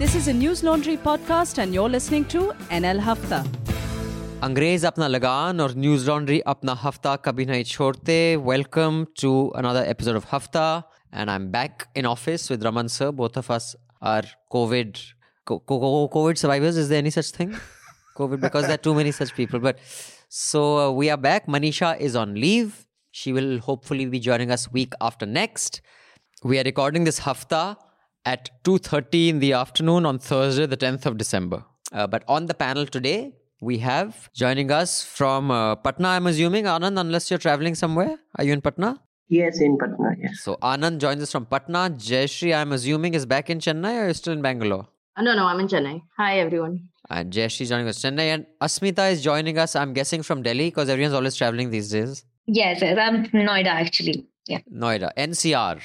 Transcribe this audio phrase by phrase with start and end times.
[0.00, 3.40] This is a Newslaundry podcast, and you're listening to NL Hafta.
[4.40, 8.38] Angrez apna lagan or Newslaundry apna hafta kabhi nahi chhodte.
[8.42, 13.12] Welcome to another episode of Hafta, and I'm back in office with Raman sir.
[13.12, 15.02] Both of us are COVID
[15.46, 16.78] COVID survivors.
[16.78, 17.54] Is there any such thing?
[18.16, 19.60] COVID because there are too many such people.
[19.60, 19.80] But
[20.30, 21.46] so uh, we are back.
[21.46, 22.86] Manisha is on leave.
[23.10, 25.82] She will hopefully be joining us week after next.
[26.42, 27.76] We are recording this hafta
[28.24, 32.54] at 2.30 in the afternoon on thursday the 10th of december uh, but on the
[32.54, 36.64] panel today we have joining us from uh, Patna, I'm assuming.
[36.64, 38.18] Anand, unless you're traveling somewhere.
[38.36, 39.00] Are you in Patna?
[39.28, 40.40] Yes, in Patna, yes.
[40.40, 41.90] So Anand joins us from Patna.
[41.90, 44.88] Jayashri, I'm assuming, is back in Chennai or is still in Bangalore?
[45.16, 46.02] Uh, no, no, I'm in Chennai.
[46.16, 46.88] Hi, everyone.
[47.10, 48.34] And Jayashri joining us Chennai.
[48.34, 52.24] And Asmita is joining us, I'm guessing, from Delhi because everyone's always traveling these days.
[52.46, 54.26] Yes, yes, I'm Noida actually.
[54.48, 54.60] Yeah.
[54.72, 55.80] Noida, NCR.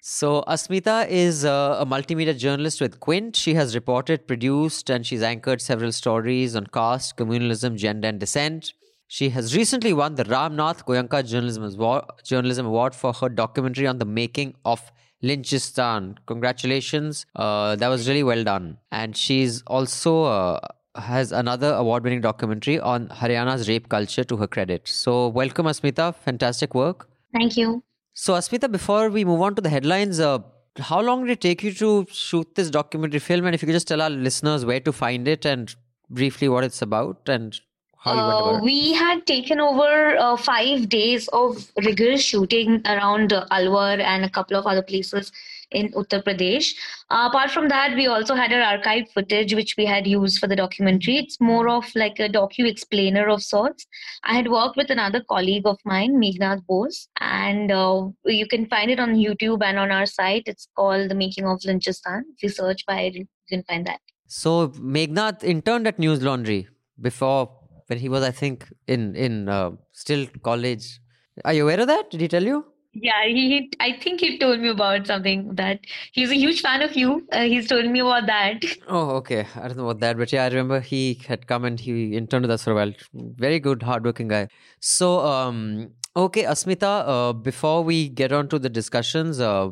[0.00, 3.36] So Asmita is a multimedia journalist with Quint.
[3.36, 8.72] She has reported, produced, and she's anchored several stories on caste, communalism, gender, and dissent.
[9.08, 13.98] She has recently won the Ramnath Goenka Journalism Award, Journalism Award for her documentary on
[13.98, 14.90] the making of
[15.22, 16.16] Lynchistan.
[16.26, 17.26] Congratulations.
[17.36, 18.78] Uh, that was really well done.
[18.90, 20.60] And she's also uh,
[20.96, 24.88] has another award-winning documentary on Haryana's rape culture to her credit.
[24.88, 26.14] So welcome Asmita.
[26.14, 27.08] Fantastic work.
[27.34, 27.82] Thank you.
[28.14, 30.38] So Asmita, before we move on to the headlines, uh,
[30.78, 33.46] how long did it take you to shoot this documentary film?
[33.46, 35.74] And if you could just tell our listeners where to find it and
[36.10, 37.58] briefly what it's about and
[37.98, 38.62] how you went about Uh, it.
[38.62, 44.30] we had taken over uh, five days of rigorous shooting around uh, Alwar and a
[44.30, 45.32] couple of other places
[45.72, 46.74] in Uttar Pradesh.
[47.10, 50.46] Uh, apart from that, we also had our archive footage, which we had used for
[50.46, 51.16] the documentary.
[51.16, 53.86] It's more of like a docu explainer of sorts.
[54.24, 58.90] I had worked with another colleague of mine, Meghnad Bose, and uh, you can find
[58.90, 60.44] it on YouTube and on our site.
[60.46, 62.22] It's called The Making of Lynchistan.
[62.36, 64.00] If you search by it, you can find that.
[64.26, 66.66] So Meghnad interned at Newslaundry
[67.00, 67.50] before
[67.86, 71.00] when he was, I think, in in uh, still college.
[71.44, 72.10] Are you aware of that?
[72.10, 72.71] Did he tell you?
[72.94, 73.70] Yeah, he, he.
[73.80, 75.80] I think he told me about something that
[76.12, 77.26] he's a huge fan of you.
[77.32, 78.62] Uh, he's told me about that.
[78.86, 79.46] Oh, okay.
[79.56, 82.42] I don't know about that, but yeah, I remember he had come and he interned
[82.42, 82.92] with us for a while.
[83.14, 84.48] Very good, hardworking guy.
[84.80, 87.04] So, um, okay, Asmita.
[87.06, 89.70] Uh, before we get on to the discussions, uh,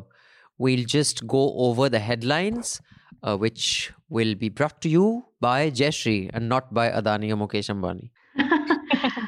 [0.57, 2.81] we'll just go over the headlines,
[3.21, 7.69] uh, which will be brought to you by Jayashri and not by Adani or Mukesh
[7.69, 8.09] Ambani.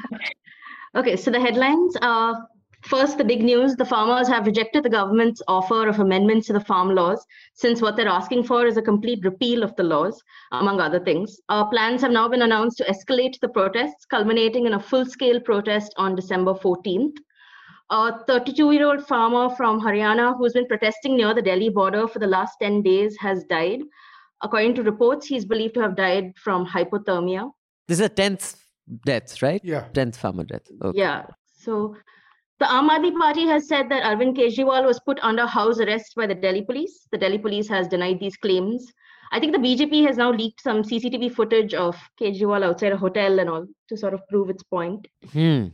[0.95, 2.47] Okay, so the headlines are
[2.83, 6.59] first, the big news the farmers have rejected the government's offer of amendments to the
[6.59, 10.21] farm laws, since what they're asking for is a complete repeal of the laws,
[10.51, 11.39] among other things.
[11.49, 15.39] Our plans have now been announced to escalate the protests, culminating in a full scale
[15.39, 17.17] protest on December 14th.
[17.89, 22.19] A 32 year old farmer from Haryana who's been protesting near the Delhi border for
[22.19, 23.81] the last 10 days has died.
[24.41, 27.51] According to reports, he's believed to have died from hypothermia.
[27.87, 28.55] This is a tenth
[29.05, 29.61] death, right?
[29.63, 29.87] Yeah.
[29.93, 30.63] Tenth farmer death.
[30.81, 30.99] Okay.
[30.99, 31.25] Yeah.
[31.53, 31.95] So
[32.63, 36.25] the Aam Aadmi Party has said that Arvind Kejriwal was put under house arrest by
[36.25, 37.07] the Delhi police.
[37.11, 38.85] The Delhi police has denied these claims.
[39.33, 43.39] I think the BJP has now leaked some CCTV footage of Kejriwal outside a hotel
[43.39, 45.09] and all to sort of prove its point.
[45.33, 45.65] Hmm.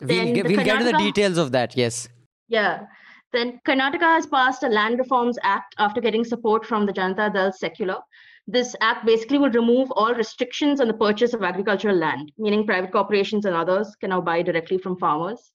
[0.00, 1.76] We'll, get, the we'll get to the details of that.
[1.76, 2.08] Yes.
[2.46, 2.82] Yeah.
[3.32, 7.52] Then Karnataka has passed a Land Reforms Act after getting support from the Janata Dal
[7.52, 7.98] Secular.
[8.46, 12.92] This act basically will remove all restrictions on the purchase of agricultural land, meaning private
[12.92, 15.50] corporations and others can now buy directly from farmers.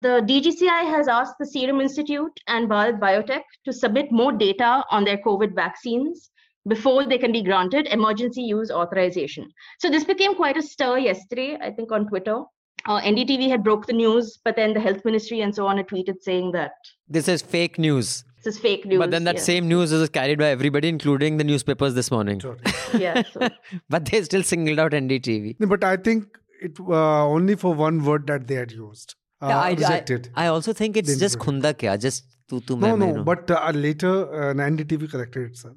[0.00, 5.04] The DCGI has asked the Serum Institute and Bharat Biotech to submit more data on
[5.04, 6.30] their COVID vaccines
[6.68, 9.48] before they can be granted emergency use authorization.
[9.80, 12.42] So this became quite a stir yesterday, I think, on Twitter.
[12.86, 15.88] Uh, NDTV had broke the news, but then the health ministry and so on had
[15.88, 16.72] tweeted saying that
[17.08, 18.22] This is fake news.
[18.44, 19.00] this is fake news.
[19.00, 19.42] But then that yeah.
[19.42, 22.40] same news is carried by everybody, including the newspapers this morning.
[22.40, 22.60] Sorry.
[22.96, 23.22] yeah.
[23.32, 23.48] So,
[23.88, 25.56] but they still singled out NDTV.
[25.58, 29.16] No, but I think it uh, only for one word that they had used.
[29.40, 30.30] Uh, Yeah, I, rejected.
[30.34, 31.62] I, I also think it's They just rejected.
[31.62, 34.12] khunda kya, just tu tu no, main main, no, but uh, later
[34.42, 35.76] uh, NDTV corrected itself.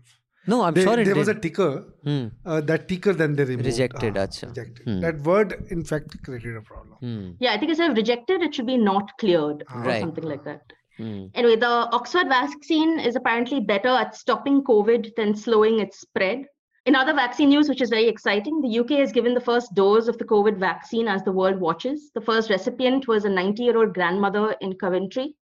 [0.52, 1.18] no, I'm They- sure it there did.
[1.22, 1.68] was a ticker.
[2.08, 2.22] Hmm.
[2.46, 3.68] Uh, that ticker then they removed.
[3.72, 4.48] Rejected, Ah, acha.
[4.52, 4.86] rejected.
[4.88, 5.00] Hmm.
[5.06, 6.98] That word, in fact, created a problem.
[7.08, 7.28] Hmm.
[7.46, 10.02] yeah, I think instead of rejected, it should be not cleared or Right.
[10.06, 10.74] something like that.
[10.98, 11.20] Hmm.
[11.42, 16.42] Anyway, the Oxford vaccine is apparently better at stopping COVID than slowing its spread.
[16.88, 20.08] In other vaccine news, which is very exciting, the UK has given the first dose
[20.08, 22.10] of the COVID vaccine as the world watches.
[22.16, 25.36] The first recipient was a 90 year old grandmother in Coventry.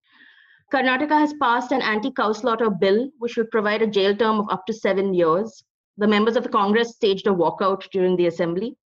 [0.70, 4.50] Karnataka has passed an anti cow slaughter bill, which would provide a jail term of
[4.50, 5.64] up to seven years.
[5.96, 8.76] The members of the Congress staged a walkout during the assembly.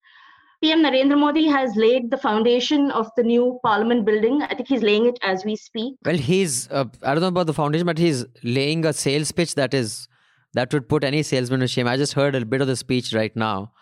[0.62, 4.42] PM Narendra Modi has laid the foundation of the new parliament building.
[4.42, 5.96] I think he's laying it as we speak.
[6.04, 9.56] Well, he's, uh, I don't know about the foundation, but he's laying a sales pitch
[9.56, 10.08] that is
[10.54, 11.86] that would put any salesman to shame.
[11.86, 13.72] I just heard a bit of the speech right now,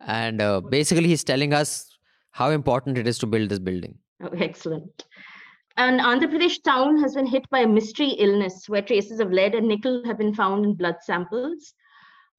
[0.00, 1.98] and uh, basically he's telling us
[2.30, 3.98] how important it is to build this building.
[4.22, 5.04] Oh, excellent.
[5.76, 9.54] An Andhra Pradesh town has been hit by a mystery illness where traces of lead
[9.54, 11.72] and nickel have been found in blood samples.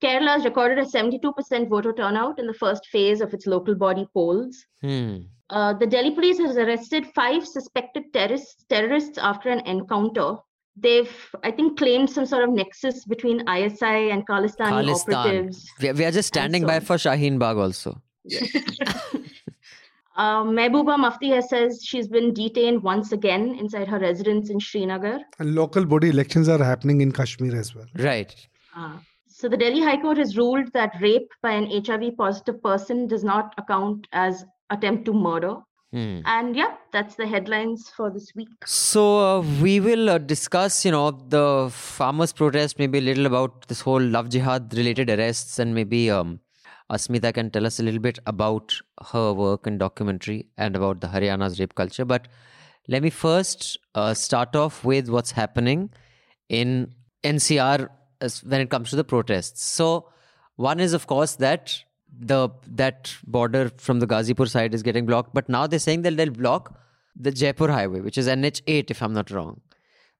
[0.01, 4.07] Kerala has recorded a 72% voter turnout in the first phase of its local body
[4.13, 4.65] polls.
[4.81, 5.17] Hmm.
[5.49, 10.35] Uh, the Delhi police has arrested five suspected terrorists, terrorists after an encounter.
[10.81, 11.11] They've,
[11.43, 15.13] I think, claimed some sort of nexus between ISI and Khalistani Khalistan.
[15.13, 15.69] operatives.
[15.81, 18.01] We, we are just standing so by for Shaheen Bagh also.
[20.19, 25.21] Uh, Mehbooba Mufti has says she's been detained once again inside her residence in Srinagar.
[25.39, 27.85] And local body elections are happening in Kashmir as well.
[27.97, 28.35] Right.
[28.75, 28.97] Uh,
[29.29, 33.23] so the Delhi High Court has ruled that rape by an HIV positive person does
[33.23, 35.55] not account as attempt to murder.
[35.91, 36.19] Hmm.
[36.25, 38.49] And yeah, that's the headlines for this week.
[38.65, 43.67] So uh, we will uh, discuss, you know, the farmers' protest, maybe a little about
[43.67, 46.39] this whole love jihad related arrests, and maybe um,
[46.91, 48.75] Asmita can tell us a little bit about
[49.11, 52.05] her work and documentary and about the Haryana's rape culture.
[52.05, 52.27] But
[52.87, 55.89] let me first uh, start off with what's happening
[56.49, 56.93] in
[57.23, 57.89] NCR
[58.21, 59.63] as when it comes to the protests.
[59.63, 60.09] So
[60.55, 61.83] one is, of course, that
[62.17, 66.17] the that border from the Ghazipur side is getting blocked, but now they're saying that
[66.17, 66.77] they'll block
[67.15, 69.61] the Jaipur highway, which is NH8, if I'm not wrong.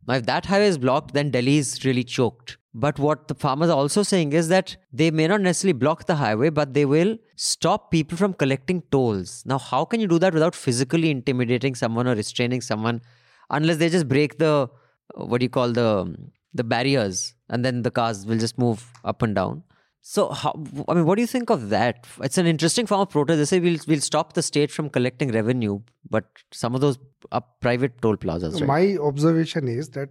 [0.07, 2.57] Now, if that highway is blocked, then Delhi is really choked.
[2.74, 6.15] But what the farmers are also saying is that they may not necessarily block the
[6.15, 9.44] highway, but they will stop people from collecting tolls.
[9.45, 13.01] Now, how can you do that without physically intimidating someone or restraining someone,
[13.50, 14.69] unless they just break the
[15.18, 16.15] uh, what do you call the
[16.53, 19.63] the barriers, and then the cars will just move up and down.
[20.01, 20.54] So, how,
[20.88, 22.07] I mean, what do you think of that?
[22.22, 23.38] It's an interesting form of protest.
[23.38, 26.98] They say we'll we'll stop the state from collecting revenue, but some of those
[27.31, 28.68] are private toll plazas, right?
[28.68, 30.10] My observation is that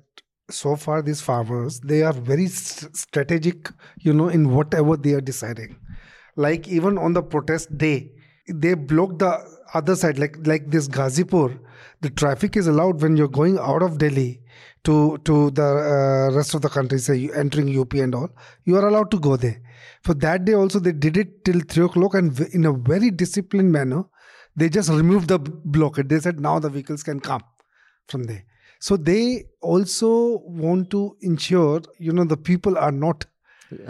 [0.51, 5.77] so far these farmers they are very strategic, you know, in whatever they are deciding.
[6.37, 8.13] Like even on the protest day,
[8.49, 9.39] they block the
[9.75, 10.19] other side.
[10.19, 11.59] Like like this Ghazipur,
[12.03, 14.43] the traffic is allowed when you're going out of Delhi
[14.85, 18.29] to to the uh, rest of the country, say you entering UP and all.
[18.65, 19.61] You are allowed to go there.
[20.03, 23.73] For that day also, they did it till three o'clock and in a very disciplined
[23.73, 24.05] manner.
[24.57, 26.09] They just removed the blockade.
[26.09, 27.43] They said now the vehicles can come
[28.09, 28.45] from there.
[28.81, 33.27] So they also want to ensure, you know, the people are not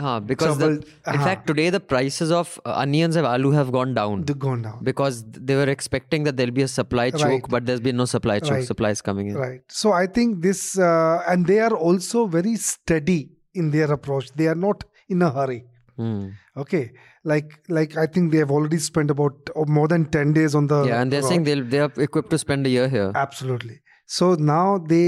[0.04, 0.78] Uh, because the, in
[1.10, 1.24] uh-huh.
[1.24, 4.78] fact today the prices of uh, onions and aloo have gone down d- gone down.
[4.88, 7.46] because they were expecting that there'll be a supply choke Right.
[7.54, 8.66] but there's been no supply choke Right.
[8.72, 9.62] supplies coming in Right.
[9.82, 13.20] So I think this, uh, and they are also very steady
[13.54, 14.32] in their approach.
[14.42, 14.82] They are not
[15.16, 15.60] in a hurry.
[15.98, 16.28] Hmm.
[16.56, 16.92] Okay.
[17.24, 20.68] Like, like I think they have already spent about uh, more than 10 days on
[20.72, 20.84] the.
[20.84, 21.28] yeah and they're road.
[21.28, 23.80] saying they'll they are equipped to spend a year here Absolutely.
[24.06, 25.04] So now they,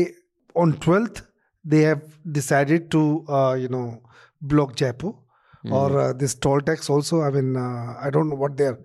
[0.55, 1.23] on 12th,
[1.65, 2.03] they have
[2.41, 4.03] decided to, uh, you know,
[4.43, 5.13] block Jaipur.
[5.63, 5.73] Hmm.
[5.79, 7.21] Or uh, this toll tax also.
[7.23, 8.79] I mean, uh, I don't know what their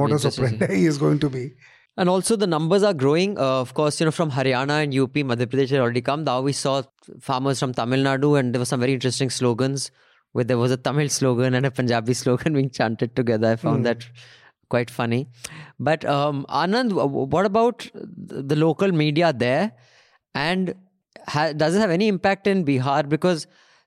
[0.00, 0.54] modus interesting to see.
[0.56, 1.52] operandi is going to be.
[1.96, 3.36] And also the numbers are growing.
[3.36, 6.22] Uh, of course, you know, from Haryana and UP, Madhya Pradesh had already come.
[6.24, 6.82] Now we saw
[7.20, 9.90] farmers from Tamil Nadu and there were some very interesting slogans.
[10.32, 13.52] Where there was a Tamil slogan and a Punjabi slogan being chanted together.
[13.52, 14.06] I found that
[14.68, 15.26] quite funny.
[15.78, 19.72] But um, Anand, wh- wh- what about the the local media there?
[20.34, 20.74] And
[21.26, 23.08] ha- does it have any impact in Bihar?
[23.08, 23.46] Because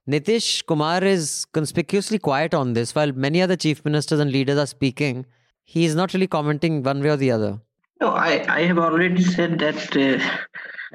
[0.09, 4.65] Nitish Kumar is conspicuously quiet on this, while many other chief ministers and leaders are
[4.67, 5.25] speaking.
[5.63, 7.61] He is not really commenting one way or the other.
[8.01, 10.21] No, I, I have already said that uh,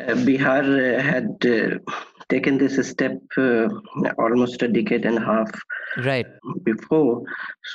[0.02, 0.64] uh, Bihar
[0.98, 1.78] uh, had uh,
[2.28, 3.68] taken this step uh,
[4.18, 5.50] almost a decade and a half
[6.04, 6.26] Right.
[6.62, 7.22] before.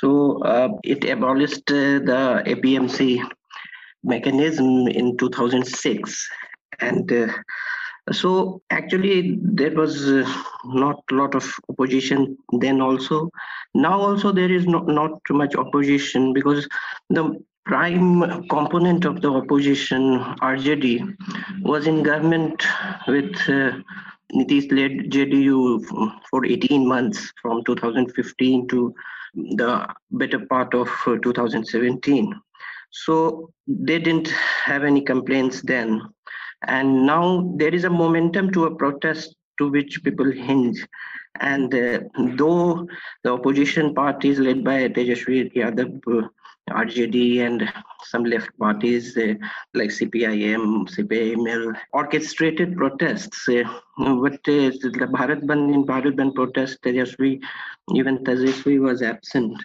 [0.00, 3.20] So uh, it abolished uh, the APMC
[4.02, 6.28] mechanism in 2006.
[6.80, 7.28] And uh,
[8.12, 10.30] so actually there was uh,
[10.64, 13.30] not a lot of opposition then also.
[13.74, 16.68] Now also there is not, not too much opposition because
[17.10, 21.16] the prime component of the opposition, RJD,
[21.62, 22.64] was in government
[23.08, 23.72] with uh,
[24.32, 25.84] Nitish led JDU
[26.30, 28.94] for 18 months from 2015 to
[29.34, 32.34] the better part of uh, 2017.
[32.90, 36.00] So they didn't have any complaints then.
[36.66, 40.84] And now there is a momentum to a protest to which people hinge.
[41.40, 42.00] And uh,
[42.36, 42.86] though
[43.22, 46.28] the opposition parties led by Tejashwi Yadav, uh,
[46.70, 47.72] RJD, and
[48.04, 49.34] some left parties uh,
[49.74, 53.48] like CPIM, CPIML orchestrated protests.
[53.48, 53.64] Uh,
[53.96, 57.40] but uh, the Bharat Bandh in Bharat Bandh protest, Tejashwi,
[57.94, 59.56] even Tejashwi was absent.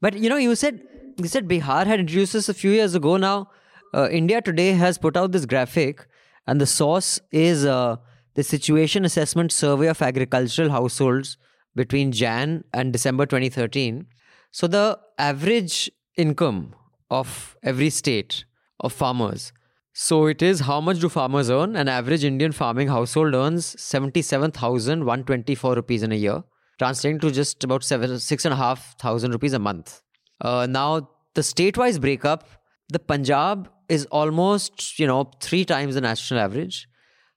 [0.00, 0.82] But you know, you said
[1.16, 3.16] you said Bihar had introduced this a few years ago.
[3.16, 3.50] Now,
[3.94, 6.06] uh, India Today has put out this graphic,
[6.46, 7.96] and the source is uh,
[8.34, 11.36] the Situation Assessment Survey of Agricultural Households,
[11.78, 14.06] between Jan and December 2013.
[14.50, 16.74] So the average income
[17.10, 18.44] of every state
[18.80, 19.52] of farmers.
[19.94, 21.74] So it is how much do farmers earn?
[21.76, 26.44] An average Indian farming household earns 77,124 rupees in a year,
[26.78, 30.02] translating to just about seven, six and a half thousand rupees a month.
[30.40, 32.48] Uh, now, the state-wise breakup,
[32.90, 36.88] the Punjab is almost, you know, three times the national average.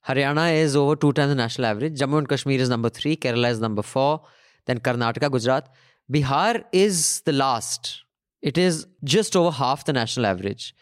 [0.08, 2.00] Haryana is over two times the national average.
[2.00, 3.16] Jammu and Kashmir is number three.
[3.16, 4.22] Kerala is number four.
[4.66, 5.70] Then Karnataka, Gujarat.
[6.12, 8.04] Bihar is the last.
[8.42, 10.74] It is just over half the national average.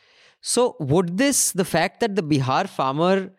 [0.42, 3.32] So, would this, the fact that the Bihar farmer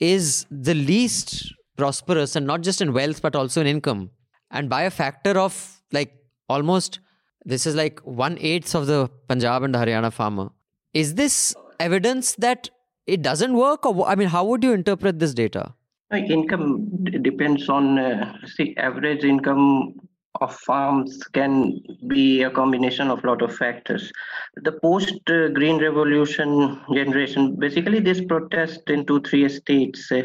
[0.00, 4.10] is the least prosperous and not just in wealth but also in income,
[4.50, 6.14] and by a factor of like
[6.48, 7.00] almost,
[7.44, 10.48] this is like one eighth of the Punjab and the Haryana farmer,
[10.94, 12.70] is this evidence that
[13.06, 13.84] it doesn't work?
[13.84, 15.74] Or, I mean, how would you interpret this data?
[16.12, 19.94] Income depends on uh, see average income
[20.40, 24.12] of farms can be a combination of a lot of factors.
[24.56, 30.22] The post uh, Green Revolution generation, basically, this protest in two, three states uh,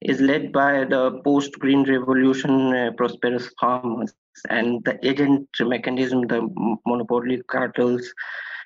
[0.00, 4.12] is led by the post Green Revolution uh, prosperous farmers
[4.50, 6.48] and the agent mechanism, the
[6.86, 8.12] monopoly cartels,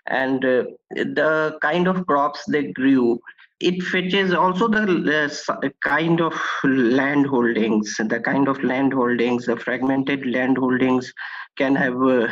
[0.07, 3.21] and the kind of crops they grew
[3.61, 6.35] it fetches also the uh, kind of
[6.65, 11.13] land holdings the kind of land holdings the fragmented land holdings
[11.57, 12.29] can have uh,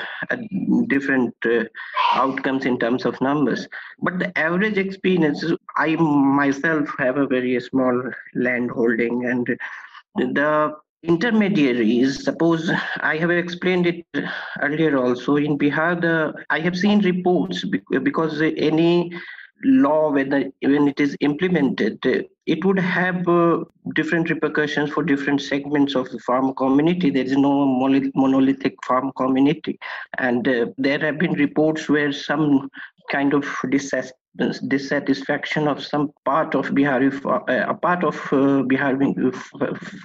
[0.88, 1.64] different uh,
[2.12, 3.66] outcomes in terms of numbers.
[4.02, 5.44] But the average experience
[5.76, 8.02] i myself have a very small
[8.34, 9.46] land holding and
[10.16, 14.06] the intermediaries suppose i have explained it
[14.62, 17.64] earlier also in bihar the i have seen reports
[18.02, 19.12] because any
[19.62, 21.98] law when, the, when it is implemented
[22.46, 27.36] it would have uh, different repercussions for different segments of the farm community there is
[27.36, 27.64] no
[28.14, 29.78] monolithic farm community
[30.18, 32.68] and uh, there have been reports where some
[33.10, 33.44] kind of
[34.66, 39.14] dissatisfaction of some part of Bihari, uh, a part of uh, Bihari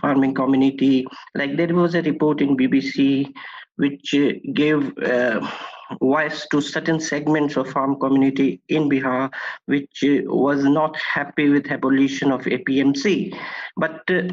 [0.02, 1.08] farming community.
[1.36, 3.34] Like there was a report in BBC
[3.78, 5.50] which uh, gave uh,
[6.02, 9.32] voice to certain segments of farm community in Bihar,
[9.66, 13.36] which uh, was not happy with abolition of APMC.
[13.78, 14.30] But uh,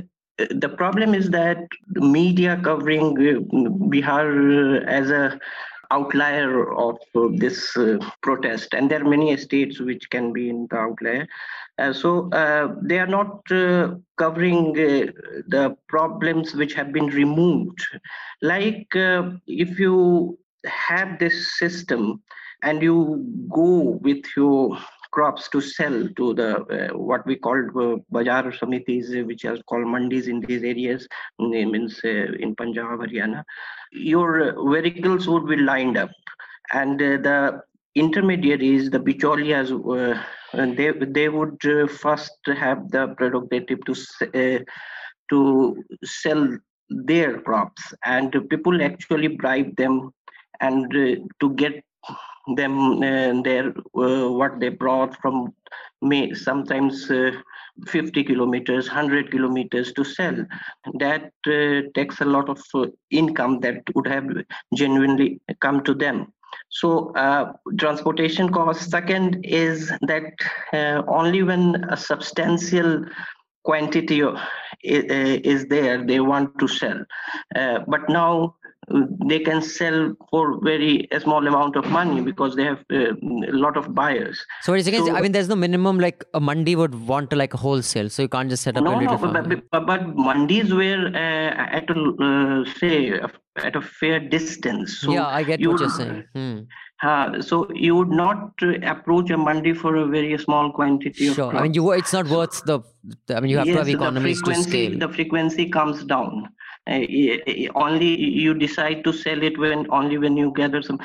[0.51, 1.59] the problem is that
[1.95, 5.39] media covering uh, Bihar as a
[5.91, 10.67] outlier of uh, this uh, protest and there are many states which can be in
[10.71, 11.27] the outlier
[11.79, 12.29] uh, so
[12.83, 13.41] they are not
[14.17, 17.81] covering the problems which have been removed
[18.43, 22.23] like if you have this system
[22.63, 24.79] and you go with your
[25.13, 29.87] crops to sell to the uh, what we call uh, bazaar samitis which are called
[29.87, 31.07] mandis in these areas
[31.39, 33.43] means uh, in punjab haryana
[33.93, 36.11] your vehicles would be lined up.
[36.73, 37.61] And uh, the
[37.95, 40.23] intermediaries the bicholias uh,
[40.75, 44.65] they they would uh, first have the prerogative to
[45.31, 46.59] to sell
[46.89, 47.95] their crops.
[48.05, 50.11] And people actually bribe them
[50.61, 51.83] and uh, to get
[52.55, 55.53] them uh, their uh, what they brought from
[56.03, 57.11] may sometimes
[57.87, 60.37] 50 kilometers 100 kilometers to sell
[60.99, 61.33] that
[61.95, 62.63] takes a lot of
[63.11, 64.29] income that would have
[64.75, 66.33] genuinely come to them
[66.69, 68.91] so uh, transportation cost.
[68.91, 70.33] second is that
[70.73, 73.05] uh, only when a substantial
[73.65, 74.23] quantity
[74.83, 77.05] is there they want to sell
[77.57, 78.55] uh, but now
[79.27, 83.57] they can sell for very a small amount of money because they have uh, a
[83.65, 84.45] lot of buyers.
[84.63, 87.37] So what is so, I mean, there's no minimum like a mandi would want to
[87.37, 88.85] like a wholesale, so you can't just set up.
[88.85, 93.21] No, no, but, but, but mandis were uh, at a uh, say
[93.57, 94.99] at a fair distance.
[95.01, 96.25] So yeah, I get you what you're saying.
[96.35, 96.59] Hmm.
[97.03, 101.55] Uh, so you would not uh, approach a mandi for a very small quantity sure.
[101.55, 102.81] I mean, you it's not worth the.
[103.31, 104.99] I mean, you have yes, to have economies to scale.
[104.99, 106.49] The frequency comes down.
[106.89, 107.01] Uh,
[107.75, 110.99] only you decide to sell it when only when you gather some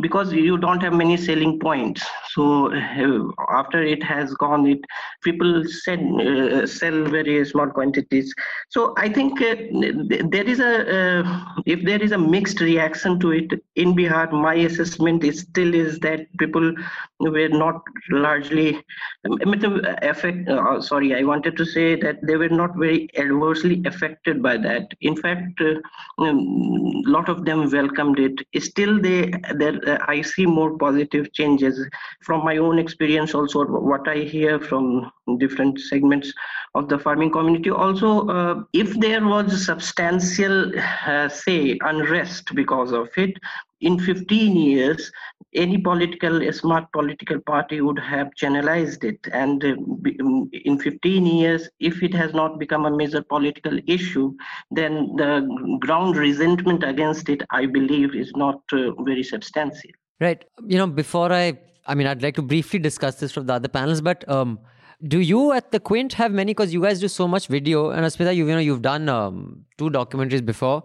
[0.00, 2.04] because you don't have many selling points.
[2.28, 4.78] So uh, after it has gone it
[5.22, 8.32] people sell uh, sell very small quantities.
[8.68, 9.56] So i think uh,
[10.34, 14.54] there is a uh, if there is a mixed reaction to it in bihar my
[14.54, 16.72] assessment is still is that people
[17.20, 18.78] were not largely
[20.02, 24.56] affect uh, sorry i wanted to say that they were not very adversely affected by
[24.56, 25.76] that In fact, a
[26.18, 28.62] uh, um, lot of them welcomed it.
[28.62, 31.80] Still, they there uh, I see more positive changes
[32.22, 33.34] from my own experience.
[33.34, 36.32] Also, what I hear from different segments
[36.74, 37.70] of the farming community.
[37.70, 40.72] Also, uh, if there was substantial,
[41.06, 43.36] uh, say, unrest because of it,
[43.80, 45.10] in 15 years,
[45.54, 49.18] any political, smart political party would have channelized it.
[49.32, 49.74] And uh,
[50.20, 54.34] um, in 15 years, if it has not become a major political issue,
[54.70, 59.90] then the ground resentment against it, I believe, is not uh, very substantial.
[60.20, 60.44] Right.
[60.66, 63.68] You know, before I, I mean, I'd like to briefly discuss this from the other
[63.68, 64.58] panels, but um,
[65.02, 66.52] do you at the Quint have many?
[66.52, 69.64] Because you guys do so much video, and Asmita, you, you know, you've done um,
[69.78, 70.84] two documentaries before.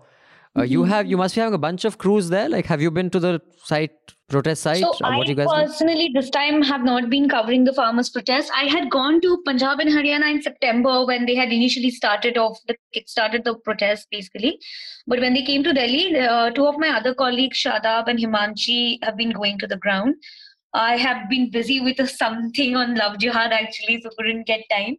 [0.58, 0.90] Uh, you mm-hmm.
[0.90, 2.48] have you must be having a bunch of crews there.
[2.48, 3.92] Like, have you been to the site
[4.30, 4.78] protest site?
[4.78, 8.50] So I personally this time have not been covering the farmers' protest.
[8.56, 12.58] I had gone to Punjab and Haryana in September when they had initially started off
[12.70, 14.58] the started the protest basically.
[15.08, 19.04] But when they came to Delhi, uh, two of my other colleagues, Shadab and Himanshi,
[19.04, 20.16] have been going to the ground.
[20.74, 24.96] I have been busy with something on Love Jihad actually, so couldn't get time.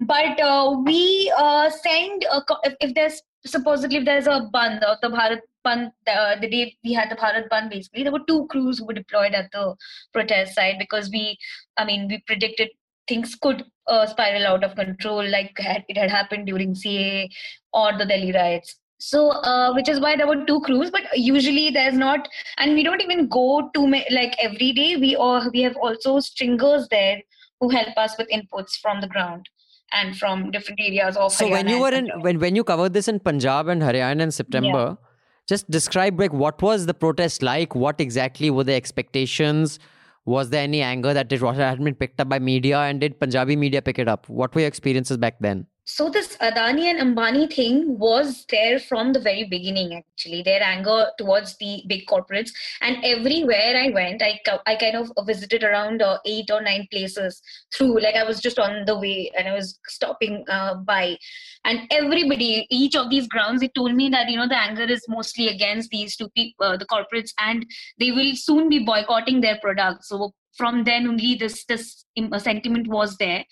[0.00, 2.26] But uh, we uh, send
[2.64, 6.76] if, if there's supposedly if there's a band of the Bharat Bandh, the, the day
[6.84, 9.74] we had the Bharat Bandh, basically, there were two crews who were deployed at the
[10.12, 11.36] protest site because we,
[11.76, 12.68] I mean, we predicted
[13.08, 17.28] things could uh, spiral out of control like it had happened during CAA
[17.72, 18.76] or the Delhi riots.
[18.98, 22.82] So, uh, which is why there were two crews, but usually there's not, and we
[22.82, 24.96] don't even go to like every day.
[24.96, 27.20] We or we have also stringers there
[27.60, 29.46] who help us with inputs from the ground
[29.92, 31.32] and from different areas of.
[31.32, 34.20] So Haryana when you were in when when you covered this in Punjab and Haryana
[34.20, 35.08] in September, yeah.
[35.48, 37.74] just describe like what was the protest like?
[37.74, 39.78] What exactly were the expectations?
[40.24, 43.54] Was there any anger that it had been picked up by media, and did Punjabi
[43.54, 44.28] media pick it up?
[44.28, 45.66] What were your experiences back then?
[45.88, 49.94] So this Adani and Ambani thing was there from the very beginning.
[49.94, 52.50] Actually, their anger towards the big corporates,
[52.80, 57.40] and everywhere I went, I I kind of visited around uh, eight or nine places
[57.72, 58.00] through.
[58.00, 61.16] Like I was just on the way and I was stopping uh, by,
[61.64, 65.04] and everybody, each of these grounds, they told me that you know the anger is
[65.08, 67.64] mostly against these two people, uh, the corporates, and
[68.00, 70.08] they will soon be boycotting their products.
[70.08, 72.04] So from then only this this
[72.38, 73.44] sentiment was there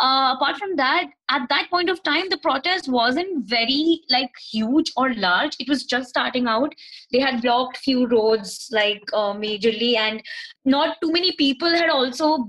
[0.00, 4.92] uh, apart from that at that point of time the protest wasn't very like huge
[4.96, 5.56] or large.
[5.60, 6.74] It was just starting out.
[7.12, 10.22] They had blocked few roads like uh, majorly and
[10.64, 12.48] not too many people had also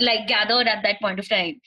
[0.00, 1.60] like gathered at that point of time.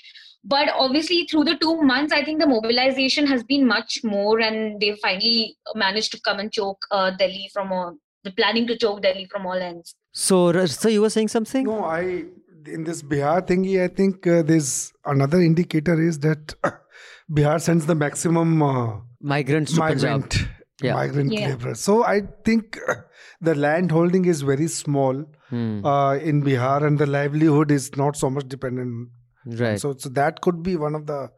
[0.44, 4.80] But obviously through the two months i think the mobilization has been much more and
[4.80, 9.02] they finally managed to come and choke uh, delhi from all the planning to choke
[9.02, 9.96] delhi from all ends.
[10.12, 11.66] So so you were saying something?
[11.66, 12.26] No i
[12.68, 16.54] in this Bihar thingy, I think uh, there's another indicator is that
[17.32, 20.50] Bihar sends the maximum uh, migrants to migrant, Punjab.
[20.82, 20.94] Yeah.
[20.94, 21.50] migrant yeah.
[21.50, 21.80] laborers.
[21.80, 22.96] So I think uh,
[23.42, 25.86] the land holding is very small hmm.
[25.86, 29.10] uh, in Bihar, and the livelihood is not so much dependent.
[29.46, 29.80] Right.
[29.80, 31.30] So, so that could be one of the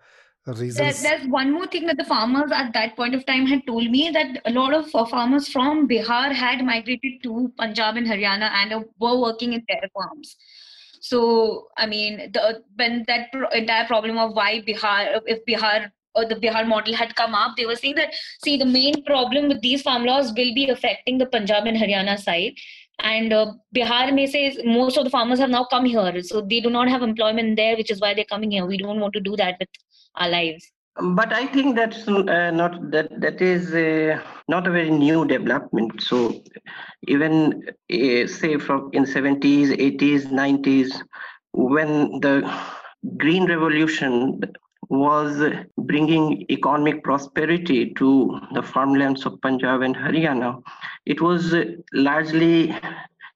[0.46, 0.78] reasons.
[0.78, 3.90] There, there's one more thing that the farmers at that point of time had told
[3.90, 8.50] me that a lot of uh, farmers from Bihar had migrated to Punjab and Haryana
[8.52, 10.38] and uh, were working in their farms.
[11.02, 16.36] So, I mean, the, when that entire problem of why Bihar, if Bihar or the
[16.36, 19.82] Bihar model had come up, they were saying that, see, the main problem with these
[19.82, 22.54] farm laws will be affecting the Punjab and Haryana side.
[23.00, 26.60] And uh, Bihar may say most of the farmers have now come here, so they
[26.60, 28.66] do not have employment there, which is why they're coming here.
[28.66, 29.70] We don't want to do that with
[30.16, 34.90] our lives but i think that's uh, not that that is uh, not a very
[34.90, 36.02] new development.
[36.02, 36.42] So
[37.08, 41.02] even uh, say from in 70s 80s 90s
[41.54, 42.36] when the
[43.18, 44.42] green revolution
[44.90, 50.62] was bringing economic prosperity to the farmlands of punjab and haryana
[51.06, 51.54] it was
[51.94, 52.74] largely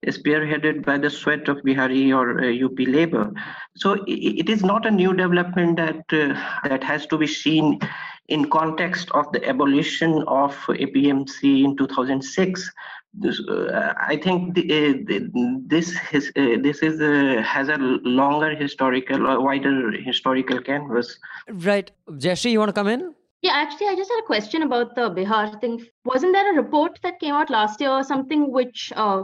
[0.07, 3.31] spearheaded by the sweat of Bihari or uh, UP labor.
[3.75, 6.33] So it, it is not a new development that uh,
[6.67, 7.79] that has to be seen
[8.27, 12.71] in context of the abolition of APMC in 2006.
[13.13, 17.75] This, uh, I think the, uh, the, this is uh, this is uh, has a
[17.77, 21.17] longer historical or wider historical canvas.
[21.49, 23.13] Right, Jesse, you want to come in?
[23.41, 25.85] Yeah, actually, I just had a question about the Bihar thing.
[26.05, 29.23] Wasn't there a report that came out last year or something which uh,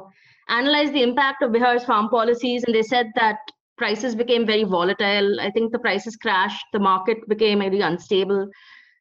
[0.49, 3.37] analyzed the impact of Bihar's farm policies, and they said that
[3.77, 5.39] prices became very volatile.
[5.39, 8.49] I think the prices crashed, the market became very unstable.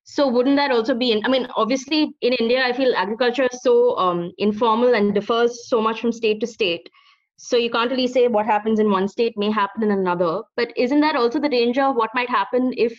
[0.04, 1.12] So wouldn't that also be?
[1.12, 5.68] In, I mean, obviously, in India, I feel agriculture is so um, informal and differs
[5.68, 6.88] so much from state to state.
[7.38, 10.42] So you can't really say what happens in one state may happen in another.
[10.56, 12.96] But isn't that also the danger of what might happen if,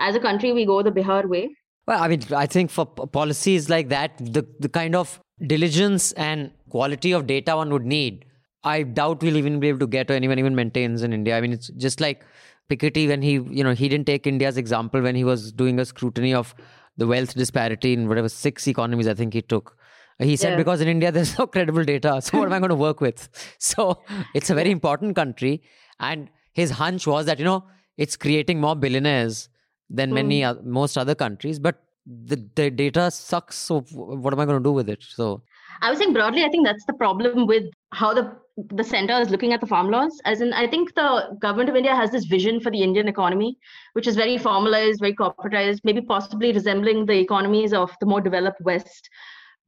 [0.00, 1.48] as a country, we go the Bihar way?
[1.86, 6.50] Well, I mean, I think for policies like that, the, the kind of diligence and
[6.68, 8.24] quality of data one would need,
[8.64, 11.36] I doubt we'll even be able to get or anyone even maintains in India.
[11.36, 12.24] I mean, it's just like
[12.68, 15.84] Piketty when he, you know, he didn't take India's example when he was doing a
[15.84, 16.54] scrutiny of
[16.96, 19.76] the wealth disparity in whatever six economies I think he took.
[20.18, 20.56] He said, Yeah.
[20.56, 23.28] because in India there's no credible data, so what am I going to work with?
[23.58, 24.02] So
[24.34, 25.62] it's a very important country.
[26.00, 27.64] And his hunch was that, you know,
[27.96, 29.48] it's creating more billionaires
[29.88, 30.48] than many hmm.
[30.50, 33.56] oth- most other countries, but the, the data sucks.
[33.56, 35.02] So w- what am I going to do with it?
[35.02, 35.42] So
[35.80, 38.36] I was saying broadly, I think that's the problem with how the
[38.74, 40.20] the center is looking at the farm laws.
[40.24, 43.56] As in, I think the government of India has this vision for the Indian economy,
[43.92, 48.60] which is very formalized, very corporatized, maybe possibly resembling the economies of the more developed
[48.62, 49.08] West.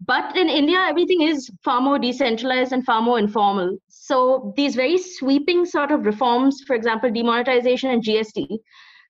[0.00, 3.76] But in India, everything is far more decentralized and far more informal.
[3.88, 8.58] So these very sweeping sort of reforms, for example, demonetization and GST,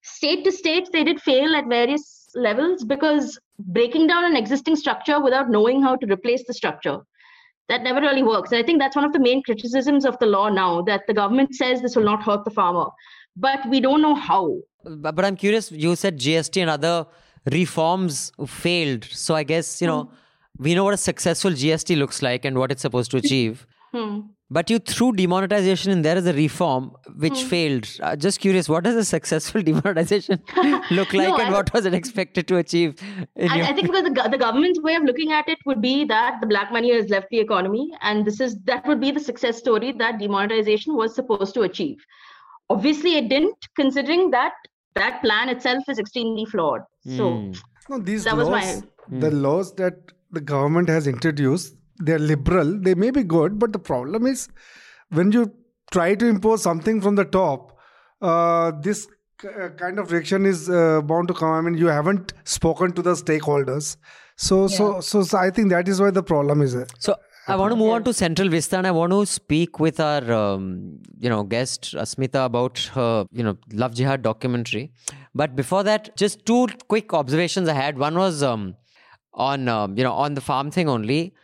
[0.02, 5.20] state to state, they did fail at various levels because breaking down an existing structure
[5.20, 6.98] without knowing how to replace the structure
[7.68, 8.50] that never really works.
[8.50, 11.14] And I think that's one of the main criticisms of the law now that the
[11.14, 12.86] government says this will not hurt the farmer,
[13.36, 14.56] but we don't know how.
[14.84, 17.06] but, but I'm curious, you said GST and other
[17.50, 19.04] reforms failed.
[19.04, 20.10] So I guess, you know,
[20.58, 23.66] we know what a successful GST looks like and what it's supposed to achieve.
[23.94, 24.20] Hmm.
[24.52, 27.88] But you threw demonetization in there as a reform which failed.
[28.00, 30.42] Uh, just curious, what does a successful demonetization
[30.90, 32.96] look like No, and I- what was it expected to achieve?
[33.36, 35.80] in your- I, I think because the, the government's way of looking at it would
[35.80, 39.12] be that the black money has left the economy, and this is that would be
[39.12, 41.98] the success story that demonetization was supposed to achieve.
[42.68, 44.52] Obviously, it didn't, considering that
[44.96, 46.80] that plan itself is extremely flawed.
[47.16, 47.52] So Hmm.
[47.88, 49.94] No, these That was laws, my- the laws that
[50.32, 52.78] the government has introduced, they're liberal.
[52.80, 54.48] They may be good, but the problem is
[55.10, 55.52] when you
[55.90, 57.78] try to impose something from the top,
[58.22, 59.06] uh, this
[59.44, 61.52] uh, kind of reaction is uh, bound to come.
[61.52, 63.96] I mean, you haven't spoken to the stakeholders,
[64.36, 66.86] so so, so so I think that is why the problem is there.
[66.98, 67.16] So
[67.48, 70.32] I want to move on to Central Vista, and I want to speak with our,
[70.32, 74.92] um, you know, guest Asmita about her, you know, Love Jihad documentary.
[75.34, 77.98] But before that, just two quick observations I had.
[77.98, 78.76] One was um,
[79.34, 81.34] on, um, you know, on the farm thing only.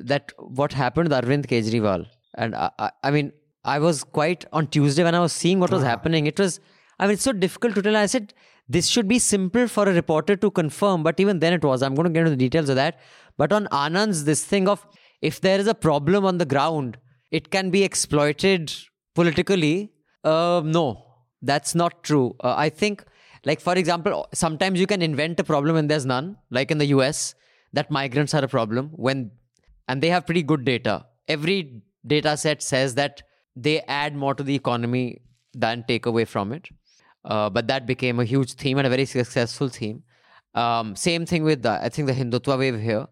[0.00, 3.32] That what happened with Arvind Kejriwal, and I, I, I mean,
[3.64, 6.26] I was quite on Tuesday when I was seeing what was happening.
[6.26, 6.60] It was,
[6.98, 7.96] I mean, it's so difficult to tell.
[7.96, 8.34] I said
[8.68, 11.82] this should be simple for a reporter to confirm, but even then it was.
[11.82, 13.00] I'm going to get into the details of that.
[13.36, 14.86] But on Anand's, this thing of
[15.20, 16.98] if there is a problem on the ground,
[17.30, 18.72] it can be exploited
[19.14, 19.92] politically.
[20.22, 21.04] Uh, no,
[21.42, 22.36] that's not true.
[22.40, 23.04] Uh, I think,
[23.44, 26.36] like for example, sometimes you can invent a problem when there's none.
[26.50, 27.34] Like in the US,
[27.72, 29.30] that migrants are a problem when,
[29.88, 31.06] and they have pretty good data.
[31.28, 33.22] Every data set says that
[33.56, 35.20] they add more to the economy
[35.54, 36.68] than take away from it.
[37.24, 40.02] Uh, but that became a huge theme and a very successful theme.
[40.54, 43.06] Um, same thing with the, I think the Hindutva wave here.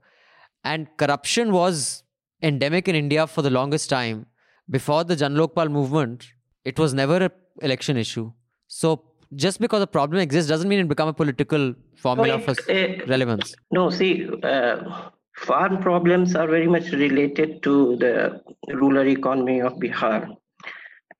[0.65, 2.03] And corruption was
[2.43, 4.27] endemic in India for the longest time.
[4.71, 6.27] Before the Jan Lokpal movement,
[6.65, 7.31] it was never an
[7.63, 8.33] election issue.
[8.69, 9.03] So
[9.35, 13.09] just because a problem exists doesn't mean it become a political formula No, for it-
[13.09, 13.55] relevance.
[13.71, 20.37] No, see, uh, farm problems are very much related to the rural economy of Bihar.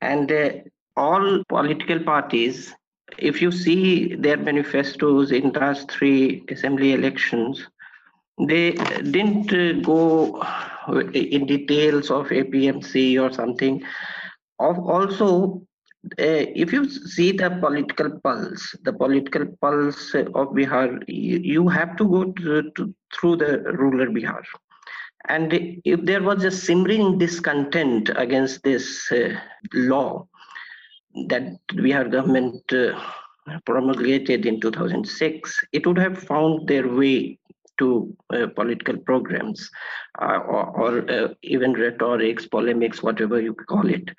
[0.01, 0.51] And uh,
[0.97, 2.75] all political parties,
[3.19, 7.67] if you see their manifestos in last three assembly elections,
[8.39, 10.43] they didn't uh, go
[11.13, 13.83] in details of APMC or something.
[14.59, 15.59] Of also, uh,
[16.19, 22.09] if you see the political pulse, the political pulse of Bihar, you, you have to
[22.09, 24.43] go to, to, through the ruler Bihar.
[25.29, 25.53] And
[25.85, 29.39] if there was a simmering discontent against this uh,
[29.73, 30.27] law
[31.29, 32.99] that Bihar government uh,
[33.65, 37.39] promulgated in 2006, it would have found their way
[37.79, 39.71] to uh, political programs
[40.21, 44.11] uh, or, or uh, even rhetorics, polemics, whatever you call it.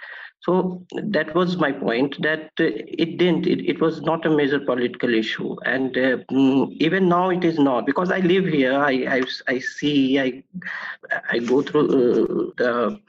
[0.45, 2.65] So that was my point that uh,
[3.03, 5.55] it didn't, it, it was not a major political issue.
[5.65, 9.59] And uh, mm, even now it is not because I live here, I, I, I
[9.59, 10.43] see, I,
[11.31, 12.99] I go through uh, the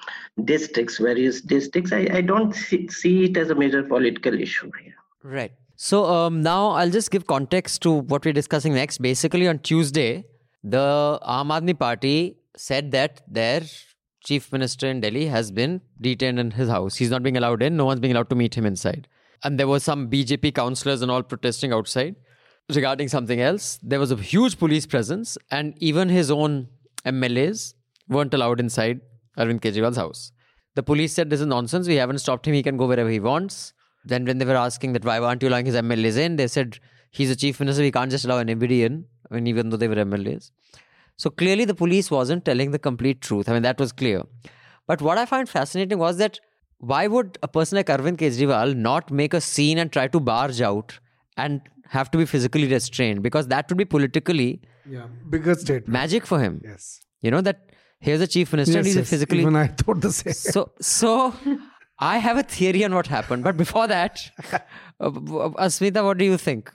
[0.44, 1.90] districts, various districts.
[1.92, 4.94] I, I don't see, see it as a major political issue here.
[5.24, 5.52] Right.
[5.74, 8.98] So um, now I'll just give context to what we're discussing next.
[8.98, 10.24] Basically, on Tuesday,
[10.62, 13.62] the Aam Aadmi Party said that their
[14.24, 16.96] chief minister in Delhi has been detained in his house.
[16.96, 17.76] He's not being allowed in.
[17.76, 19.06] No one's being allowed to meet him inside.
[19.42, 22.16] And there were some BJP councillors and all protesting outside
[22.74, 23.78] regarding something else.
[23.82, 26.68] There was a huge police presence, and even his own
[27.04, 27.74] MLAs
[28.08, 29.00] weren't allowed inside
[29.38, 30.32] Arvind Kejriwal's house.
[30.74, 31.86] The police said this is nonsense.
[31.86, 32.54] We haven't stopped him.
[32.54, 33.74] He can go wherever he wants.
[34.04, 36.78] Then when they were asking that why aren't you allowing his MLAs in, they said
[37.10, 37.82] he's a chief minister.
[37.82, 39.04] We can't just allow anybody in.
[39.30, 40.50] I mean, even though they were MLAs.
[41.16, 43.48] So clearly, the police wasn't telling the complete truth.
[43.48, 44.22] I mean, that was clear.
[44.86, 46.40] But what I find fascinating was that
[46.78, 50.60] why would a person like Arvind Kejriwal not make a scene and try to barge
[50.60, 50.98] out
[51.36, 53.22] and have to be physically restrained?
[53.22, 55.88] Because that would be politically Yeah, bigger statement.
[55.88, 56.60] magic for him.
[56.64, 57.00] Yes.
[57.22, 59.08] You know that here's a chief minister and he's yes.
[59.08, 59.40] physically.
[59.40, 60.34] Even I thought the same.
[60.34, 61.32] So, so
[61.98, 63.44] I have a theory on what happened.
[63.44, 64.20] But before that,
[65.00, 66.70] uh, Asmita, what do you think?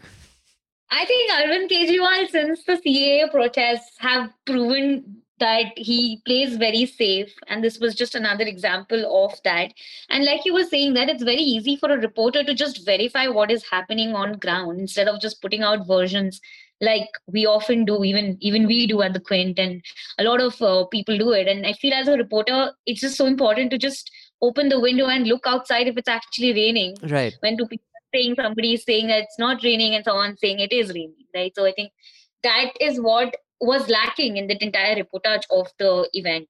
[0.92, 7.34] I think Arvind Kejriwal, since the CAA protests have proven that he plays very safe,
[7.48, 9.74] and this was just another example of that.
[10.10, 13.28] And like you were saying, that it's very easy for a reporter to just verify
[13.28, 16.42] what is happening on ground instead of just putting out versions
[16.82, 19.82] like we often do, even even we do at the Quint, and
[20.18, 21.48] a lot of uh, people do it.
[21.48, 25.08] And I feel as a reporter, it's just so important to just open the window
[25.08, 27.36] and look outside if it's actually raining Right.
[27.42, 30.72] when two people saying somebody is saying that it's not raining and someone saying it
[30.74, 31.52] is raining, right?
[31.56, 31.92] So I think
[32.44, 36.48] that is what was lacking in that entire reportage of the event.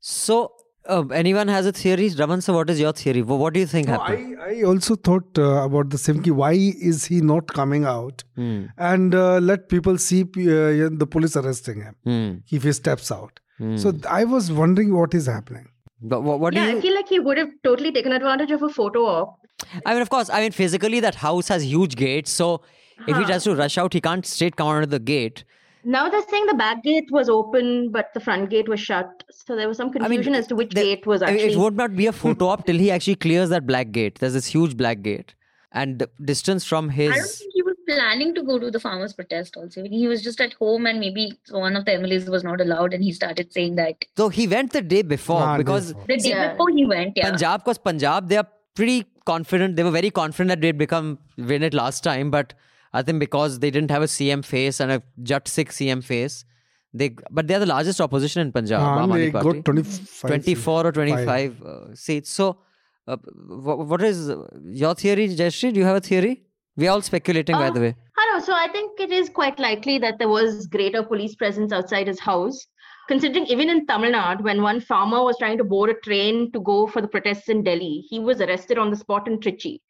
[0.00, 0.52] So,
[0.88, 2.08] uh, anyone has a theory?
[2.18, 3.22] Raman, so what is your theory?
[3.22, 4.38] What do you think No, happened?
[4.40, 6.22] I, I also thought uh, about the same.
[6.22, 8.64] ki Why is he not coming out Hmm.
[8.78, 12.38] and uh, let people see uh, the police arresting him Hmm.
[12.50, 13.40] if he steps out?
[13.58, 13.76] Hmm.
[13.76, 15.66] So I was wondering what is happening.
[16.02, 16.78] But what, what yeah, you?
[16.78, 19.40] I feel like he would have totally taken advantage of a photo op.
[19.84, 20.30] I mean, of course.
[20.30, 22.30] I mean, physically, that house has huge gates.
[22.30, 22.62] So,
[23.06, 25.44] if he tries to rush out, he can't straight come out of the gate.
[25.84, 29.24] Now they're saying the back gate was open, but the front gate was shut.
[29.30, 31.36] So there was some I mean, confusion as to which the- gate was I mean,
[31.36, 31.52] actually.
[31.54, 34.18] it would not be a photo op till he actually clears that black gate.
[34.18, 35.34] There's this huge black gate,
[35.72, 37.42] and the distance from his.
[37.90, 39.82] Think he was planning to go to the farmers' protest also.
[39.84, 43.02] He was just at home and maybe one of the MLAs was not allowed and
[43.04, 43.94] he started saying that.
[44.16, 46.04] So he went the day before Ah, because therefore.
[46.08, 46.52] The day Yeah.
[46.52, 47.30] before he went, yeah.
[47.30, 49.76] Punjab, because Punjab, they are pretty confident.
[49.76, 52.54] They were very confident that they'd become win it last time, but
[52.92, 56.44] I think because they didn't have a CM face and a Jat Sikh CM face,
[56.92, 58.80] they but they are the largest opposition in Punjab.
[59.12, 59.60] They Party.
[59.60, 62.30] got 25 24 or 25 uh, seats.
[62.30, 62.58] So,
[63.06, 65.72] uh, wh- what is uh, your theory, Jayashree?
[65.72, 66.42] Do you have a theory?
[66.80, 67.94] We are all speculating, by Uh, the way.
[68.16, 68.40] I know.
[68.44, 72.20] So I think it is quite likely that there was greater police presence outside his
[72.20, 72.66] house.
[73.06, 76.60] Considering even in Tamil Nadu, when one farmer was trying to board a train to
[76.60, 79.80] go for the protests in Delhi, he was arrested on the spot in Trichy.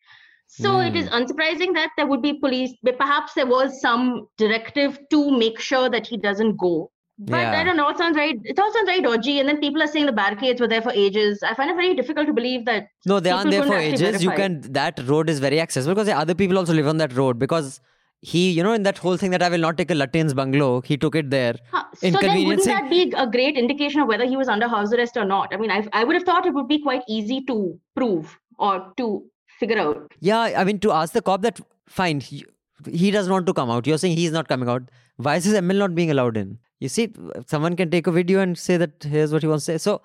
[0.49, 4.99] So it is unsurprising that there would be police, but perhaps there was some directive
[5.11, 6.91] to make sure that he doesn't go.
[7.23, 7.61] But Yeah.
[7.61, 7.89] I don't know.
[7.89, 9.39] It sounds very, it all sounds very dodgy.
[9.41, 11.43] And then people are saying the barricades were there for ages.
[11.43, 12.89] I find it very difficult to believe that.
[13.05, 14.23] No, they aren't there for ages.
[14.23, 17.13] You can that road is very accessible because the other people also live on that
[17.15, 17.81] road because
[18.23, 20.81] he, you know, in that whole thing that I will not take a Lutyens' bungalow,
[20.83, 21.57] he took it there.
[21.71, 24.93] Huh, So then wouldn't that be a great indication of whether he was under house
[24.93, 25.53] arrest or not?
[25.53, 28.93] I mean, I, I would have thought it would be quite easy to prove or
[28.99, 29.25] to
[29.59, 30.13] figure out.
[30.21, 32.45] Yeah, I mean, to ask the cop that, fine, he,
[32.91, 33.87] he does want to come out.
[33.87, 34.83] You're saying he's not coming out.
[35.17, 36.59] Why is his ML not being allowed in?
[36.81, 37.13] You see,
[37.47, 39.79] someone can take a video and say that here's what he wants to say.
[39.79, 40.03] So,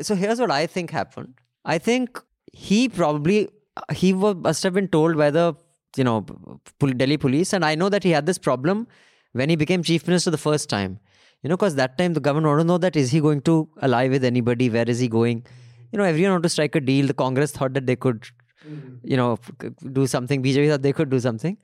[0.00, 1.34] so here's what I think happened.
[1.64, 2.20] I think
[2.52, 3.48] he probably
[3.92, 5.54] he must have been told by the
[5.96, 6.26] you know
[6.78, 8.86] Delhi police, and I know that he had this problem
[9.32, 10.98] when he became chief minister the first time.
[11.42, 13.68] You know, because that time the government wanted to know that is he going to
[13.80, 14.68] ally with anybody?
[14.68, 15.44] Where is he going?
[15.92, 17.06] You know, everyone wanted to strike a deal.
[17.06, 18.26] The Congress thought that they could,
[18.66, 18.96] mm-hmm.
[19.02, 19.38] you know,
[19.92, 20.42] do something.
[20.42, 21.56] BJP thought they could do something.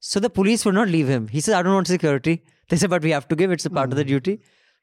[0.00, 1.28] So the police would not leave him.
[1.28, 2.42] He said, I don't want security.
[2.68, 3.92] They said, but we have to give, it's a part mm.
[3.92, 4.08] of the hmm.
[4.08, 4.40] duty.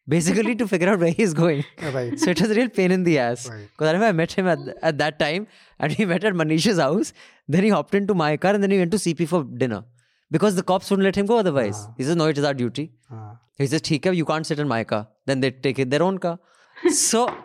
[0.08, 1.63] Basically, to figure out where he's going.
[1.82, 2.19] Oh, right.
[2.19, 3.45] So it was a real pain in the ass.
[3.45, 3.88] Because right.
[3.88, 5.48] I remember I met him at, at that time
[5.80, 7.12] and he met at Manish's house.
[7.48, 9.84] Then he hopped into my car and then he went to CP for dinner.
[10.30, 11.86] Because the cops wouldn't let him go otherwise.
[11.86, 11.91] Uh.
[11.98, 12.91] He says, no, it is our duty.
[13.12, 13.34] Uh.
[13.58, 15.08] He says, okay, you can't sit in my car.
[15.26, 16.38] Then they take it their own car.
[16.91, 17.36] so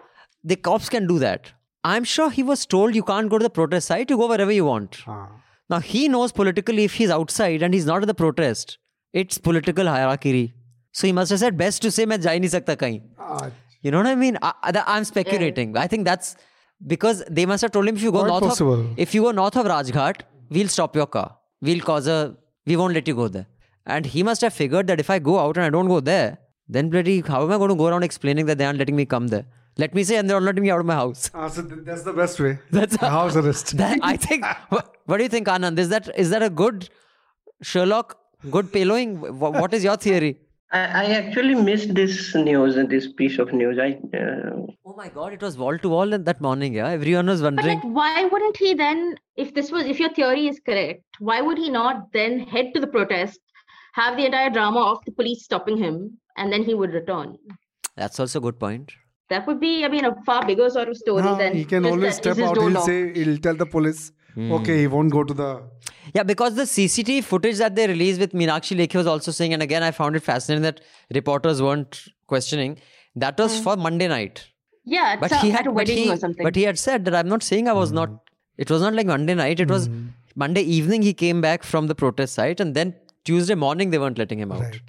[0.44, 1.52] the cops can do that.
[1.82, 4.52] I'm sure he was told you can't go to the protest site, you go wherever
[4.52, 5.02] you want.
[5.08, 5.28] Uh.
[5.70, 8.76] Now he knows politically if he's outside and he's not at the protest,
[9.13, 10.53] it's political hierarchy.
[10.91, 13.01] So he must have said best to say मैं जा ही नहीं सकता कहीं.
[13.19, 13.51] Ah,
[13.85, 14.37] You know what I mean?
[14.41, 15.75] I, I- I'm speculating.
[15.77, 16.35] I think that's
[16.93, 18.79] because they must have told him if you go Quite north possible.
[18.85, 21.27] of if you go north of Rajghat, we'll stop your car.
[21.61, 22.17] We'll cause a
[22.71, 23.45] we won't let you go there.
[23.85, 26.37] And he must have figured that if I go out and I don't go there,
[26.77, 29.05] then bloody how am I going to go around explaining that they aren't letting me
[29.05, 29.45] come there?
[29.77, 31.29] Let me say and they're not letting me out of my house.
[31.35, 32.57] Ah, so th- that's the best way.
[32.71, 33.75] That's A house arrest.
[33.77, 34.45] That I think.
[34.69, 35.77] what, what do you think, Anand?
[35.85, 36.89] Is that is that a good
[37.61, 38.17] Sherlock?
[38.48, 39.16] Good payloading?
[39.16, 40.38] Wh- What is your theory?
[40.72, 43.78] I, I actually missed this news and this piece of news.
[43.78, 44.50] I uh,
[44.86, 45.32] Oh my God!
[45.32, 46.74] It was wall to wall in that morning.
[46.74, 47.78] Yeah, everyone was wondering.
[47.80, 47.94] But wondering.
[47.94, 51.58] like, why wouldn't he then, if this was, if your theory is correct, why would
[51.58, 53.40] he not then head to the protest,
[53.94, 57.36] have the entire drama of the police stopping him, and then he would return?
[57.96, 58.92] That's also a good point.
[59.28, 61.82] That would be, I mean, a far bigger sort of story Ah, than he can
[61.84, 62.56] just always that, is step out.
[62.58, 62.86] He'll locked?
[62.86, 65.62] say, he'll tell the police, okay, he won't go to the.
[66.14, 69.62] Yeah, because the CCTV footage that they released with Meenakshi Lekhi was also saying, and
[69.62, 70.80] again, I found it fascinating that
[71.14, 72.78] reporters weren't questioning.
[73.16, 73.62] That was hmm.
[73.64, 74.46] for Monday night.
[74.84, 76.42] Yeah, But it's he had, at a but wedding he, or something.
[76.42, 77.96] but he had said that I'm not saying I was hmm.
[77.96, 78.10] not.
[78.56, 79.60] It was not like Monday night.
[79.60, 80.08] It was hmm.
[80.34, 81.02] Monday evening.
[81.02, 82.94] He came back from the protest site, and then
[83.24, 84.62] Tuesday morning they weren't letting him out.
[84.62, 84.80] Right.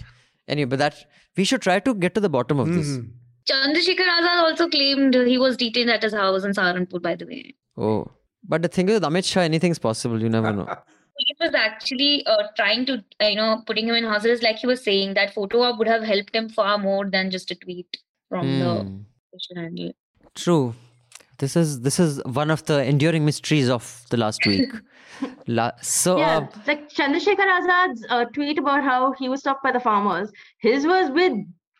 [0.47, 1.05] Anyway, but that
[1.37, 2.87] we should try to get to the bottom of this.
[2.87, 3.11] Mhm.
[3.49, 7.55] Chandrasekhar Azad also claimed he was detained at his house in Saharanpur, by the way.
[7.77, 8.07] Oh,
[8.47, 10.21] but the thing is, with Amit Shah, anything's possible.
[10.21, 10.67] You never know.
[11.17, 14.41] He was actually uh, trying to, uh, you know, putting him in hospitals.
[14.41, 17.51] Like he was saying, that photo op would have helped him far more than just
[17.51, 17.97] a tweet
[18.29, 18.97] from the Hmm.
[19.33, 19.91] social handle.
[20.35, 20.73] True.
[21.37, 24.69] This is this is one of the enduring mysteries of the last week.
[25.47, 29.71] La- so yeah, uh, like Chandrasekhar Azad's uh, tweet about how he was stopped by
[29.71, 30.31] the farmers.
[30.59, 31.33] His was with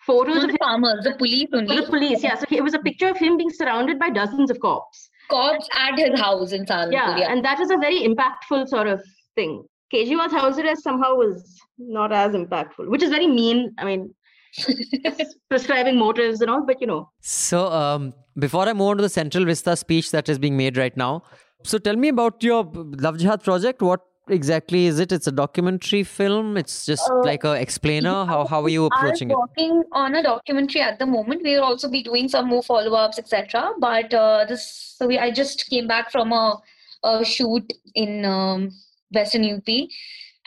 [0.06, 1.76] photos Not of the him farmers, the police for only.
[1.80, 2.24] the police.
[2.24, 5.10] Yeah, so it was a picture of him being surrounded by dozens of cops.
[5.30, 6.92] Cops at his house in Saharanpur.
[6.94, 7.32] Yeah, Yeah.
[7.32, 9.02] and that was a very impactful sort of
[9.36, 9.64] thing.
[9.94, 13.74] Kejriwal's house arrest somehow was not as impactful, which is very mean.
[13.78, 14.14] I mean,
[15.50, 19.10] prescribing motives and all, but you know, so um, before I move on to the
[19.10, 21.24] Central Vista speech that is being made right now,
[21.64, 23.82] so tell me about your Love Jihad project.
[23.82, 25.12] What exactly is it?
[25.12, 26.58] It's a documentary film.
[26.58, 28.26] It's just Uh, like a explainer.
[28.26, 29.40] How how are you approaching I'm it?
[29.40, 31.42] working on a documentary at the moment.
[31.44, 33.74] We'll also be doing some more follow-ups, etc.
[33.80, 36.62] But uh, this, so we, I just came back from a,
[37.04, 38.70] a shoot in um,
[39.12, 39.88] Western UP,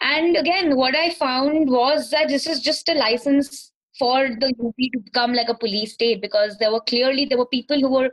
[0.00, 4.74] and again, what I found was that this is just a license for the UP
[4.92, 8.10] to become like a police state because there were clearly there were people who were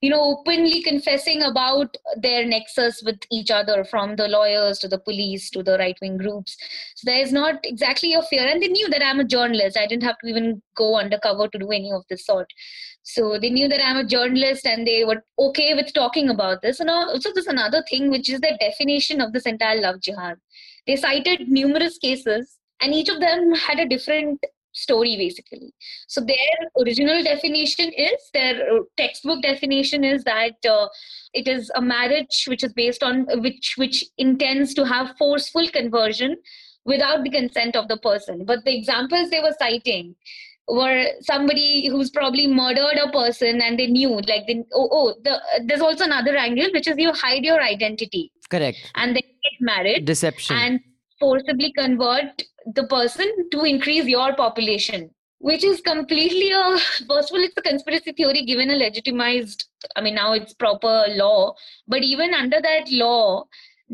[0.00, 4.98] you know openly confessing about their nexus with each other from the lawyers to the
[4.98, 6.56] police to the right wing groups.
[6.94, 8.46] So there is not exactly a fear.
[8.46, 9.76] And they knew that i'm a journalist.
[9.76, 12.46] I didn't have to even go undercover to do any of this sort
[13.04, 16.80] so they knew that i'm a journalist and they were okay with talking about this.
[16.80, 20.38] And also there's another thing which is the definition of this entire love jihad.
[20.86, 24.40] They cited numerous cases and each of them had a different
[24.72, 25.72] story basically.
[26.08, 30.88] So their original definition is their uh, textbook definition is that uh,
[31.34, 36.36] it is a marriage which is based on which which intends to have forceful conversion
[36.86, 38.44] without the consent of the person.
[38.44, 40.16] But the examples they were citing
[40.68, 45.38] were somebody who's probably murdered a person and they knew like they, oh, oh the,
[45.66, 48.78] there's also another angle which is you hide your identity Correct.
[48.94, 50.56] and then get married Deception.
[50.56, 50.80] and
[51.20, 52.42] forcibly convert
[52.74, 57.62] the person to increase your population which is completely a first of all it's a
[57.62, 61.54] conspiracy theory given a legitimized i mean now it's proper law
[61.86, 63.44] but even under that law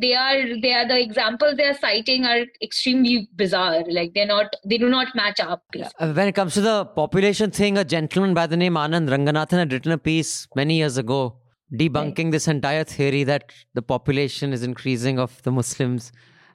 [0.00, 4.56] they are they are the examples they are citing are extremely bizarre like they're not
[4.64, 8.34] they do not match up Uh, when it comes to the population thing, a gentleman
[8.34, 11.36] by the name Anand Ranganathan had written a piece many years ago
[11.72, 16.10] debunking this entire theory that the population is increasing of the Muslims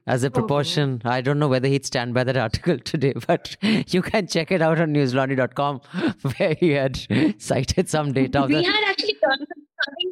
[0.07, 1.01] as a proportion.
[1.03, 3.55] I don't know whether he'd stand by that article today, but
[3.93, 5.81] you can check it out on newslaundry.com
[6.37, 6.99] where he had
[7.41, 8.65] cited some data of we that.
[8.65, 9.04] had actually done something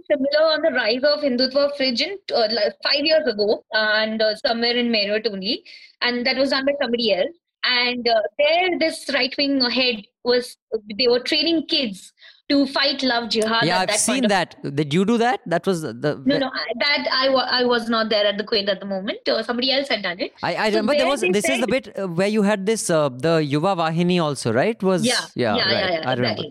[0.09, 4.35] similar on the rise of Hindutva fringe in, uh, like five years ago, and uh,
[4.45, 5.63] somewhere in Meerut only,
[6.01, 7.35] and that was done by somebody else.
[7.65, 10.57] And uh, there, this right wing head was
[10.97, 12.11] they were training kids
[12.49, 13.63] to fight love jihad.
[13.63, 14.75] Yeah, at I've that seen point of- that.
[14.75, 15.39] Did you do that?
[15.45, 15.93] That was the.
[15.93, 18.81] the No, no, I- that I, wa- I was not there at the Quaid at
[18.81, 19.19] the moment.
[19.29, 20.33] Uh, somebody else had done it.
[20.43, 22.89] I, I So remember there was this is the bit uh, where you had this
[22.89, 25.71] uh, the Yuva Vahini also right was yeah, yeah yeah, right.
[25.71, 26.43] yeah, yeah, I remember.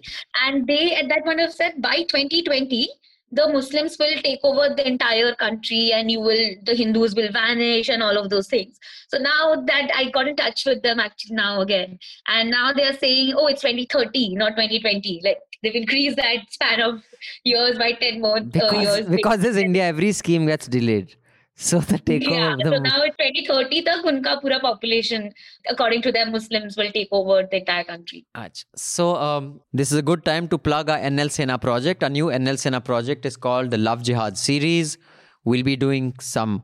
[0.46, 2.88] And they at that point have said by 2020
[3.32, 7.88] the Muslims will take over the entire country and you will the Hindus will vanish
[7.88, 8.78] and all of those things.
[9.08, 12.84] So now that I got in touch with them actually now again, and now they
[12.84, 15.22] are saying, oh, it's 2030, not 2020.
[15.24, 17.02] Like they've increased that span of
[17.44, 19.06] years by 10 more uh, because years.
[19.06, 21.16] because this India every scheme gets delayed
[21.62, 25.28] so the takeover yeah, the so now in 2030 tak unka pura population
[25.74, 28.24] according to them Muslims will take over the entire country.
[28.34, 28.64] Ach.
[28.74, 32.02] So, um, this is a good time to plug our NL Sena project.
[32.02, 34.98] Our new NL Sena project is called the Love Jihad series.
[35.44, 36.62] We'll be doing some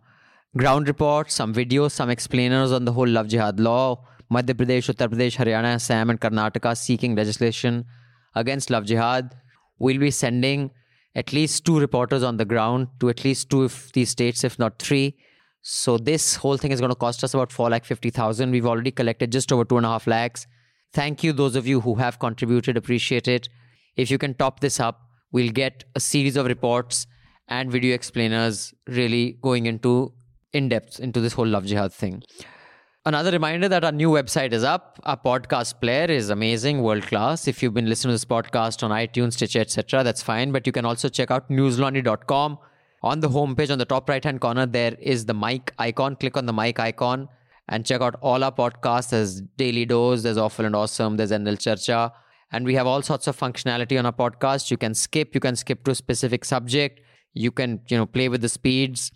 [0.56, 4.04] ground reports, some videos, some explainers on the whole Love Jihad law.
[4.30, 7.84] Madhya Pradesh, Uttar Pradesh, Haryana, Assam, and Karnataka seeking legislation
[8.34, 9.34] against Love Jihad.
[9.78, 10.70] We'll be sending
[11.14, 14.58] at least two reporters on the ground to at least two of these states, if
[14.58, 15.16] not three.
[15.62, 18.50] So this whole thing is going to cost us about four lakh fifty thousand.
[18.50, 20.46] We've already collected just over two and a half lakhs.
[20.92, 22.76] Thank you, those of you who have contributed.
[22.76, 23.48] Appreciate it.
[23.96, 25.00] If you can top this up,
[25.32, 27.06] we'll get a series of reports
[27.48, 30.12] and video explainers really going into
[30.52, 32.22] in depth into this whole love jihad thing.
[33.08, 35.00] Another reminder that our new website is up.
[35.04, 37.48] Our podcast player is amazing, world class.
[37.48, 40.52] If you've been listening to this podcast on iTunes, Stitcher, etc., that's fine.
[40.52, 42.58] But you can also check out newslaundry.com
[43.02, 46.16] On the homepage, on the top right hand corner, there is the mic icon.
[46.16, 47.30] Click on the mic icon
[47.70, 49.08] and check out all our podcasts.
[49.08, 52.12] There's Daily Dose, there's Awful and Awesome, there's NL Charcha.
[52.52, 54.70] And we have all sorts of functionality on our podcast.
[54.70, 57.00] You can skip, you can skip to a specific subject.
[57.32, 59.12] You can, you know, play with the speeds.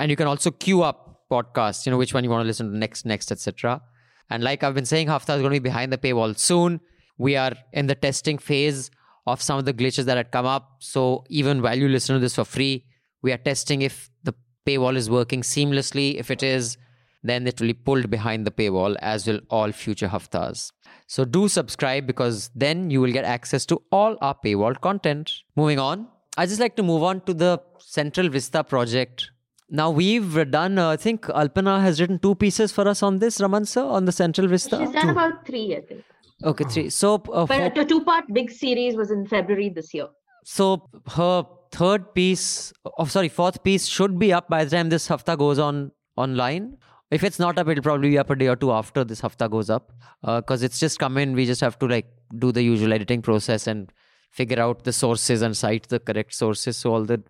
[0.00, 2.70] And you can also queue up podcasts, you know, which one you want to listen
[2.70, 3.82] to next, next, etc.
[4.30, 6.80] And like I've been saying, Hafta is going to be behind the paywall soon.
[7.18, 8.90] We are in the testing phase
[9.26, 10.76] of some of the glitches that had come up.
[10.80, 12.84] So even while you listen to this for free,
[13.22, 14.34] we are testing if the
[14.66, 16.16] paywall is working seamlessly.
[16.16, 16.76] If it is,
[17.22, 20.70] then it will be pulled behind the paywall, as will all future haftas.
[21.08, 25.32] So do subscribe because then you will get access to all our paywall content.
[25.56, 29.30] Moving on, I just like to move on to the Central Vista project.
[29.68, 33.40] Now we've done, uh, I think Alpana has written two pieces for us on this,
[33.40, 34.78] Raman sir, on the Central Vista.
[34.78, 36.04] She's done about three, I think.
[36.44, 36.90] Okay, three.
[36.90, 40.08] So, uh, But for- a two-part big series was in February this year.
[40.44, 45.08] so her third piece, oh sorry, fourth piece should be up by the time this
[45.08, 46.76] hafta goes on online.
[47.10, 49.48] If it's not up, it'll probably be up a day or two after this hafta
[49.48, 49.92] goes up,
[50.22, 51.34] because it's just come in.
[51.34, 52.06] We just have to like
[52.38, 53.90] do the usual editing process and
[54.30, 57.22] figure out the sources and cite the correct sources, so all the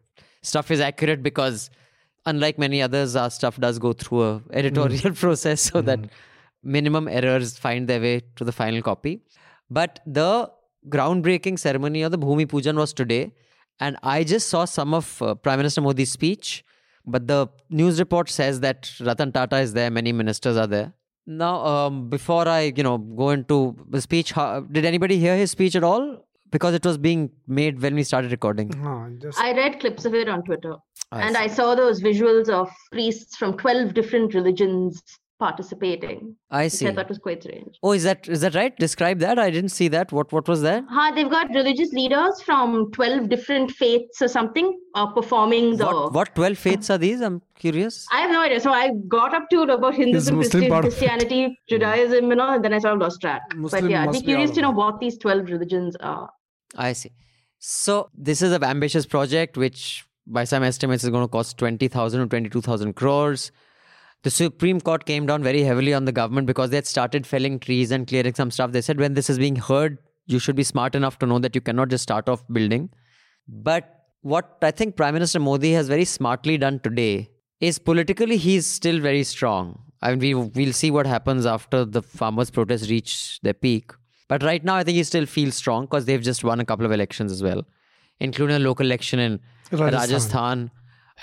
[0.43, 1.22] stuff is accurate.
[1.22, 1.70] Because
[2.26, 6.00] unlike many others, our stuff does go through a editorial process, so that
[6.62, 9.22] minimum errors find their way to the final copy.
[9.70, 10.50] But the
[10.88, 13.32] groundbreaking ceremony or the Bhumi Pujan was today,
[13.80, 16.64] and I just saw some of uh, Prime Minister Modi's speech.
[17.08, 20.92] But the news report says that Ratan Tata is there, many ministers are there.
[21.24, 25.52] Now, um, before I, you know, go into the speech, how, did anybody hear his
[25.52, 26.25] speech at all?
[26.51, 28.72] Because it was being made when we started recording.
[28.72, 30.76] Huh, just I read clips of it on Twitter,
[31.12, 31.42] I and see.
[31.42, 35.03] I saw those visuals of priests from 12 different religions
[35.38, 36.88] participating, I which see.
[36.88, 37.76] I thought was quite strange.
[37.82, 38.76] Oh, is that is that right?
[38.78, 39.38] Describe that.
[39.38, 40.12] I didn't see that.
[40.12, 40.84] What what was that?
[40.88, 45.84] Ha, they've got religious leaders from 12 different faiths or something uh, performing the.
[45.84, 47.20] What what twelve faiths are these?
[47.20, 48.07] I'm curious.
[48.12, 48.61] I have no idea.
[48.61, 50.97] So I got up to about Hinduism, Muslim Christi- part of it.
[50.97, 53.42] Christianity, Judaism, you know, and then I sort of lost track.
[53.55, 56.30] Muslim but yeah, I'd be must be curious to know what these 12 religions are.
[56.76, 57.12] I see.
[57.58, 61.88] So this is an ambitious project, which by some estimates is going to cost twenty
[61.88, 63.50] thousand or twenty-two thousand crores.
[64.22, 67.58] The Supreme Court came down very heavily on the government because they had started felling
[67.60, 68.72] trees and clearing some stuff.
[68.72, 71.54] They said when this is being heard, you should be smart enough to know that
[71.54, 72.90] you cannot just start off building.
[73.48, 78.66] But what I think Prime Minister Modi has very smartly done today is politically he's
[78.66, 79.80] still very strong.
[80.02, 83.92] I mean, we we'll see what happens after the farmers' protests reach their peak.
[84.28, 86.84] But right now, I think he still feels strong because they've just won a couple
[86.84, 87.64] of elections as well,
[88.18, 89.92] including a local election in Rajasthan.
[89.92, 90.70] Rajasthan,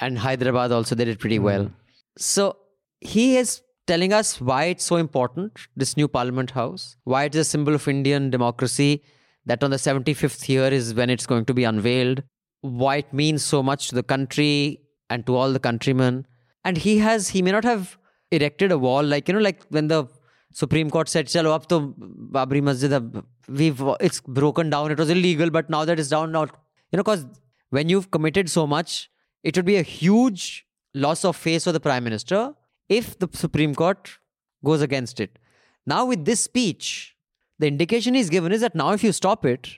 [0.02, 0.72] and Hyderabad.
[0.72, 1.44] Also, they did pretty hmm.
[1.44, 1.72] well.
[2.18, 2.58] So
[3.02, 7.44] he is telling us why it's so important this new Parliament House, why it's a
[7.44, 9.04] symbol of Indian democracy.
[9.46, 12.24] That on the 75th year is when it's going to be unveiled.
[12.62, 14.80] Why it means so much to the country
[15.10, 16.26] and to all the countrymen.
[16.64, 17.98] And he has, he may not have
[18.32, 20.08] erected a wall like, you know, like when the
[20.54, 21.94] Supreme Court said, Chalo, ab to
[22.32, 24.92] Babri Masjid, ab- we've, it's broken down.
[24.92, 27.26] It was illegal, but now that it's down, now, you know, because
[27.72, 29.10] when you've committed so much,
[29.44, 32.54] it would be a huge loss of face for the Prime Minister
[32.88, 34.20] if the Supreme Court
[34.64, 35.40] goes against it.
[35.86, 37.16] Now, with this speech,
[37.60, 39.70] the indication he's given is that now if you stop it,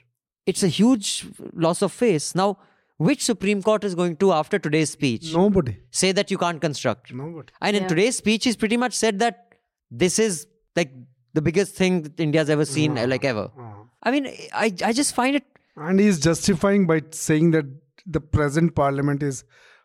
[0.44, 2.34] it's a huge loss of face.
[2.34, 2.58] Now,
[2.98, 7.12] which Supreme Court is going to, after today's speech, nobody, say that you can't construct?
[7.12, 7.52] nobody.
[7.60, 9.54] And in today's speech, he's pretty much said that
[9.90, 10.91] this is like
[11.33, 13.49] the biggest thing that India's ever seen, like ever.
[13.59, 13.71] Uh,
[14.03, 15.45] I mean, I, I just find it
[15.77, 17.65] and he's justifying by saying that
[18.05, 19.43] the present parliament is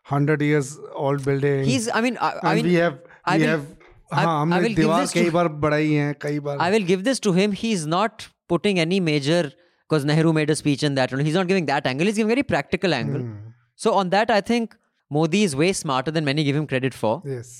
[0.09, 1.63] 100 years old building.
[1.63, 3.65] He's, I mean, I, and I mean, we have I we will- have
[4.11, 6.57] I- हाँ I हमने will give दीवार this to- कई बार बढ़ाई हैं कई बार
[6.65, 7.55] I will give this to him.
[7.61, 9.39] He's not putting any major
[9.87, 11.15] because Nehru made a speech in that.
[11.29, 12.07] He's not giving that angle.
[12.11, 13.21] He's giving a very practical angle.
[13.21, 13.33] Hmm.
[13.75, 14.75] So on that, I think
[15.17, 17.11] Modi is way smarter than many give him credit for.
[17.33, 17.51] yes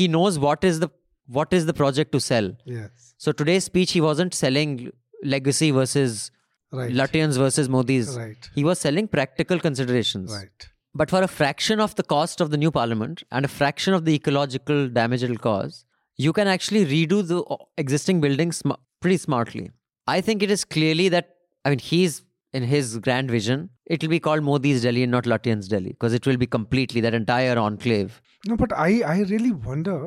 [0.00, 0.90] He knows what is the
[1.37, 2.47] what is the project to sell.
[2.65, 4.69] yes So today's speech, he wasn't selling
[5.33, 6.31] legacy versus
[6.79, 8.09] right Lutyens versus Modi's.
[8.17, 8.49] Right.
[8.55, 10.31] He was selling practical considerations.
[10.39, 10.67] right
[11.01, 14.05] But for a fraction of the cost of the new parliament and a fraction of
[14.05, 15.75] the ecological damage it'll cause,
[16.25, 17.39] you can actually redo the
[17.83, 19.65] existing buildings sm- pretty smartly.
[20.15, 21.29] I think it is clearly that,
[21.65, 22.23] I mean, he's
[22.59, 26.25] in his grand vision, it'll be called Modi's Delhi and not Lutyens Delhi because it
[26.31, 28.15] will be completely that entire enclave.
[28.51, 29.97] no but i i really wonder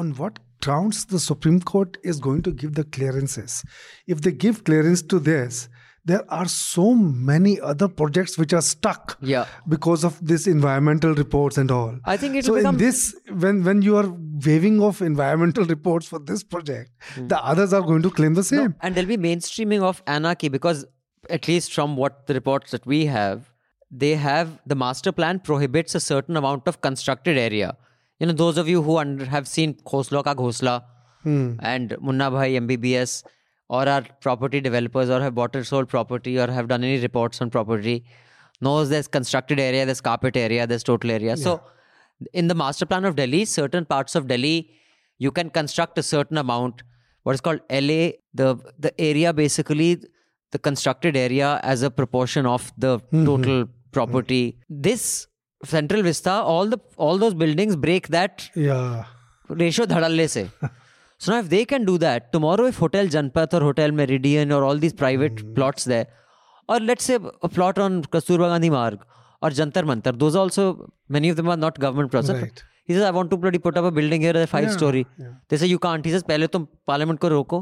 [0.00, 3.64] on what grounds the supreme court is going to give the clearances
[4.06, 5.68] if they give clearance to this
[6.04, 9.44] there are so many other projects which are stuck Yeah.
[9.68, 13.64] because of this environmental reports and all I think it'll so become- in this when
[13.64, 14.08] when you are
[14.46, 17.28] waving off environmental reports for this project hmm.
[17.28, 20.84] the others are going to claim the same And there'll be mainstreaming of anarchy because,
[21.28, 23.52] at least from what the reports that we have,
[23.90, 27.76] they have the master plan prohibits a certain amount of constructed area.
[28.20, 30.84] You know, those of you who under, have seen Khosla Ka Ghosla
[31.22, 31.54] hmm.
[31.60, 33.24] and Munna Bhai MBBS
[33.68, 37.40] or are property developers or have bought or sold property or have done any reports
[37.40, 38.04] on property
[38.60, 41.36] knows there's constructed area, there's carpet area, there's total area.
[41.36, 41.62] So
[42.32, 44.70] in the master plan of Delhi, certain parts of Delhi,
[45.18, 46.82] you can construct a certain amount.
[47.22, 50.02] What is called LA, the the area basically,
[50.50, 53.24] the constructed area as a proportion of the hmm, hmm.
[53.24, 54.58] total property.
[54.68, 55.26] This
[55.66, 58.42] central vista all the all those buildings break that
[59.50, 63.62] ratio धड़ल्ले से so now if they can do that tomorrow if hotel Janpath और
[63.62, 66.04] hotel Meridian और all these private plots they
[66.68, 69.04] और let's say plot on Kasturba Gandhi Marg
[69.42, 70.72] और Jantar Mantar those also
[71.10, 73.84] many of them are not government process he says i want to bloody put up
[73.88, 75.06] a building here a five yeah, story.
[75.18, 75.34] yeah.
[75.48, 76.04] they say you can't.
[76.04, 77.60] He says pehle tum parliament ko roko.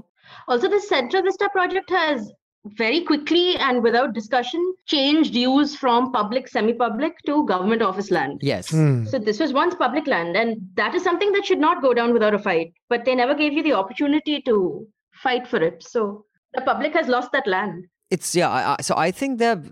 [0.54, 2.30] Also the central vista project has
[2.64, 8.40] very quickly and without discussion changed use from public, semi public to government office land.
[8.42, 8.70] Yes.
[8.70, 9.04] Hmm.
[9.04, 12.12] So, this was once public land, and that is something that should not go down
[12.12, 12.72] without a fight.
[12.88, 15.82] But they never gave you the opportunity to fight for it.
[15.82, 17.86] So, the public has lost that land.
[18.10, 19.62] it's yeah I, I, so i think there are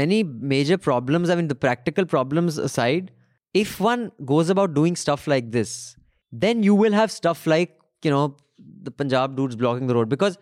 [0.00, 3.10] many major problems i mean the practical problems aside
[3.54, 5.96] if one goes about doing stuff like this
[6.32, 8.36] then you will have stuff like you know
[8.82, 10.38] the punjab dudes blocking the road because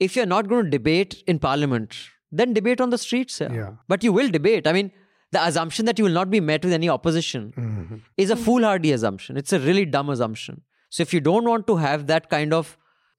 [0.00, 1.96] if you're not going to debate in parliament
[2.32, 3.52] then debate on the streets yeah.
[3.52, 3.70] Yeah.
[3.88, 4.90] but you will debate i mean
[5.32, 8.00] the assumption that you will not be met with any opposition Mhm.
[8.16, 9.36] is a foolhardy assumption.
[9.40, 10.60] It's a really dumb assumption.
[10.88, 12.70] So if you don't want to have that kind of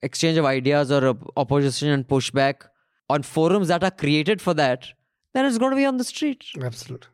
[0.08, 1.02] exchange of ideas or
[1.36, 2.64] opposition and pushback
[3.10, 4.88] on forums that are created for that,
[5.34, 6.46] then it's going to be on the street.
[6.70, 7.08] Absolutely.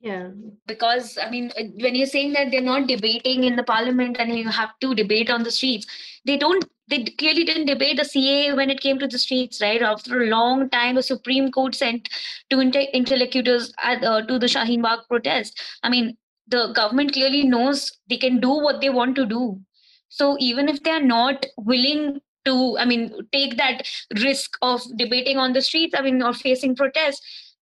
[0.00, 0.30] Yeah.
[0.66, 4.34] because I mean, uh, when you're saying that they're not debating in the parliament and
[4.34, 5.86] you have to debate on the streets,
[6.24, 6.64] they don't.
[6.88, 9.80] They clearly didn't debate the CAA when it came to the streets, right?
[9.80, 12.08] After a long time, the Supreme Court sent
[12.48, 15.60] two inte- interlocutors at, uh, to the Shaheen Bagh protest.
[15.84, 16.16] I mean,
[16.48, 19.60] the government clearly knows they can do what they want to do.
[20.08, 23.86] So even if they are not willing to, I mean, take that
[24.20, 27.20] risk of debating on the streets, I mean, or facing protests,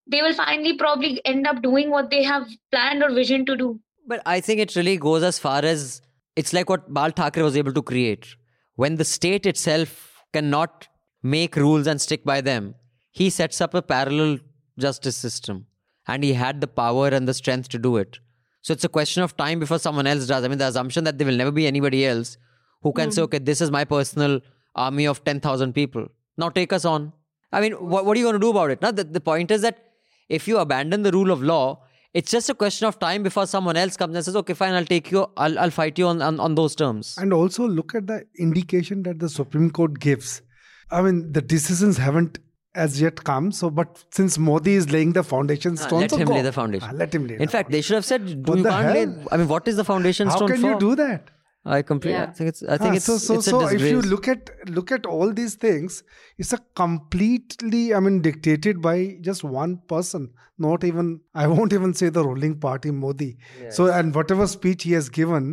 [0.09, 3.81] they will finally probably end up doing what they have planned or vision to do.
[4.07, 6.01] But I think it really goes as far as
[6.35, 8.35] it's like what Bal Thackeray was able to create.
[8.77, 10.89] When the state itself cannot
[11.23, 12.75] make rules and stick by them,
[13.11, 14.39] he sets up a parallel
[14.79, 15.67] justice system.
[16.07, 18.19] And he had the power and the strength to do it.
[18.63, 20.43] So it's a question of time before someone else does.
[20.43, 22.39] I mean, the assumption that there will never be anybody else
[22.83, 23.11] who can hmm.
[23.11, 24.41] say, okay, this is my personal
[24.75, 26.07] army of 10,000 people.
[26.39, 27.13] Now take us on.
[27.53, 28.81] I mean, what, what are you going to do about it?
[28.81, 29.88] Now, the, the point is that
[30.29, 31.83] if you abandon the rule of law,
[32.15, 34.85] it's just a question of time before someone else comes and says, okay, fine, I'll
[34.85, 37.17] take you, I'll, I'll fight you on, on, on those terms.
[37.19, 40.43] And also look at the indication that the Supreme Court gives.
[40.91, 42.39] I mean, the decisions haven't
[42.75, 43.53] as yet come.
[43.53, 46.35] So, but since Modi is laying the foundation Ah, stone, let so him go.
[46.35, 46.89] lay the foundation.
[46.91, 47.37] Ah, let him lay.
[47.39, 49.25] In fact, they should have said, do What you the can't lay.
[49.33, 51.31] I mean, what is the foundation How stone can you do that?
[51.77, 52.33] I completely, I Yeah.
[52.39, 54.51] think it's, I think Ah, it's, so so it's a so if you look at
[54.77, 55.97] look at all these things
[56.45, 58.95] it's a completely i mean dictated by
[59.29, 60.25] just one person
[60.67, 61.11] not even
[61.45, 63.31] i won't even say the ruling party modi.
[63.79, 65.51] So and whatever speech he has given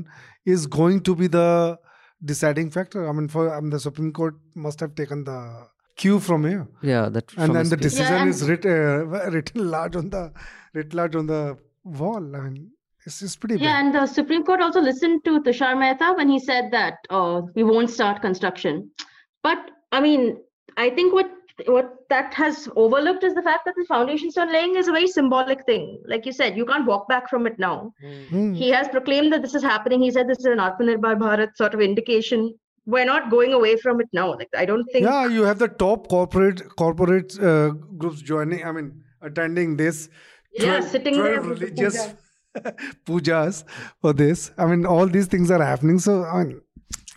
[0.55, 1.49] is going to be the
[2.33, 3.07] deciding factor.
[3.09, 4.35] I mean for I mean, the supreme court
[4.67, 5.39] must have taken the
[6.03, 6.63] cue from here.
[6.93, 10.23] Yeah, that and then the decision Yeah, and- is writ, uh, written large on the
[10.73, 11.41] written large on the
[11.83, 12.35] wall.
[12.35, 12.57] I mean
[13.05, 16.39] it's, it's pretty Yeah, and the Supreme Court also listened to Tushar Mehta when he
[16.39, 18.89] said that uh, we won't start construction.
[19.43, 20.37] But I mean,
[20.77, 21.31] I think what
[21.67, 25.07] what that has overlooked is the fact that the foundation stone laying is a very
[25.07, 26.01] symbolic thing.
[26.05, 27.93] Like you said, you can't walk back from it now.
[28.01, 28.53] Hmm.
[28.53, 30.01] He has proclaimed that this is happening.
[30.01, 32.53] He said this is an Atmanirbhar Bharat sort of indication.
[32.85, 34.31] We're not going away from it now.
[34.33, 35.05] Like I don't think.
[35.05, 37.69] yeah you have the top corporate corporate uh,
[38.03, 38.91] groups joining i mean
[39.21, 40.09] attending this
[40.63, 41.95] Yeah, sitting there 12 with the religious.
[43.05, 43.63] pujas
[44.01, 46.61] for this i mean all these things are happening so i mean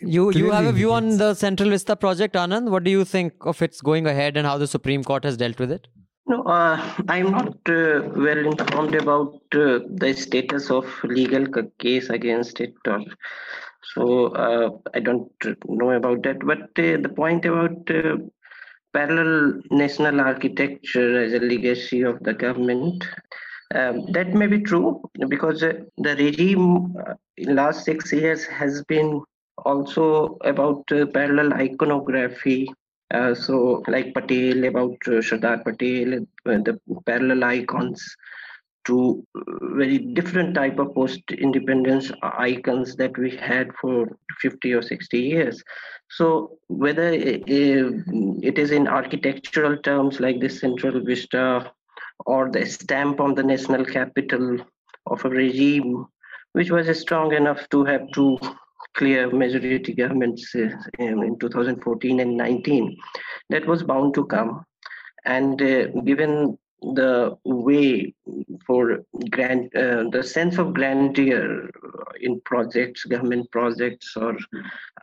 [0.01, 2.68] You you have a view on the Central Vista project, Anand?
[2.70, 5.59] What do you think of its going ahead and how the Supreme Court has dealt
[5.59, 5.89] with it?
[6.28, 6.76] No, uh,
[7.09, 11.47] I'm not uh, well informed about uh, the status of legal
[11.78, 13.01] case against it, or
[13.95, 15.30] so uh, I don't
[15.66, 16.41] know about that.
[16.41, 18.18] But uh, the point about uh,
[18.93, 23.07] parallel national architecture as a legacy of the government,
[23.75, 28.83] um, that may be true because uh, the regime uh, in last six years has
[28.85, 29.23] been
[29.64, 32.69] also about uh, parallel iconography
[33.12, 38.16] uh, so like Patel, about uh, Sardar Patel, uh, the parallel icons
[38.85, 39.27] to
[39.75, 44.09] very different type of post-independence icons that we had for
[44.41, 45.62] 50 or 60 years.
[46.11, 51.71] So whether it is in architectural terms like this Central Vista
[52.27, 54.59] or the stamp on the national capital
[55.07, 56.07] of a regime
[56.53, 58.39] which was strong enough to have two
[58.95, 62.97] clear majority governments uh, in 2014 and 19
[63.51, 64.64] that was bound to come.
[65.25, 68.14] And uh, given the way
[68.66, 69.01] for
[69.31, 71.69] grand uh, the sense of grandeur
[72.21, 74.37] in projects government projects or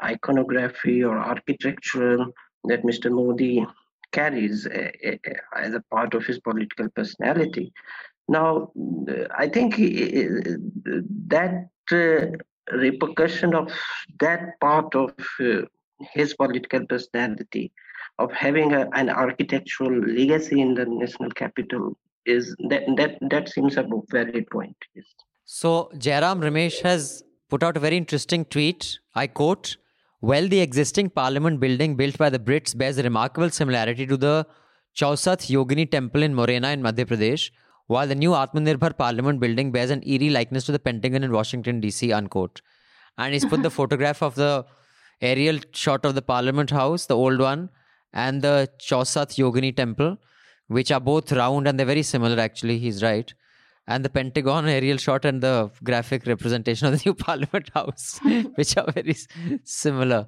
[0.01, 2.31] iconography or architectural
[2.63, 3.65] that mr modi
[4.11, 7.71] carries uh, uh, as a part of his political personality
[8.27, 8.71] now
[9.37, 9.75] i think
[11.27, 12.25] that uh,
[12.71, 13.71] repercussion of
[14.19, 15.61] that part of uh,
[16.13, 17.71] his political personality
[18.19, 23.77] of having a, an architectural legacy in the national capital is that that that seems
[23.77, 24.75] a valid point.
[25.45, 28.99] So Jairam Ramesh has put out a very interesting tweet.
[29.13, 29.77] I quote:
[30.29, 34.47] "Well, the existing Parliament building built by the Brits bears a remarkable similarity to the
[34.99, 37.43] Chausath Yogini Temple in Morena in Madhya Pradesh."
[37.93, 41.79] While the new Atmanirbhar Parliament building bears an eerie likeness to the Pentagon in Washington,
[41.79, 42.61] D.C., unquote.
[43.19, 44.65] And he's put the photograph of the
[45.21, 47.69] aerial shot of the Parliament House, the old one,
[48.11, 50.17] and the Chausath Yogini temple,
[50.67, 52.79] which are both round and they're very similar, actually.
[52.79, 53.31] He's right.
[53.87, 58.19] And the Pentagon aerial shot and the graphic representation of the new Parliament House,
[58.55, 59.15] which are very
[59.63, 60.25] similar.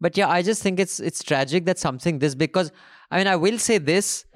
[0.00, 2.72] But yeah, I just think it's it's tragic that something this because
[3.10, 4.26] I mean I will say this.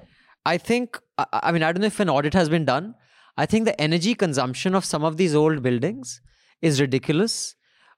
[0.45, 2.95] I think I, I mean I don't know if an audit has been done.
[3.37, 6.19] I think the energy consumption of some of these old buildings
[6.61, 7.55] is ridiculous.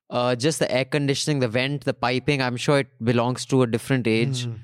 [0.09, 2.41] Uh, just the air conditioning, the vent, the piping.
[2.41, 4.45] I'm sure it belongs to a different age.
[4.45, 4.59] Mm.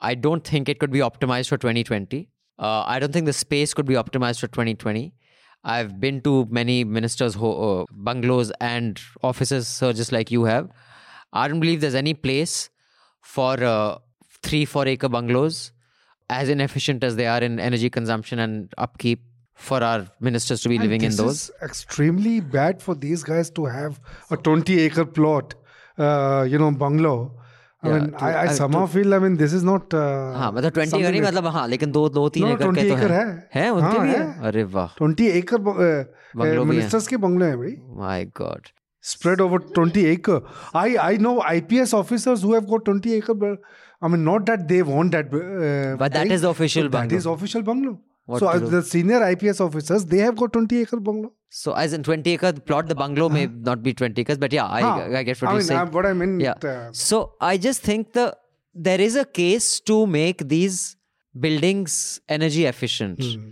[0.00, 2.30] I don't think it could be optimized for 2020.
[2.58, 5.14] Uh, I don't think the space could be optimized for 2020.
[5.64, 10.70] I've been to many ministers' ho- uh, bungalows and offices, so just like you have.
[11.32, 12.70] I don't believe there's any place
[13.20, 13.98] for uh,
[14.42, 15.72] three, four acre bungalows
[16.30, 19.22] as inefficient as they are in energy consumption and upkeep
[19.54, 21.50] for our ministers to be and living in those.
[21.62, 24.00] extremely bad for these guys to have
[24.30, 25.54] a 20 acre plot,
[25.98, 27.37] uh, you know, bungalow
[27.80, 29.94] I mean, I, I somehow feel I mean this is not.
[29.94, 32.94] Uh, हाँ मतलब twenty का नहीं मतलब हाँ लेकिन दो दो तीन एकड़ के तो
[32.94, 33.20] है
[33.54, 35.60] हैं उनके हाँ, भी है अरे वाह ट्वेंटी एकड़
[36.36, 38.68] मिनिस्टर्स के बंगले हैं भाई my God
[39.08, 40.36] spread over 20 acre
[40.78, 43.52] i i know ips officers who have got 20 acre
[44.02, 47.28] i mean not that they want that uh, but that is official bungalow that is
[47.34, 47.94] official bungalow
[48.28, 52.02] what so the senior ips officers they have got 20 acre bungalow so as in
[52.02, 55.18] 20 acre plot, the bungalow may not be 20 acres, but yeah, I, huh.
[55.18, 55.84] I get what I you mean, say.
[55.84, 56.40] what I mean.
[56.40, 56.54] Yeah.
[56.62, 58.36] Uh, so I just think the
[58.74, 60.96] there is a case to make these
[61.38, 63.22] buildings energy efficient.
[63.22, 63.50] Hmm.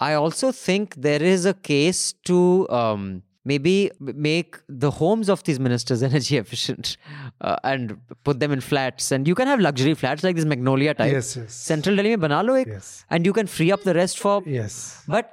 [0.00, 5.60] I also think there is a case to um, maybe make the homes of these
[5.60, 6.96] ministers energy efficient
[7.40, 9.12] uh, and put them in flats.
[9.12, 11.12] And you can have luxury flats like this Magnolia type.
[11.12, 11.54] Yes, yes.
[11.54, 13.04] Central Delhi mein bana lo ek, yes.
[13.08, 14.42] and you can free up the rest for.
[14.44, 15.02] Yes.
[15.06, 15.32] But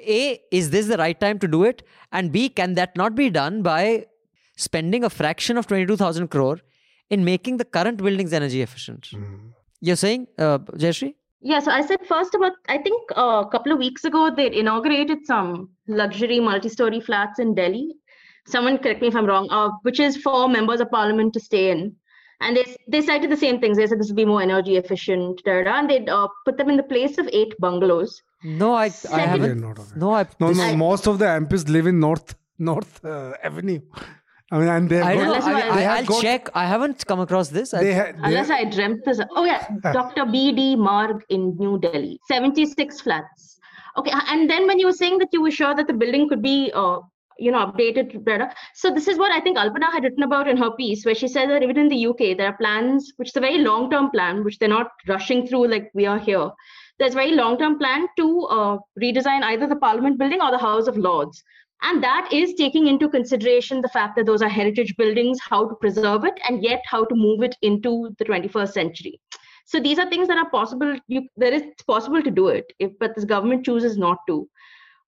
[0.00, 1.86] a, is this the right time to do it?
[2.10, 4.06] And B, can that not be done by
[4.56, 6.58] spending a fraction of 22,000 crore
[7.10, 9.10] in making the current buildings energy efficient?
[9.12, 9.52] Mm.
[9.80, 11.14] You're saying, uh, Jayashri?
[11.42, 14.54] Yeah, so I said first about, I think uh, a couple of weeks ago, they
[14.54, 17.96] inaugurated some luxury multi story flats in Delhi.
[18.46, 21.70] Someone correct me if I'm wrong, uh, which is for members of parliament to stay
[21.70, 21.96] in.
[22.40, 23.76] And they, they cited the same things.
[23.76, 26.70] They said this would be more energy efficient, da, da, and they uh, put them
[26.70, 28.20] in the place of eight bungalows.
[28.44, 29.60] No, I, I haven't.
[29.96, 30.76] No, I, no, no.
[30.76, 33.80] Most of the MPs live in North North uh, Avenue.
[34.52, 36.50] I mean, and they I got, I, will check.
[36.54, 37.70] I haven't come across this.
[37.70, 39.18] They ha- they Unless I dreamt this.
[39.34, 40.26] Oh yeah, Dr.
[40.26, 40.76] B.D.
[40.76, 43.58] Marg in New Delhi, seventy-six flats.
[43.96, 46.42] Okay, and then when you were saying that you were sure that the building could
[46.42, 46.98] be, uh,
[47.38, 48.50] you know, updated better.
[48.74, 51.28] So this is what I think Alpana had written about in her piece, where she
[51.28, 54.44] said that even in the UK there are plans, which is a very long-term plan,
[54.44, 56.50] which they're not rushing through like we are here
[56.98, 60.86] there's a very long-term plan to uh, redesign either the Parliament building or the House
[60.86, 61.42] of Lords.
[61.82, 65.74] And that is taking into consideration the fact that those are heritage buildings, how to
[65.74, 69.20] preserve it, and yet how to move it into the 21st century.
[69.66, 70.96] So these are things that are possible.
[71.08, 74.48] You, there is possible to do it, if, but this government chooses not to.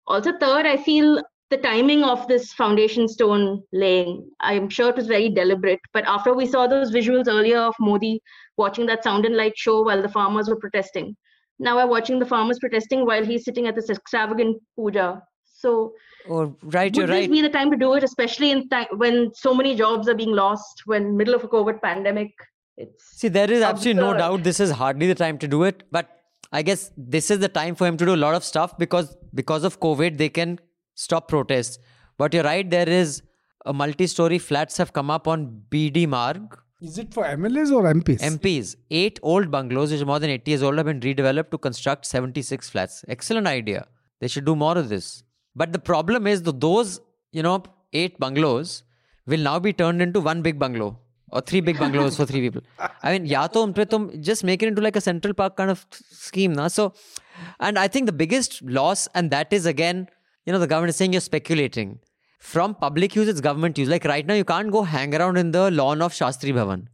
[0.06, 5.06] Also, third, I feel the timing of this foundation stone laying, I'm sure it was
[5.06, 5.80] very deliberate.
[5.92, 8.20] But after we saw those visuals earlier of Modi
[8.56, 11.16] watching that sound and light show while the farmers were protesting,
[11.58, 15.22] now we're watching the farmers protesting while he's sitting at this extravagant puja.
[15.64, 15.94] So,
[16.28, 19.32] oh, right, you're would this be the time to do it, especially in time when
[19.34, 22.34] so many jobs are being lost, when middle of a COVID pandemic?
[22.76, 25.84] It's See, there is absolutely no doubt this is hardly the time to do it,
[25.90, 26.10] but
[26.52, 29.16] I guess this is the time for him to do a lot of stuff because
[29.42, 30.58] because of COVID they can
[31.06, 31.78] stop protests.
[32.18, 33.22] But you're right, there is
[33.64, 38.20] a multi-story flats have come up on BD Marg Is it for MLAs or MPs?
[38.20, 41.58] MPs, eight old bungalows, which are more than 80 years old, have been redeveloped to
[41.58, 43.04] construct 76 flats.
[43.08, 43.86] Excellent idea.
[44.20, 45.22] They should do more of this.
[45.56, 47.00] But the problem is that those,
[47.32, 48.82] you know, eight bungalows
[49.26, 50.98] will now be turned into one big bungalow
[51.34, 52.62] or three big bungalows for three people.
[53.02, 56.52] I mean, ya to just make it into like a Central Park kind of scheme.
[56.52, 56.68] Na?
[56.68, 56.92] So,
[57.60, 60.08] and I think the biggest loss, and that is again,
[60.46, 61.98] you know, the government is saying you're speculating.
[62.38, 63.88] From public use, it's government use.
[63.88, 66.86] Like right now, you can't go hang around in the lawn of Shastri Bhavan.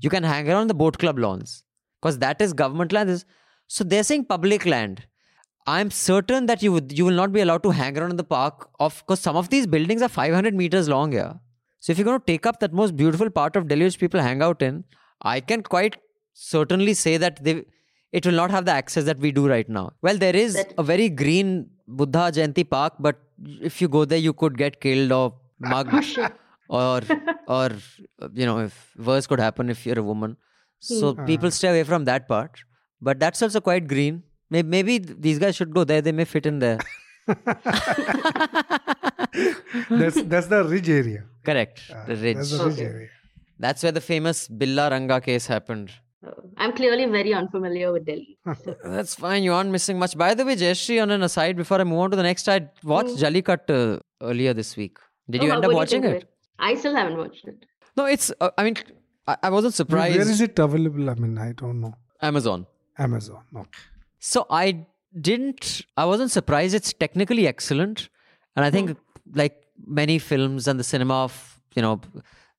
[0.00, 1.62] You can hang around the boat club lawns
[2.00, 3.24] because that is government land.
[3.68, 5.06] So they're saying public land.
[5.70, 8.28] I'm certain that you would you will not be allowed to hang around in the
[8.34, 11.32] park of because some of these buildings are 500 meters long here.
[11.80, 14.20] So if you're going to take up that most beautiful part of Delhi which people
[14.28, 14.78] hang out in,
[15.32, 15.98] I can quite
[16.44, 17.56] certainly say that they
[18.20, 19.84] it will not have the access that we do right now.
[20.08, 21.50] Well, there is That- a very green
[22.00, 23.20] Buddha Jayanti park, but
[23.72, 25.26] if you go there, you could get killed or
[25.74, 26.18] mugged,
[26.68, 27.00] or
[27.58, 27.68] or
[28.42, 28.78] you know, if
[29.10, 30.36] worse could happen if you're a woman.
[30.92, 31.26] So Hmm.
[31.32, 32.64] people stay away from that part.
[33.08, 34.22] But that's also quite green.
[34.50, 36.00] Maybe, maybe these guys should go there.
[36.00, 36.78] They may fit in there.
[39.90, 41.24] that's that's the ridge area.
[41.44, 41.82] Correct.
[41.94, 42.36] Ah, the ridge.
[42.36, 42.84] That's the ridge Okay.
[42.84, 43.08] area.
[43.58, 45.90] That's where the famous Billa Ranga case happened.
[46.56, 48.38] I'm clearly very unfamiliar with Delhi.
[48.84, 49.42] That's fine.
[49.44, 50.16] You aren't missing much.
[50.18, 52.68] By the way, Jayashri, on an aside, before I move on to the next, I
[52.82, 54.98] watched Jallikat uh, earlier this week.
[55.30, 56.28] Did Oh, you end up watching think of it?
[56.58, 57.64] I still haven't watched it.
[57.96, 58.32] No, it's.
[58.40, 58.74] Uh, I mean,
[59.28, 60.16] I, I wasn't surprised.
[60.16, 61.08] Where is it available?
[61.10, 61.94] I mean, I don't know.
[62.20, 62.66] Amazon.
[62.98, 63.42] Amazon.
[63.54, 63.80] Okay.
[64.18, 64.86] So I
[65.20, 65.82] didn't.
[65.96, 66.74] I wasn't surprised.
[66.74, 68.08] It's technically excellent,
[68.56, 68.96] and I think
[69.34, 72.00] like many films and the cinema of you know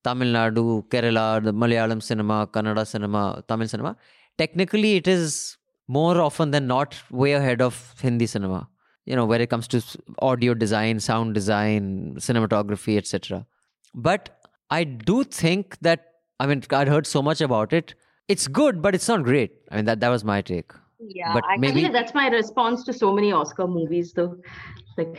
[0.04, 3.96] Tamil Nadu, Kerala, the Malayalam cinema, Kannada cinema, Tamil cinema.
[4.38, 5.56] Technically, it is
[5.88, 8.68] more often than not way ahead of Hindi cinema.
[9.04, 9.82] You know, where it comes to
[10.20, 13.46] audio design, sound design, cinematography, etc.
[13.94, 14.40] But
[14.70, 16.06] I do think that
[16.38, 17.94] I mean I'd heard so much about it.
[18.28, 19.52] It's good, but it's not great.
[19.70, 20.72] I mean that that was my take.
[21.00, 24.36] Yeah, But I- I maybe that's my response to so many Oscar movies, though.
[24.98, 25.16] Like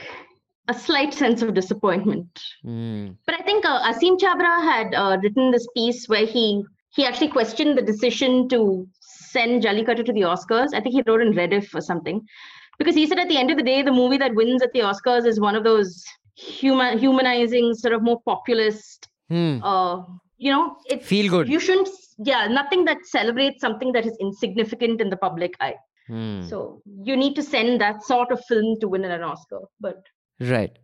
[0.68, 2.40] a slight sense of disappointment.
[2.64, 3.10] Hmm.
[3.26, 6.64] But I think uh, Aseem Chhabra had uh, written this piece where he
[6.94, 10.74] he actually questioned the decision to send Jallikattu to the Oscars.
[10.74, 12.22] I think he wrote in Rediff or something,
[12.78, 14.82] because he said at the end of the day, the movie that wins at the
[14.82, 16.04] Oscars is one of those
[16.36, 19.08] human humanizing, sort of more populist.
[19.30, 19.64] Hmm.
[19.64, 20.04] Uh,
[20.38, 21.48] you know, it Feel good.
[21.48, 21.88] You shouldn't.
[22.24, 25.76] Yeah, nothing that celebrates something that is insignificant in the public eye.
[26.08, 26.42] Hmm.
[26.44, 29.62] So you need to send that sort of film to win an Oscar.
[29.80, 30.04] But
[30.40, 30.78] Right.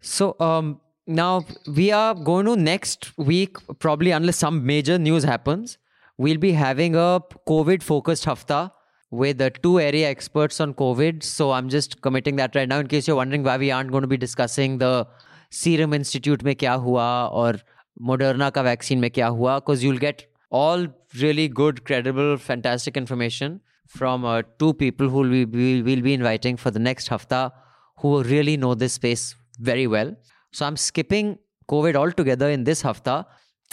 [0.00, 5.78] So um now we are going to next week probably unless some major news happens
[6.18, 8.72] we'll be having a covid focused hafta
[9.10, 12.88] with the two area experts on covid so i'm just committing that right now in
[12.88, 15.06] case you're wondering why we aren't going to be discussing the
[15.50, 17.54] serum institute mein kya hua or
[18.10, 20.87] moderna ka vaccine mein kya hua because you'll get all
[21.19, 26.57] really good credible fantastic information from uh, two people who we will we'll be inviting
[26.57, 27.51] for the next hafta
[27.97, 30.15] who really know this space very well.
[30.51, 31.37] So I'm skipping
[31.69, 33.25] COVID altogether in this hafta,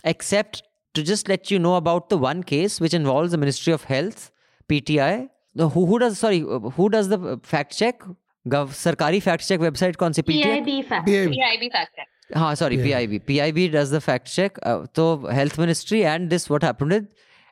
[0.04, 0.62] except
[0.94, 4.30] to just let you know about the one case which involves the Ministry of Health,
[4.68, 5.28] PTI.
[5.54, 8.02] No, who, who does sorry uh, who does the uh, fact check?
[8.48, 10.64] Gov Sarkari fact check website कौन सी PTI?
[10.64, 11.98] PIB fact.
[12.29, 12.37] BIB.
[12.41, 13.25] हाँ sorry PIB.
[13.27, 14.57] PIB does the fact check.
[14.63, 17.07] Uh, so Health Ministry and this what happened with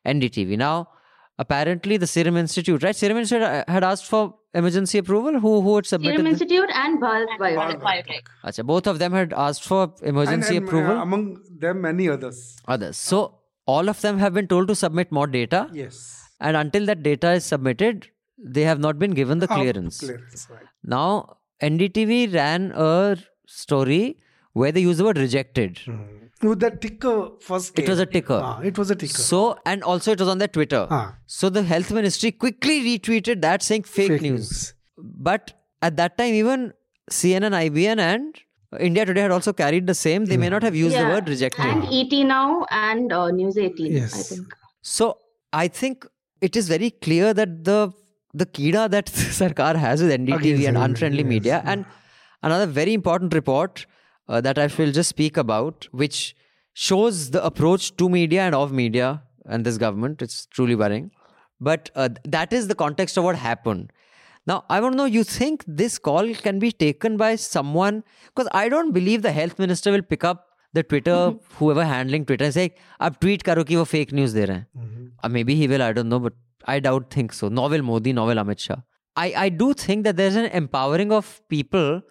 [0.05, 0.57] NDTV.
[0.57, 0.87] Now
[1.39, 2.95] apparently the Serum Institute, right?
[2.95, 5.39] Serum Institute uh, had asked for emergency approval.
[5.39, 6.17] Who who had submitted?
[6.17, 7.81] Serum the- Institute and Bharat Biotech.
[7.81, 8.31] Biotech.
[8.45, 11.01] Acha, both of them had asked for emergency and, uh, approval.
[11.01, 11.27] among
[11.65, 12.41] them, many others.
[12.67, 12.97] Others.
[12.97, 13.21] So
[13.65, 16.01] all of them have been told to submit more data, Yes.
[16.39, 18.07] and until that data is submitted,
[18.57, 19.99] they have not been given the clearance.
[19.99, 20.65] clearance, right.
[20.83, 24.17] Now NDTV ran a story
[24.53, 25.79] where they used the word rejected.
[26.41, 27.77] With the ticker first.
[27.77, 28.39] It was a ticker.
[28.43, 29.13] Ah, it was a ticker.
[29.13, 30.87] So and also it was on their Twitter.
[30.89, 31.15] Ah.
[31.27, 34.39] So the health ministry quickly retweeted that saying fake, Fake news.
[34.39, 34.73] news.
[34.97, 36.73] But at that time, even
[37.11, 38.35] CNN, IBN, and
[38.79, 40.25] India Today had also carried the same.
[40.25, 41.63] They may not have used the word rejected.
[41.65, 44.29] And ET Now and uh, News 18, I Yes.
[44.29, 44.47] think.
[44.81, 45.17] So
[45.53, 46.07] I think
[46.41, 47.91] it is very clear that the
[48.33, 49.05] the kida that
[49.39, 51.71] Sarkar has with NDTV Against and unfriendly yes, media, yeah.
[51.71, 51.85] and
[52.41, 53.85] another very important report
[54.30, 56.36] uh, that I will just speak about, which
[56.72, 60.22] shows the approach to media and of media and this government.
[60.22, 61.10] It's truly worrying,
[61.60, 63.92] but uh, that is the context of what happened.
[64.46, 68.04] Now, I want to know, you think this call can be taken by someone?
[68.26, 72.44] Because I don't believe the health minister will pick up the Twitter, whoever handling Twitter,
[72.44, 72.70] and say,
[73.00, 74.66] अब tweet करो कि वो fake news दे रहे हैं.
[75.24, 76.34] Uh, maybe he will, I don't know, but
[76.64, 77.48] I doubt think so.
[77.48, 78.76] Novel Modi, novel Amit Shah.
[79.16, 82.02] I, I do think that there's an empowering of people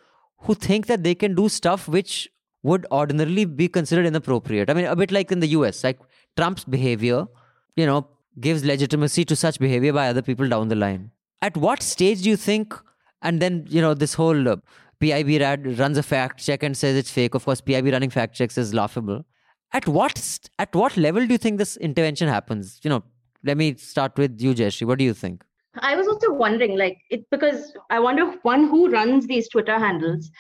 [0.43, 2.29] who think that they can do stuff which
[2.63, 4.71] would ordinarily be considered inappropriate.
[4.71, 5.99] I mean, a bit like in the US, like
[6.37, 7.27] Trump's behavior,
[7.77, 8.07] you know,
[8.39, 11.11] gives legitimacy to such behavior by other people down the line.
[11.43, 12.75] At what stage do you think,
[13.23, 14.57] and then, you know, this whole uh,
[15.01, 17.35] PIB rad runs a fact check and says it's fake.
[17.35, 19.25] Of course, PIB running fact checks is laughable.
[19.73, 22.81] At what st- at what level do you think this intervention happens?
[22.83, 23.05] You know,
[23.45, 24.87] let me start with you, Jayashri.
[24.87, 25.45] What do you think?
[25.79, 30.31] I was also wondering, like, it because I wonder one who runs these Twitter handles.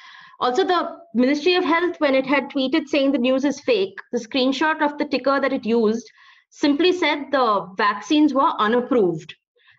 [0.40, 4.18] Also, the Ministry of Health, when it had tweeted saying the news is fake, the
[4.18, 6.10] screenshot of the ticker that it used
[6.48, 9.34] simply said the vaccines were unapproved.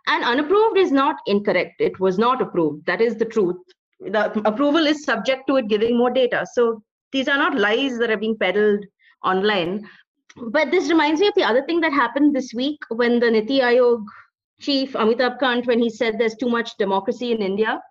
[0.08, 1.76] And unapproved is not incorrect.
[1.80, 2.86] It was not approved.
[2.86, 3.58] That is the truth.
[4.00, 6.46] The approval is subject to it giving more data.
[6.54, 6.82] So
[7.12, 8.86] these are not lies that are being peddled
[9.24, 9.88] online.
[10.38, 13.60] But this reminds me of the other thing that happened this week when the Niti
[13.60, 14.04] Aayog
[14.62, 17.82] chief Amitabh Kant, when he said there's too much democracy in India.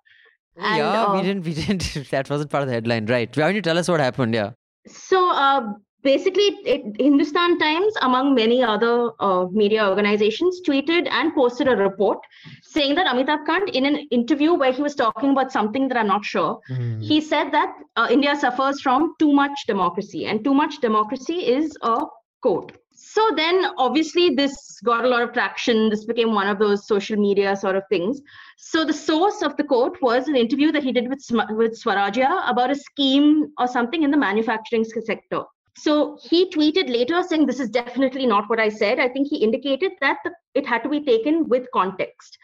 [0.56, 1.44] And, yeah, uh, we didn't.
[1.44, 2.10] We didn't.
[2.10, 3.34] That wasn't part of the headline, right?
[3.36, 4.34] Why don't you tell us what happened?
[4.34, 4.50] Yeah.
[4.86, 11.68] So uh, basically, it, Hindustan Times, among many other uh, media organizations, tweeted and posted
[11.68, 12.18] a report
[12.62, 16.08] saying that Amitabh Kant, in an interview where he was talking about something that I'm
[16.08, 17.02] not sure, mm.
[17.02, 21.76] he said that uh, India suffers from too much democracy, and too much democracy is
[21.82, 22.00] a
[22.42, 22.72] quote.
[23.12, 25.88] So then, obviously, this got a lot of traction.
[25.88, 28.20] This became one of those social media sort of things.
[28.56, 32.48] So the source of the quote was an interview that he did with with Swarajya
[32.48, 35.42] about a scheme or something in the manufacturing sector.
[35.76, 39.00] So he tweeted later saying, This is definitely not what I said.
[39.00, 42.38] I think he indicated that the, it had to be taken with context.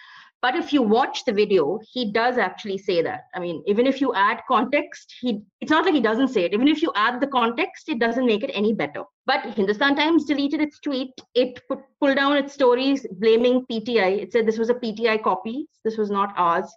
[0.46, 3.22] But if you watch the video, he does actually say that.
[3.34, 6.54] I mean, even if you add context, he it's not like he doesn't say it.
[6.54, 9.02] Even if you add the context, it doesn't make it any better.
[9.30, 11.10] But Hindustan Times deleted its tweet.
[11.34, 14.22] It put, pulled down its stories blaming PTI.
[14.22, 15.66] It said this was a PTI copy.
[15.82, 16.72] This was not ours.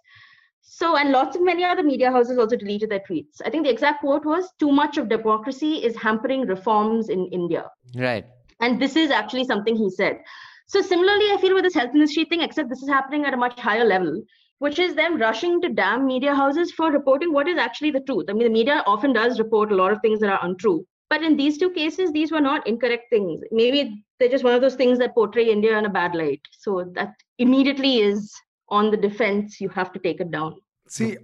[0.62, 3.40] So, and lots of many other media houses also deleted their tweets.
[3.46, 7.66] I think the exact quote was too much of democracy is hampering reforms in India.
[7.94, 8.26] Right.
[8.58, 10.18] And this is actually something he said.
[10.70, 13.36] So, similarly, I feel with this health ministry thing, except this is happening at a
[13.36, 14.22] much higher level,
[14.60, 18.26] which is them rushing to damn media houses for reporting what is actually the truth.
[18.28, 20.86] I mean, the media often does report a lot of things that are untrue.
[21.08, 23.40] But in these two cases, these were not incorrect things.
[23.50, 26.40] Maybe they're just one of those things that portray India in a bad light.
[26.52, 28.32] So that immediately is
[28.68, 30.54] on the defense, you have to take it down.
[30.86, 31.16] See,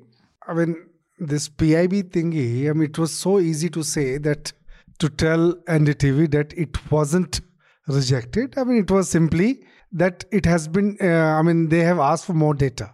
[0.48, 0.74] I mean,
[1.20, 4.52] this PIB thingy, I mean, it was so easy to say that
[4.98, 7.42] to tell NDTV that it wasn't
[7.88, 8.58] rejected.
[8.58, 12.26] I mean, it was simply that it has been, uh, I mean, they have asked
[12.26, 12.92] for more data.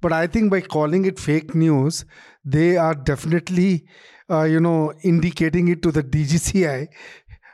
[0.00, 2.04] But I think by calling it fake news,
[2.44, 3.86] they are definitely,
[4.30, 6.88] uh, you know, indicating it to the DCGI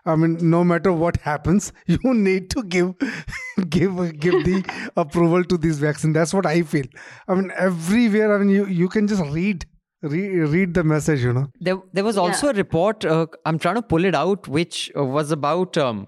[0.06, 2.94] I mean, no matter what happens, you need to give
[3.68, 6.12] give give the approval to this vaccine.
[6.12, 6.86] That's what I feel.
[7.28, 8.34] I mean, everywhere.
[8.34, 9.66] I mean, you you can just read
[10.02, 11.22] read, read the message.
[11.22, 11.46] You know.
[11.60, 12.52] There there was also yeah.
[12.52, 13.04] a report.
[13.04, 15.76] Uh, I'm trying to pull it out, which uh, was about.
[15.76, 16.06] Um,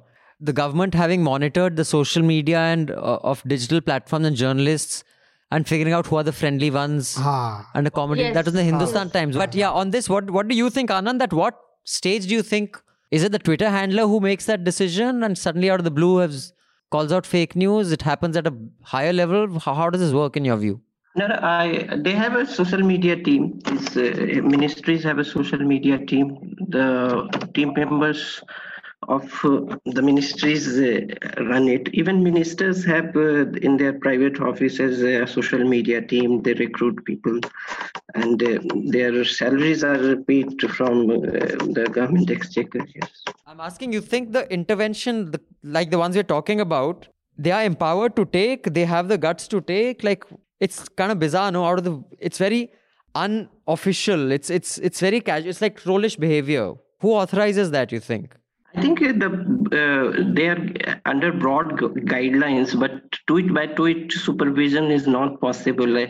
[0.50, 5.04] the government having monitored the social media and uh, of digital platforms and journalists
[5.50, 7.70] and figuring out who are the friendly ones ah.
[7.74, 8.26] and accommodating.
[8.26, 8.34] yes.
[8.34, 9.18] that was the hindustan ah.
[9.18, 12.34] times but yeah on this what what do you think anand that what stage do
[12.34, 12.80] you think
[13.12, 16.16] is it the Twitter handler who makes that decision and suddenly out of the blue
[16.16, 16.54] has
[16.90, 17.92] calls out fake news?
[17.92, 19.58] It happens at a higher level.
[19.58, 20.80] How, how does this work in your view?
[21.14, 23.60] No, no, I, they have a social media team.
[23.66, 26.56] These uh, ministries have a social media team.
[26.68, 28.42] The team members
[29.08, 31.00] of uh, the ministries uh,
[31.44, 31.88] run it.
[31.92, 36.42] Even ministers have uh, in their private offices a social media team.
[36.42, 37.40] They recruit people,
[38.14, 38.38] and
[38.92, 42.86] their salaries are paid from the government exchequer.
[42.94, 43.24] Yes.
[43.46, 44.00] I'm asking you.
[44.00, 48.72] Think the intervention, like the ones we're talking about, they are empowered to take.
[48.74, 50.04] They have the guts to take.
[50.04, 50.24] Like
[50.60, 51.64] it's kind of bizarre, no?
[51.64, 52.72] Out of the, it's very
[53.14, 54.30] unofficial.
[54.30, 55.50] It's it's it's very casual.
[55.50, 56.74] It's like trollish behavior.
[57.00, 57.90] Who authorizes that?
[57.90, 58.36] You think?
[58.74, 61.76] I think the uh, they are under broad
[62.12, 65.98] guidelines, but tweet by tweet supervision is not possible.
[65.98, 66.06] Uh,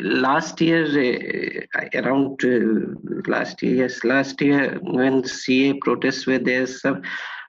[0.00, 6.66] last year, uh, around uh, last year, yes, last year when CAA protests were there,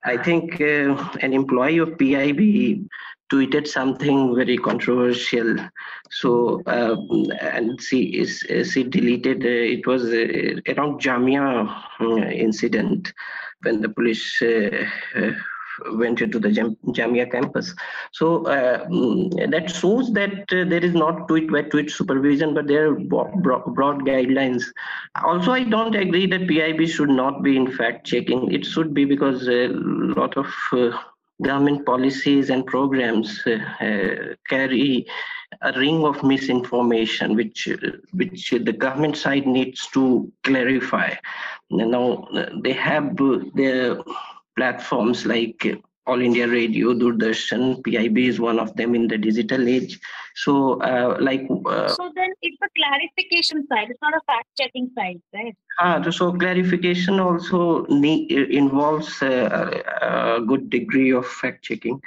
[0.03, 2.87] I think uh, an employee of PIB
[3.31, 5.57] tweeted something very controversial.
[6.11, 6.95] So uh,
[7.41, 9.45] and she she deleted.
[9.45, 13.11] it was around Jamia incident
[13.63, 14.85] when the police uh,
[15.15, 15.31] uh,
[15.93, 17.73] went into the Jam- Jamia campus.
[18.11, 22.67] So uh, mm, that shows that uh, there is not tweet by tweet supervision, but
[22.67, 24.63] there are broad, broad guidelines.
[25.23, 28.51] Also, I don't agree that PIB should not be in fact checking.
[28.51, 30.97] It should be because a lot of uh,
[31.41, 35.05] government policies and programs uh, uh, carry
[35.61, 37.67] a ring of misinformation, which
[38.13, 41.13] which the government side needs to clarify.
[41.77, 42.27] Now
[42.63, 43.17] they have
[43.55, 43.97] their
[44.55, 45.65] platforms like
[46.05, 49.99] all India Radio, Doordarshan, PIB is one of them in the digital age.
[50.35, 51.47] So, uh, like.
[51.65, 53.89] Uh, so then it's a clarification side.
[53.89, 55.55] It's not a fact checking side, right?
[55.79, 62.01] Ah, so clarification also need, involves a, a good degree of fact checking.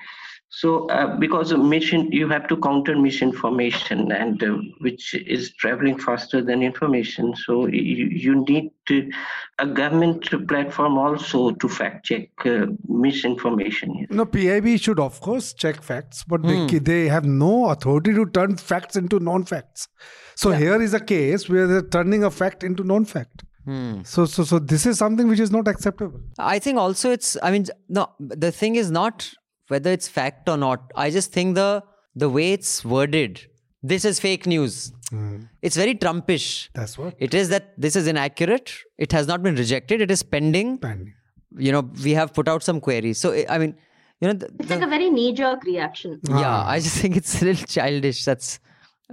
[0.48, 5.98] So, uh, because of mission, you have to counter misinformation, and uh, which is traveling
[5.98, 7.34] faster than information.
[7.34, 9.10] So, you, you need to,
[9.58, 14.06] a government platform also to fact check uh, misinformation.
[14.08, 16.78] No, PIB should of course check facts, but they, hmm.
[16.78, 19.88] they have no authority to turn facts into non-facts.
[20.36, 20.58] So yeah.
[20.58, 23.42] here is a case where they're turning a fact into non-fact.
[23.64, 24.02] Hmm.
[24.04, 26.20] So, so, so this is something which is not acceptable.
[26.38, 27.36] I think also it's.
[27.42, 28.12] I mean, no.
[28.20, 29.28] The thing is not
[29.68, 30.92] whether it's fact or not.
[30.94, 31.82] I just think the
[32.14, 33.40] the way it's worded,
[33.82, 34.92] this is fake news.
[35.12, 35.48] Mm.
[35.62, 36.68] It's very Trumpish.
[36.74, 37.48] That's what it is.
[37.50, 38.72] That this is inaccurate.
[38.98, 40.00] It has not been rejected.
[40.00, 40.78] It is pending.
[40.78, 41.12] Pending.
[41.56, 43.18] You know, we have put out some queries.
[43.18, 43.76] So I mean,
[44.20, 46.20] you know, the, it's the, like a very knee-jerk reaction.
[46.28, 46.68] Yeah, ah.
[46.68, 48.24] I just think it's a little childish.
[48.24, 48.58] That's,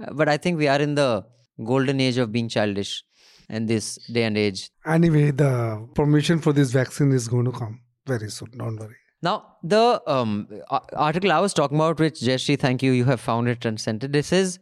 [0.00, 1.24] uh, but I think we are in the
[1.62, 3.04] golden age of being childish,
[3.48, 4.70] in this day and age.
[4.86, 8.50] Anyway, the permission for this vaccine is going to come very soon.
[8.56, 8.96] Don't worry.
[9.24, 10.48] Now, the um,
[10.92, 14.04] article I was talking about, which Jayashri, thank you, you have found it and sent
[14.04, 14.12] it.
[14.12, 14.58] This is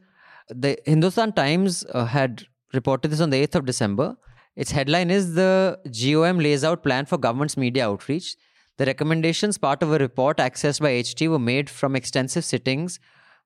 [0.48, 4.16] the Hindustan Times uh, had reported this on the 8th of December.
[4.54, 8.36] Its headline is The GOM lays out plan for government's media outreach.
[8.78, 13.00] The recommendations, part of a report accessed by HT, were made from extensive sittings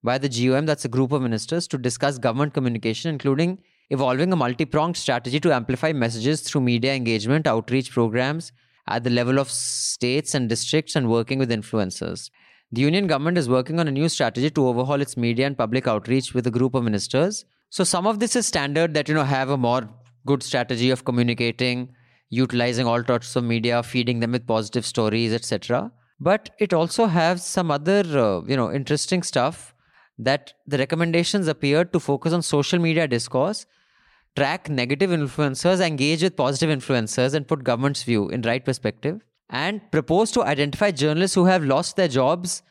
[0.05, 3.59] by the GOM, that's a group of ministers, to discuss government communication, including
[3.89, 8.53] evolving a multi pronged strategy to amplify messages through media engagement, outreach programs,
[8.89, 12.31] at the level of states and districts and working with influencers.
[12.73, 15.87] The union government is working on a new strategy to overhaul its media and public
[15.87, 17.45] outreach with a group of ministers.
[17.71, 19.89] So some of this is standard that you know have a more
[20.25, 21.95] good strategy of communicating,
[22.29, 25.93] utilizing all sorts of media, feeding them with positive stories, etc.
[26.19, 29.75] But it also has some other uh, you know interesting stuff
[30.19, 33.67] that the recommendations appear to focus on social media discourse
[34.37, 39.21] track negative influencers, engage with positive influencers, and put government's view in right perspective,
[39.51, 42.63] and propose to identify journalists who have lost their jobs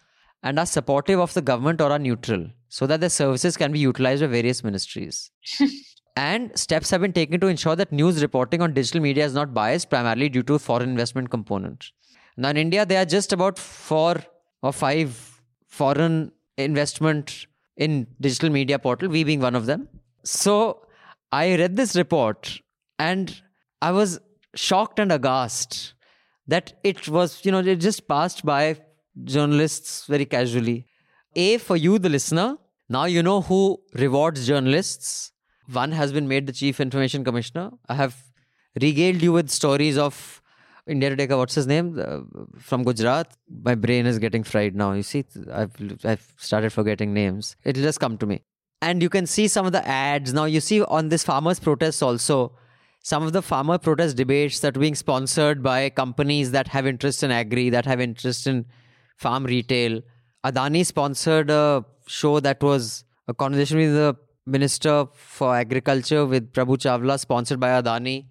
[0.44, 3.80] and are supportive of the government or are neutral, so that their services can be
[3.80, 5.32] utilized by various ministries.
[6.16, 9.54] and steps have been taken to ensure that news reporting on digital media is not
[9.54, 11.92] biased primarily due to foreign investment component.
[12.38, 14.18] Now in India, there are just about four
[14.62, 19.90] or five foreign investment in digital media portal, we being one of them.
[20.24, 20.85] So
[21.36, 22.62] I read this report
[22.98, 23.42] and
[23.82, 24.20] I was
[24.56, 25.94] shocked and aghast
[26.48, 28.78] that it was, you know, it just passed by
[29.24, 30.86] journalists very casually.
[31.36, 32.58] A, for you, the listener,
[32.88, 35.34] now you know who rewards journalists.
[35.82, 37.72] One has been made the Chief Information Commissioner.
[37.90, 38.16] I have
[38.82, 40.42] regaled you with stories of
[40.88, 42.00] India Today, what's his name?
[42.00, 42.20] Uh,
[42.60, 43.36] from Gujarat.
[43.70, 44.94] My brain is getting fried now.
[44.94, 45.76] You see, I've,
[46.06, 47.56] I've started forgetting names.
[47.66, 48.44] It'll just come to me
[48.86, 50.34] and you can see some of the ads.
[50.34, 52.52] Now you see on this farmers protests also
[53.12, 57.24] some of the farmer protest debates that are being sponsored by companies that have interest
[57.24, 58.66] in agri that have interest in
[59.18, 60.02] farm retail.
[60.46, 64.16] Adani sponsored a show that was a conversation with the
[64.46, 68.28] minister for agriculture with prabhu chawla sponsored by adani.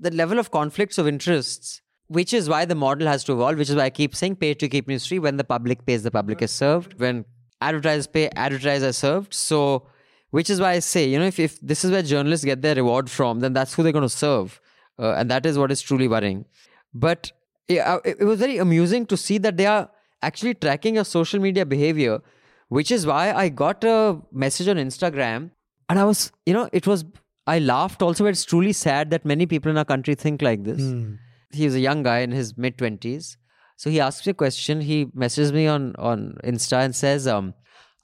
[0.00, 3.68] The level of conflicts of interests which is why the model has to evolve which
[3.68, 6.40] is why i keep saying pay to keep free when the public pays the public
[6.48, 6.98] is served.
[7.06, 7.24] When
[7.60, 9.34] advertisers pay, advertisers are served.
[9.34, 9.86] So,
[10.30, 12.74] which is why I say, you know, if, if this is where journalists get their
[12.74, 14.60] reward from, then that's who they're going to serve.
[14.98, 16.44] Uh, and that is what is truly worrying.
[16.92, 17.32] But
[17.68, 19.90] yeah, it, it was very amusing to see that they are
[20.22, 22.20] actually tracking your social media behavior,
[22.68, 25.50] which is why I got a message on Instagram
[25.88, 27.04] and I was, you know, it was,
[27.46, 30.64] I laughed also, but it's truly sad that many people in our country think like
[30.64, 30.80] this.
[30.80, 31.18] Mm.
[31.50, 33.36] He was a young guy in his mid 20s
[33.78, 34.80] so he asks me a question.
[34.80, 37.54] He messages me on, on Insta and says, um,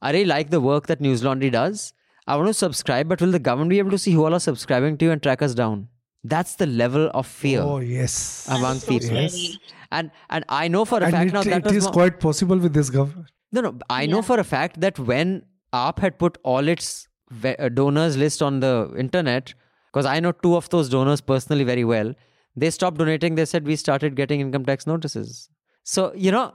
[0.00, 1.92] I really like the work that Newslaundry does.
[2.26, 4.40] I want to subscribe, but will the government be able to see who all are
[4.40, 5.88] subscribing to you and track us down?
[6.22, 7.60] That's the level of fear.
[7.60, 9.16] Oh yes, among so people.
[9.16, 9.58] Yes.
[9.92, 12.56] And and I know for a and fact it, now that it is quite possible
[12.56, 13.30] with this government.
[13.52, 14.10] No, no, I yeah.
[14.12, 15.44] know for a fact that when
[15.74, 17.08] AAP had put all its
[17.44, 19.54] uh, donors list on the internet,
[19.92, 22.14] because I know two of those donors personally very well,
[22.56, 23.34] they stopped donating.
[23.34, 25.48] They said we started getting income tax notices.
[25.82, 26.52] So, you know,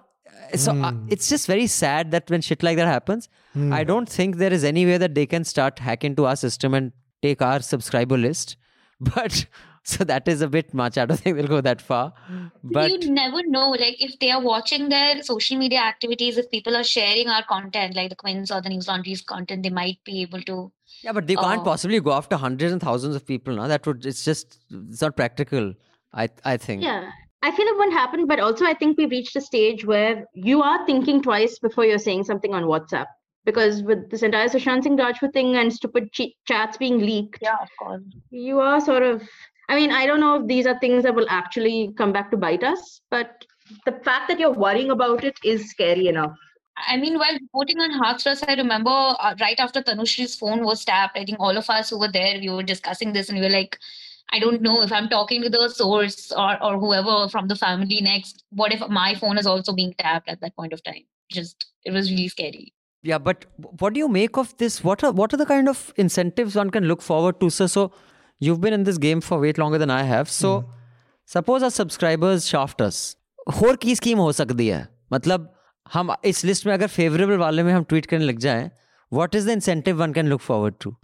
[0.55, 0.83] so mm.
[0.83, 1.07] uh, hmm.
[1.09, 3.73] it's just very sad that when shit like that happens, mm.
[3.73, 6.73] I don't think there is any way that they can start hack into our system
[6.73, 8.57] and take our subscriber list.
[8.99, 9.45] But
[9.89, 10.97] So that is a bit much.
[10.97, 12.13] I don't think we'll go that far.
[12.63, 16.75] But you never know, like if they are watching their social media activities, if people
[16.75, 20.41] are sharing our content, like the Quint's or the Newslaundry's content, they might be able
[20.43, 20.71] to.
[21.01, 21.63] yeah, but they can't Oh.
[21.63, 23.55] possibly go after hundreds and thousands of people.
[23.55, 25.73] Now that would it's just it's not practical.
[26.13, 26.83] I I think.
[26.83, 27.09] Yeah.
[27.41, 30.61] I feel it won't happen, but also I think we've reached a stage where you
[30.61, 33.05] are thinking twice before you're saying something on WhatsApp.
[33.45, 37.55] Because with this entire Sushant Singh Rajput thing and stupid ch- chats being leaked, Yeah,
[37.61, 38.01] of course.
[38.29, 39.23] you are sort of
[39.69, 42.37] i mean i don't know if these are things that will actually come back to
[42.37, 43.45] bite us but
[43.85, 46.35] the fact that you're worrying about it is scary enough
[46.87, 51.17] I mean, while reporting on Hathras, I remember uh, right after Tanushri's phone was tapped,
[51.17, 53.51] I think all of us who were there, we were discussing this and we were
[53.51, 53.77] like,
[54.32, 58.00] I don't know if I'm talking to the source or, or whoever from the family
[58.00, 61.04] next, what if my phone is also being tapped at that point of time?
[61.30, 62.72] Just, it was really scary.
[63.02, 63.44] Yeah, but
[63.78, 64.82] what do you make of this?
[64.82, 67.66] What are what are the kind of incentives one can look forward to, sir?
[67.68, 67.92] So
[68.38, 70.30] you've been in this game for way longer than I have.
[70.30, 70.70] So
[71.26, 73.16] suppose our subscribers shaft us.
[73.48, 75.52] और की scheme हो सकती है मतलब
[75.92, 78.70] हम इस list में अगर फेवरेबल वाले में हम ट्वीट करने लग जाएं
[79.09, 80.95] what is the incentive one can look forward to?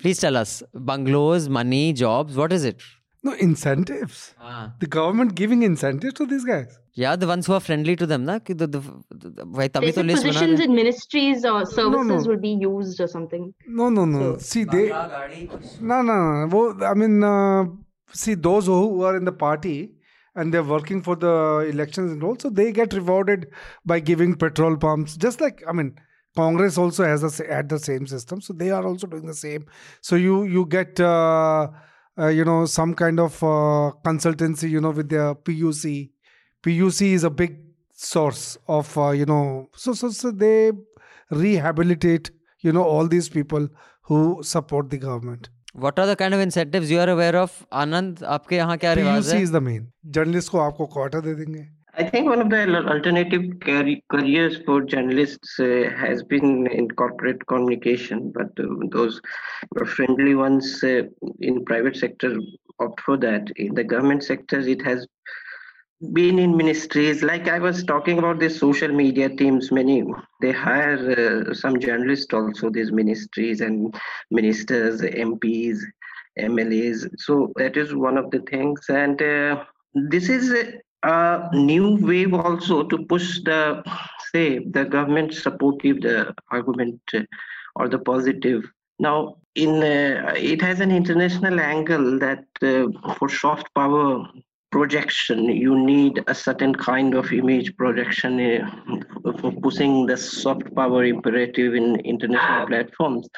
[0.00, 0.62] Please tell us.
[0.74, 2.82] Bungalows, money, jobs, what is it?
[3.22, 4.34] No, incentives.
[4.38, 4.74] Ah.
[4.80, 6.78] The government giving incentives to these guys.
[6.92, 8.26] Yeah, the ones who are friendly to them.
[8.26, 8.38] Na?
[8.44, 8.66] The, the,
[9.10, 12.22] the, why positions in ministries or services no, no.
[12.22, 13.54] will be used or something.
[13.66, 14.34] No, no, no.
[14.34, 14.88] So, see, they...
[14.88, 16.76] No, no, no.
[16.84, 17.64] I mean, uh,
[18.12, 19.92] see, those who are in the party
[20.34, 23.46] and they're working for the elections and also they get rewarded
[23.86, 25.16] by giving petrol pumps.
[25.16, 25.98] Just like, I mean...
[26.35, 29.33] Congress also has a, sa- had the same system, so they are also doing the
[29.33, 29.65] same.
[30.01, 30.99] So you you get.
[30.99, 31.69] Uh,
[32.19, 36.09] uh, you know some kind of uh, consultancy you know with their puc
[36.63, 37.53] puc is a big
[37.93, 40.71] source of uh, you know so so so they
[41.31, 43.69] rehabilitate you know all these people
[44.03, 48.23] who support the government what are the kind of incentives you are aware of anand
[48.37, 49.85] आपके यहाँ क्या रिवाज puc है is the main
[50.17, 55.60] journalist को आपको quarter दे देंगे I think one of the alternative careers for journalists
[55.60, 59.20] uh, has been in corporate communication, but uh, those
[59.86, 61.02] friendly ones uh,
[61.40, 62.36] in private sector
[62.80, 63.48] opt for that.
[63.56, 65.06] In the government sectors, it has
[66.12, 67.22] been in ministries.
[67.22, 70.02] Like I was talking about these social media teams, many
[70.40, 72.70] they hire uh, some journalists also.
[72.70, 73.94] These ministries and
[74.32, 75.78] ministers, MPs,
[76.40, 77.08] MLAs.
[77.18, 79.64] So that is one of the things, and uh,
[79.94, 80.74] this is.
[81.04, 83.82] A new wave also to push the
[84.32, 87.20] say the government supportive the argument uh,
[87.76, 88.64] or the positive.
[88.98, 94.26] Now in uh, it has an international angle that uh, for soft power
[94.72, 101.04] projection you need a certain kind of image projection uh, for pushing the soft power
[101.04, 103.28] imperative in international platforms.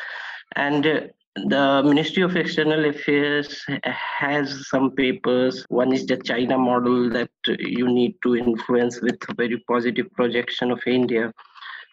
[0.54, 1.00] And uh,
[1.44, 5.64] the Ministry of External Affairs has some papers.
[5.68, 10.80] One is the China model that you need to influence with very positive projection of
[10.86, 11.32] India.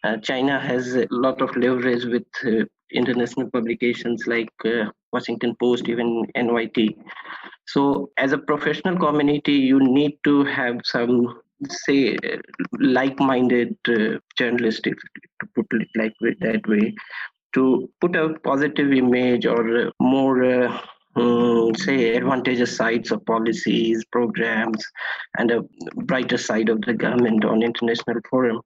[0.03, 5.89] Uh, China has a lot of leverage with uh, international publications like uh, Washington Post,
[5.89, 6.95] even NYT.
[7.67, 12.37] So, as a professional community, you need to have some, say, uh,
[12.79, 14.97] like-minded uh, journalists, if,
[15.41, 16.93] to put it like that way,
[17.53, 20.79] to put a positive image or uh, more uh,
[21.15, 24.83] um, say advantageous sides of policies programs
[25.37, 25.63] and a
[25.95, 28.59] brighter side of the government on international forum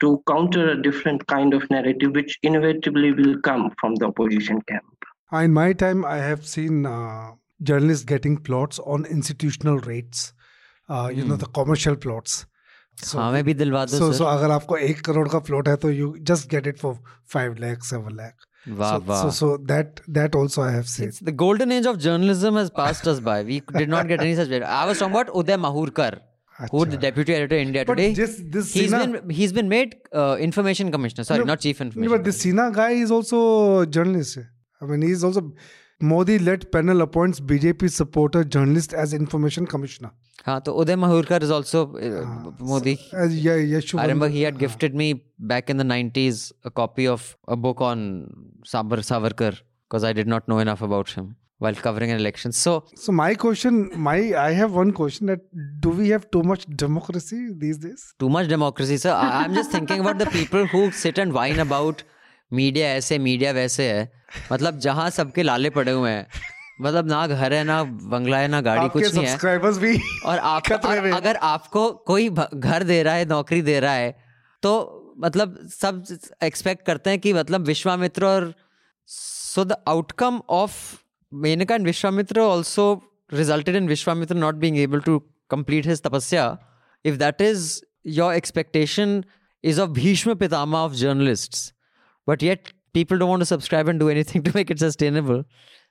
[0.00, 4.84] to counter a different kind of narrative which inevitably will come from the opposition camp.
[5.32, 7.30] Uh, in my time i have seen uh,
[7.62, 10.34] journalists getting plots on institutional rates
[10.88, 12.46] uh, you know the commercial plots
[13.09, 15.75] so हमें भी दिलवा दो so, sir so अगर आपको एक करोड़ का plot है
[15.85, 16.93] तो you just get it for
[17.35, 18.47] five lakh seven lakh
[18.81, 21.87] वाह so, वाह so so that that also I have seen It's the golden age
[21.91, 23.37] of journalism has passed us by.
[23.47, 24.51] We did not get any such.
[24.73, 26.09] I was talking about Uday Mahurkar,
[26.73, 27.01] who the Acha.
[27.05, 28.09] deputy editor India But Today.
[28.19, 31.25] this- this he's Sina- been he's been made uh, information commissioner.
[31.31, 32.13] Sorry, No, not chief No, information.
[32.15, 33.41] but this Sina guy is also
[33.79, 34.37] a journalist.
[34.81, 35.43] I mean, he's also
[36.01, 40.11] Modi-led panel appoints BJP supporter journalist as information commissioner.
[40.45, 42.23] हाँ तो उदय mahurkar is also uh,
[42.59, 42.97] Modi.
[43.13, 45.07] As yeah, Yashu I remember he had gifted me
[45.37, 48.01] back in the 90s a copy of a book on
[48.65, 49.51] Sabar Savarkar
[49.87, 52.51] because I did not know enough about him while covering an election.
[52.51, 54.15] So So my question, my
[54.45, 55.41] I have one question that
[55.79, 58.07] do we have too much democracy these days?
[58.25, 61.59] too much democracy sir I, i'm just thinking about the people who sit and whine
[61.67, 62.03] about
[62.52, 64.12] media ऐसे media वैसे है।
[64.52, 66.26] मतलब जहाँ सबके लाले पड़े हुए हैं।
[66.80, 70.38] मतलब ना घर है ना बंगला है ना गाड़ी कुछ नहीं है। सब्सक्राइबर्स भी और
[70.38, 74.18] आप और अगर आपको कोई घर दे रहा है नौकरी दे रहा है
[74.62, 76.04] तो मतलब सब
[76.42, 78.54] एक्सपेक्ट करते हैं कि मतलब विश्वामित्र और
[79.06, 80.72] so the outcome of
[81.34, 83.02] Menaka and Vishwamitra also
[83.32, 86.58] resulted in Vishwamitra not being able to complete his tapasya,
[87.04, 89.24] if that is your expectation
[89.62, 91.72] is of Bhishma Pitama of journalists,
[92.26, 95.44] but yet people don't want to subscribe and do anything to make it sustainable,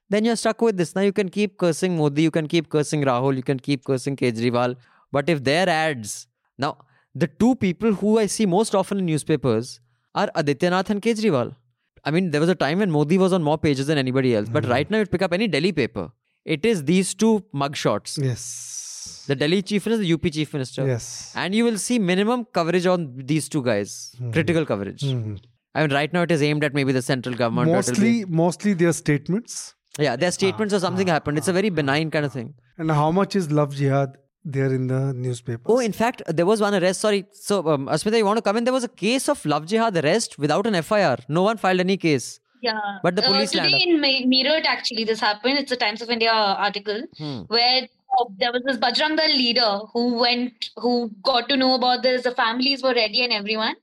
[0.09, 0.95] then you're stuck with this.
[0.95, 4.15] Now you can keep cursing Modi, you can keep cursing Rahul, you can keep cursing
[4.15, 4.75] Kejriwal,
[5.11, 6.77] but if their ads now
[7.13, 9.79] the two people who I see most often in newspapers
[10.13, 11.55] are Adityanath and Kejriwal.
[12.03, 14.47] I mean, there was a time when Modi was on more pages than anybody else,
[14.49, 16.11] but right now you pick up any Delhi paper.
[16.43, 18.23] It is these two mugshots.
[18.23, 19.23] Yes.
[19.27, 20.85] The Delhi chief minister, the UP chief minister.
[20.85, 21.31] Yes.
[21.35, 24.15] And you will see minimum coverage on these two guys.
[24.31, 25.01] Critical coverage.
[25.01, 25.39] Mhm.
[25.75, 27.69] I mean, right now it is aimed at maybe the central government.
[27.69, 29.73] or it will be- Mostly, mostly their statements.
[29.99, 31.37] yeah, their statements or something happened.
[31.37, 32.53] It's a very benign kind of thing.
[32.77, 35.65] And how much is love jihad there in the newspapers?
[35.75, 37.01] Oh, in fact, there was one arrest.
[37.01, 37.25] Sorry.
[37.33, 38.63] So, um, Asmita, you want to come in?
[38.63, 41.17] There was a case of love jihad arrest without an FIR.
[41.29, 42.39] No one filed any case.
[42.61, 42.79] Yeah.
[43.03, 45.59] But the Uh, police land today in Me- Meerut, actually, this happened.
[45.59, 47.41] It's a Times of India article Hmm.
[47.55, 47.83] where
[48.19, 52.23] uh, there was this Bajrang Dal leader who went, who got to know about this.
[52.23, 53.75] The families were ready and everyone.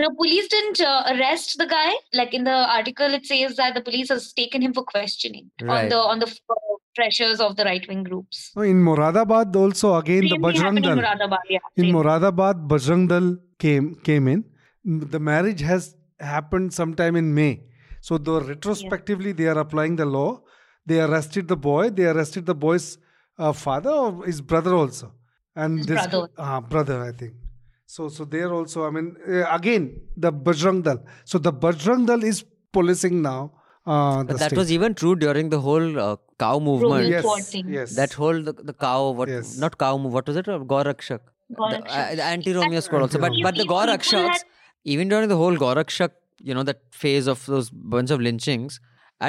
[0.00, 1.92] The police didn't uh, arrest the guy.
[2.20, 5.84] Like in the article, it says that the police has taken him for questioning Right.
[5.84, 8.42] on the on the uh, pressures of the right wing groups.
[8.56, 11.00] Oh, in Moradabad also again the Same thing Bajrang happened in Dal.
[11.00, 11.88] Moradabad, yeah, In.
[11.96, 13.28] Moradabad, Bajrang Dal
[13.64, 14.44] came came in.
[15.14, 15.88] The marriage has
[16.34, 17.50] happened sometime in May.
[18.00, 20.30] So though retrospectively they are applying the law,
[20.86, 21.90] they arrested the boy.
[21.90, 22.88] They arrested the boy's
[23.38, 25.12] uh, father or his brother also,
[25.56, 26.28] and His this brother.
[26.38, 27.34] ah, brother I think.
[27.94, 29.84] So so there also I mean uh, again
[30.24, 30.98] the Bajrang Dal.
[31.24, 33.52] So the Bajrang Dal is policing now.
[33.86, 34.58] Uh, the But that state.
[34.58, 37.06] was even true during the whole uh, cow movement.
[37.08, 37.94] Yes, yes.
[38.00, 39.56] That whole the, the cow, what Yes.
[39.64, 40.46] not cow, move, what was it?
[40.46, 41.20] Uh, Gorakshak.
[41.60, 42.16] Gorakshak.
[42.16, 43.18] The, uh, anti-Romeo squad also.
[43.18, 44.44] But but the People had- Gorakshaks,
[44.84, 46.10] even during the whole Gorakshak,
[46.50, 48.78] you know, that phase of those bunch of lynchings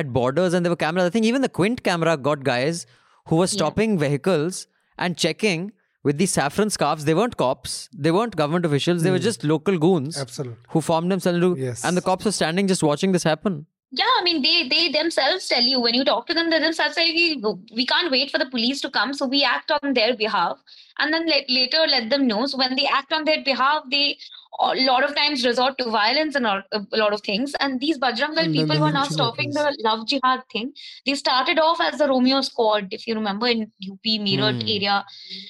[0.02, 1.06] at borders and there were cameras.
[1.06, 2.86] I think even the Quint camera got guys
[3.28, 4.68] who were stopping vehicles
[4.98, 5.72] and checking
[6.10, 7.06] with these saffron scarves.
[7.06, 7.88] They weren't cops.
[7.94, 9.04] They weren't government officials.
[9.04, 9.32] They were hmm.
[9.32, 10.58] just local goons Absolutely.
[10.70, 11.56] who formed themselves into.
[11.66, 11.86] Yes.
[11.86, 13.68] And the cops were standing just watching this happen.
[13.92, 16.96] Yeah, I mean, they they themselves tell you when you talk to them, they themselves
[16.96, 17.44] say we,
[17.76, 20.60] we can't wait for the police to come, so we act on their behalf,
[21.00, 22.46] and then let, later let them know.
[22.46, 24.20] So when they act on their behalf, they
[24.60, 26.64] a lot of times resort to violence and a
[26.94, 27.54] lot of things.
[27.60, 30.74] And these Bajrang Dal and people were now stopping the love jihad thing.
[31.06, 34.76] They started off as the Romeo squad, if you remember, in UP Meerut mm.
[34.76, 35.06] area,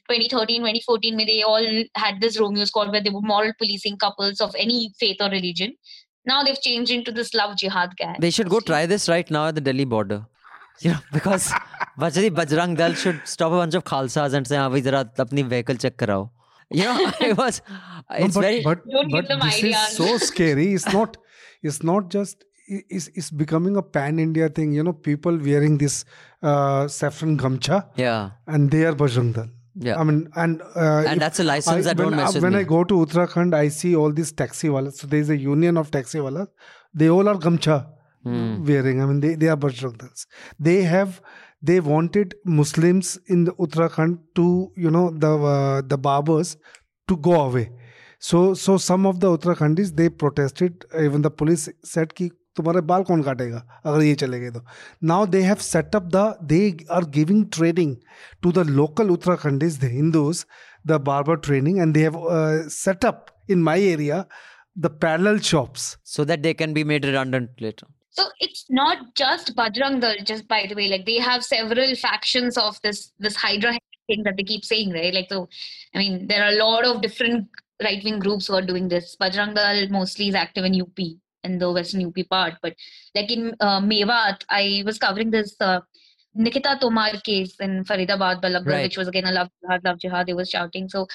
[0.10, 4.42] 2013, 2014, where they all had this Romeo squad where they were moral policing couples
[4.42, 5.74] of any faith or religion.
[6.26, 8.16] Now they've changed into this love jihad guy.
[8.20, 10.26] They should go try this right now at the Delhi border.
[10.82, 11.52] You know, because
[12.00, 15.44] Bajri Bajrang Dal should stop a bunch of Khalsas and say, हाँ भाई जरा अपनी
[15.50, 16.30] check check कराओ
[16.72, 17.62] you know, it was.
[17.70, 18.62] No, It's but, very.
[18.64, 19.90] but, Don't give but them this ideas.
[19.92, 20.74] is so scary.
[20.74, 21.18] It's not.
[21.64, 22.44] It's not just.
[22.76, 24.74] i- It's, it's becoming a pan India thing.
[24.80, 25.96] You know, people wearing this
[26.44, 29.50] uh, saffron gamcha yeah, and they are Bajrang Dal.
[29.88, 29.98] yeah.
[30.00, 32.60] I mean, and uh, And that's a license that when, don't mess with when me.
[32.60, 34.94] I go to Uttarakhand, I see all these taxi walas.
[35.04, 36.48] So there is a union of taxi walas.
[36.94, 37.80] They all are gamcha
[38.24, 38.66] Hmm.
[38.70, 39.02] wearing.
[39.02, 40.26] I mean, they, they are Bajrang
[40.60, 41.22] They have
[41.63, 46.57] they wanted Muslims in the Uttarakhand to you know the uh, the barbers
[47.09, 47.71] to go away.
[48.19, 50.87] So so some of the Uttarakhandis they protested.
[50.99, 54.63] Even the police said कि तुम्हारे बाल कौन काटेगा अगर ये चलेंगे तो
[55.11, 57.97] now they have set up the they are giving training
[58.43, 60.45] to the local Uttarakhandis the Hindus
[60.85, 64.27] the barber training and they have uh, set up in my area
[64.77, 67.87] the parallel shops so that they can be made redundant later.
[68.20, 72.58] So it's not just Bajrang Dal, just by the way, like they have several factions
[72.58, 73.78] of this this Hydra
[74.08, 75.14] thing that they keep saying, right?
[75.14, 75.48] Like so,
[75.96, 77.48] I mean, there are a lot of different
[77.82, 79.16] right wing groups who are doing this.
[79.22, 81.00] Bajrang Dal mostly is active in UP
[81.46, 82.76] in the Western UP part, but
[83.16, 85.56] like in uh, Mewat, I was covering this.
[85.62, 85.80] Uh,
[86.36, 88.84] Nikita Tomar case in Faridabad, Ballabhgarh, Right.
[88.84, 90.28] which was again a love jihad, love jihad.
[90.28, 90.88] They were shouting.
[90.88, 91.08] So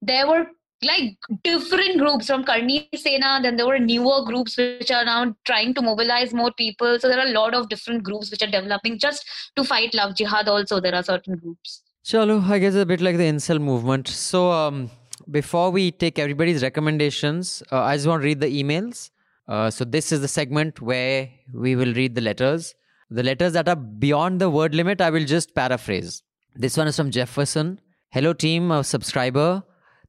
[0.00, 0.46] there were
[0.82, 3.40] like different groups from Karni Sena.
[3.42, 6.98] Then there were newer groups which are now trying to mobilize more people.
[6.98, 9.24] So there are a lot of different groups which are developing just
[9.56, 10.48] to fight love jihad.
[10.48, 11.82] Also, there are certain groups.
[12.04, 14.08] Chalo, I guess it's a bit like the incel movement.
[14.08, 14.90] So, um,
[15.30, 19.10] before we take everybody's recommendations, uh, I just want to read the emails.
[19.46, 22.74] Uh, so, this is the segment where we will read the letters.
[23.10, 26.22] The letters that are beyond the word limit, I will just paraphrase.
[26.54, 27.80] This one is from Jefferson.
[28.10, 29.62] Hello, team, a subscriber.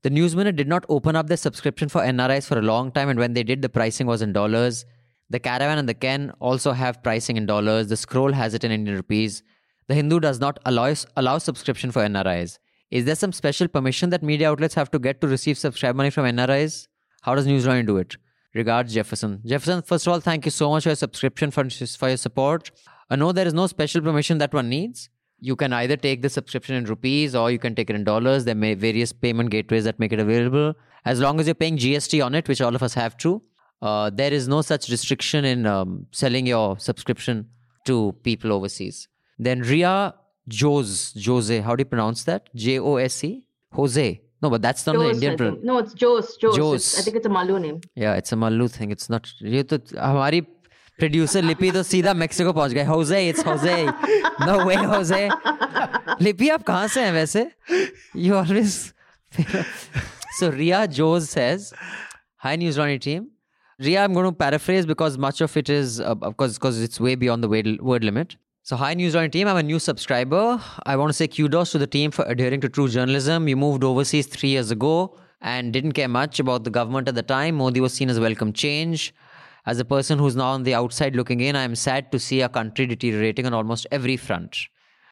[0.03, 3.07] The News Minute did not open up their subscription for NRIs for a long time,
[3.09, 4.83] and when they did, the pricing was in dollars.
[5.29, 7.87] The Caravan and the Ken also have pricing in dollars.
[7.87, 9.43] The Scroll has it in Indian rupees.
[9.87, 12.57] The Hindu does not allow, allow subscription for NRIs.
[12.89, 16.09] Is there some special permission that media outlets have to get to receive subscribe money
[16.09, 16.87] from NRIs?
[17.21, 18.17] How does Newslaundry do it?
[18.55, 19.41] Regards, Jefferson.
[19.45, 22.71] Jefferson, first of all, thank you so much for your subscription, for, for your support.
[23.07, 25.09] I know there is no special permission that one needs
[25.40, 28.44] you can either take the subscription in rupees or you can take it in dollars.
[28.44, 30.74] There may various payment gateways that make it available.
[31.04, 33.42] As long as you're paying GST on it, which all of us have to,
[33.82, 37.48] uh, there is no such restriction in um, selling your subscription
[37.84, 39.06] to people overseas.
[39.38, 40.14] Then Ria
[40.60, 42.48] Jose, Jose, how do you pronounce that?
[42.54, 43.44] J O S E?
[43.72, 44.20] Jose.
[44.42, 45.32] No, but that's not the Jose, Indian.
[45.32, 45.64] I Pro- think.
[45.64, 46.32] No, it's Jose.
[46.42, 46.60] Jose.
[46.60, 46.74] Jose.
[46.76, 47.80] It's- I think it's a Malu name.
[47.94, 48.90] yeah, it's a Mallu thing.
[48.90, 49.26] It's not.
[49.42, 50.40] ये तो हमारी
[51.01, 53.75] Producer लिपी तो सीधा Mexico पहुंच गए Jose, it's Jose
[54.45, 55.29] no way Jose
[56.23, 57.49] लिपी आप कहाँ से हैं वैसे
[58.15, 58.93] You always.
[60.39, 61.73] So Ria Jose says,
[62.43, 63.31] hi news, Ronnie team.
[63.79, 66.99] Ria, I'm going to paraphrase because much of it is, uh, of course, because it's
[66.99, 68.35] way beyond the word limit.
[68.63, 69.47] So, hi, Newslaundry team.
[69.47, 70.61] I'm a new subscriber.
[70.85, 73.47] I want to say kudos to the team for adhering to true journalism.
[73.47, 77.23] You moved overseas three years ago and didn't care much about the government at the
[77.23, 77.55] time.
[77.55, 79.15] Modi was seen as welcome change.
[79.65, 82.49] As a person who's now on the outside looking in, I'm sad to see our
[82.49, 84.57] country deteriorating on almost every front.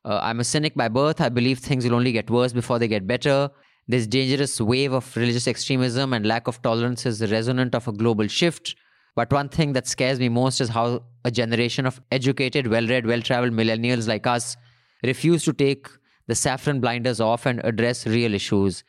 [0.04, 1.22] Uh, I'm a cynic by birth.
[1.22, 3.52] I believe things will only get worse before they get better.
[3.88, 7.92] This dangerous wave of religious extremism and lack of tolerance is the resonant of a
[7.92, 8.76] global shift.
[9.16, 13.06] But one thing that scares me most is how a generation of educated, well read,
[13.06, 14.58] well traveled millennials like us
[15.04, 15.88] refuse to take
[16.28, 18.84] the saffron blinders off and address real issues.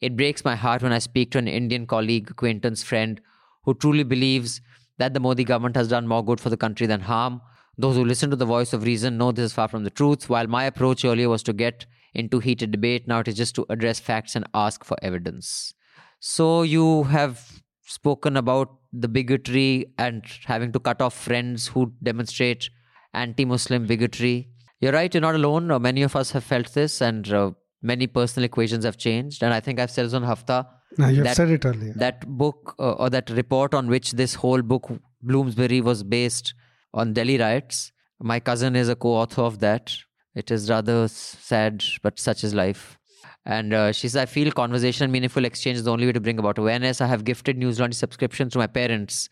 [0.00, 3.20] It breaks my heart when I speak to an Indian colleague, acquaintance, friend
[3.64, 4.60] who truly believes
[4.98, 7.40] that the Modi government has done more good for the country than harm.
[7.76, 10.28] Those who listen to the voice of reason know this is far from the truth.
[10.28, 13.66] While my approach earlier was to get into heated debate, now it is just to
[13.68, 15.74] address facts and ask for evidence.
[16.20, 22.70] So you have spoken about the bigotry and having to cut off friends who demonstrate
[23.12, 24.50] anti-Muslim bigotry.
[24.80, 25.12] You're right.
[25.12, 25.70] You're not alone.
[25.70, 27.50] Uh, Many of us have felt this, and uh,
[27.82, 29.42] many personal equations have changed.
[29.42, 30.66] And I think I've said this on Hafta.
[30.98, 31.92] Now, you have that- said it earlier.
[31.94, 34.90] That book uh, or that report on which this whole book,
[35.22, 36.54] Bloomsbury, was based
[36.92, 37.92] on Delhi riots.
[38.20, 39.94] My cousin is a co-author of that.
[40.34, 42.98] It is rather sad, but such is life.
[43.46, 46.20] And uh, she says, I feel conversation and meaningful exchange is the only way to
[46.20, 47.00] bring about awareness.
[47.00, 49.28] I have gifted Newslaundry subscriptions to my parents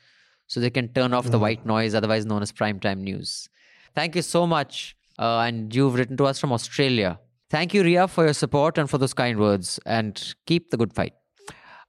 [0.49, 3.49] so they can turn off the white noise, otherwise known as primetime news.
[3.95, 4.97] Thank you so much.
[5.19, 7.19] Uh, and you've written to us from Australia.
[7.49, 9.79] Thank you, Ria, for your support and for those kind words.
[9.87, 11.15] And keep the good fight.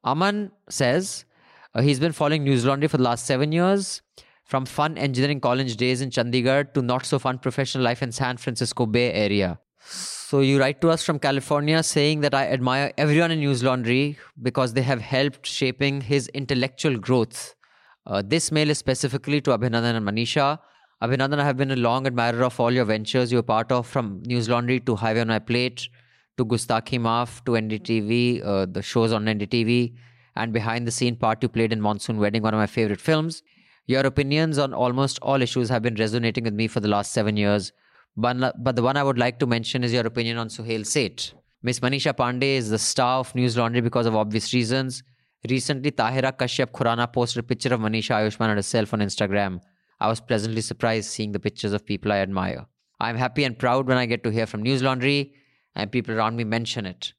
[0.04, 1.26] Aman says
[1.74, 4.02] uh, he's been following Newslaundry for the last seven years,
[4.44, 8.38] from fun engineering college days in Chandigarh to not so fun professional life in San
[8.38, 9.60] Francisco Bay Area.
[9.80, 14.74] So you write to us from California saying that I admire everyone in Newslaundry because
[14.74, 17.56] they have helped shaping his intellectual growth.
[18.06, 20.60] Uh, this mail is specifically to Abhinandan and Manisha.
[21.02, 23.88] Abhinandan, I have been a long admirer of all your ventures you were part of,
[23.88, 25.88] from Newslaundry to Highway on My Plate
[26.38, 29.94] to Gustakhi Maaf to NDTV, uh, the shows on NDTV,
[30.36, 33.44] and behind the scene part you played in Monsoon Wedding, one of my favorite films.
[33.86, 37.38] Your opinions on almost all issues have been resonating with me for the last seven
[37.38, 37.72] years.
[38.16, 41.34] But, the one I would like to mention is your opinion on Suhel Seth.
[41.62, 45.04] Miss Manisha Pandey is the star of Newslaundry because of obvious reasons.
[45.50, 49.60] Recently, Tahira Kashyap Khurrana posted a picture of Manisha Ayushmann and herself on Instagram.
[50.00, 52.66] I was pleasantly surprised seeing the pictures of people I admire.
[53.00, 55.32] I'm happy and proud when I get to hear from Newslaundry
[55.76, 57.14] and people around me mention it.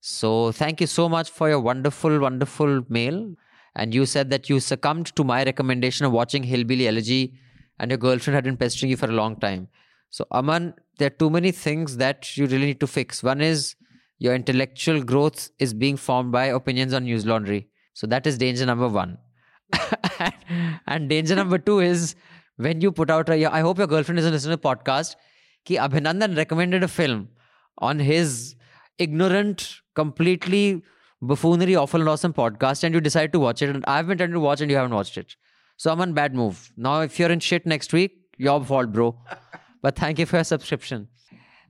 [0.00, 3.34] So, thank you so much for your wonderful, wonderful mail.
[3.76, 7.34] And you said that you succumbed to my recommendation of watching Hillbilly Elegy
[7.78, 9.68] and your girlfriend had been pestering you for a long time.
[10.08, 13.22] So, Aman, there are too many things that you really need to fix.
[13.22, 13.76] One is
[14.18, 17.66] your intellectual growth is being formed by opinions on Newslaundry.
[17.92, 19.18] So, that is danger number one.
[20.86, 22.16] and danger number two is
[22.56, 23.46] when you put out a.
[23.46, 25.14] I hope your girlfriend isn't listening to the podcast.
[25.64, 27.28] Ki Abhinandan recommended a film
[27.80, 28.54] on his
[28.98, 30.82] ignorant, completely
[31.22, 33.70] buffoonery, awful and awesome podcast, and you decide to watch it.
[33.70, 35.36] And I've been trying to watch, and you haven't watched it.
[35.76, 36.72] So I'm on bad move.
[36.76, 39.16] Now, if you're in shit next week, your fault, bro.
[39.82, 41.08] but thank you for your subscription.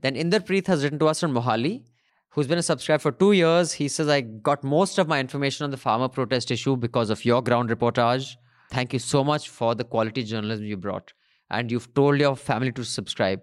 [0.00, 1.84] Then Inder Preet has written to us from Mohali,
[2.30, 3.72] who's been a subscriber for two years.
[3.72, 7.24] He says, I got most of my information on the farmer protest issue because of
[7.24, 8.36] your ground reportage.
[8.70, 11.12] Thank you so much for the quality journalism you brought.
[11.50, 13.42] And you've told your family to subscribe.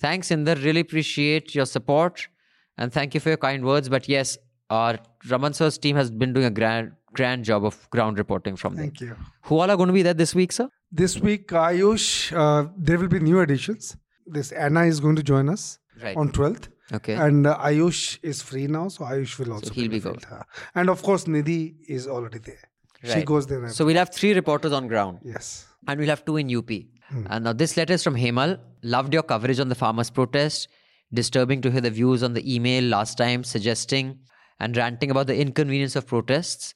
[0.00, 0.62] Thanks, Inder.
[0.64, 2.28] Really appreciate your support.
[2.76, 3.88] And thank you for your kind words.
[3.88, 4.36] But yes,
[4.70, 4.98] our
[5.28, 8.84] Raman sir's team has been doing a grand, grand job of ground reporting from there.
[8.86, 9.16] Thank you.
[9.42, 10.68] Who all are going to be there this week, sir?
[10.90, 13.96] This week, Ayush, uh, there will be new additions.
[14.26, 16.16] This Anna is going to join us Right.
[16.16, 16.68] on 12th.
[16.92, 17.14] Okay.
[17.14, 20.42] And uh, Ayush is free now, so Ayush will also so he'll be field, huh?
[20.74, 22.58] And of course, Nidhi is already there.
[23.04, 23.12] Right.
[23.18, 23.68] She goes there.
[23.68, 25.20] So we'll have three reporters on ground.
[25.24, 25.66] yes.
[25.86, 26.70] and we'll have two in UP.
[27.08, 27.26] Hmm.
[27.30, 28.58] And now this letter is from Hemal.
[28.82, 30.68] Loved your coverage on the farmers' protest.
[31.12, 34.18] Disturbing to hear the views on the email last time, suggesting
[34.58, 36.74] and ranting about the inconvenience of protests.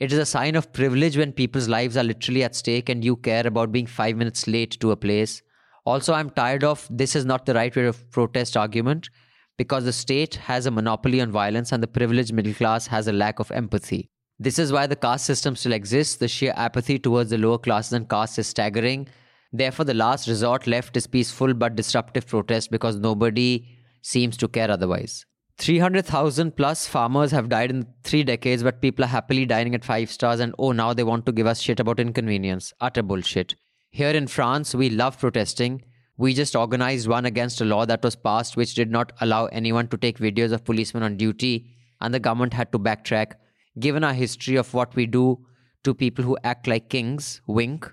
[0.00, 3.16] It is a sign of privilege when people's lives are literally at stake and you
[3.16, 5.42] care about being five minutes late to a place
[5.88, 9.08] Also, I'm tired of this is not the right way of protest argument
[9.56, 13.12] because the state has a monopoly on violence and the privileged middle class has a
[13.12, 14.10] lack of empathy.
[14.38, 16.16] This is why the caste system still exists.
[16.16, 19.08] The sheer apathy towards the lower classes and castes is staggering.
[19.52, 23.66] Therefore, the last resort left is peaceful but disruptive protest because nobody
[24.02, 25.24] seems to care otherwise.
[25.58, 30.10] 300,000 plus farmers have died in three decades, but people are happily dining at five
[30.10, 32.72] stars, and oh, now they want to give us shit about inconvenience.
[32.80, 33.56] Utter bullshit.
[33.90, 35.82] Here in France, we love protesting.
[36.16, 39.88] We just organized one against a law that was passed which did not allow anyone
[39.88, 43.32] to take videos of policemen on duty, and the government had to backtrack.
[43.80, 45.44] Given our history of what we do
[45.82, 47.92] to people who act like kings, wink.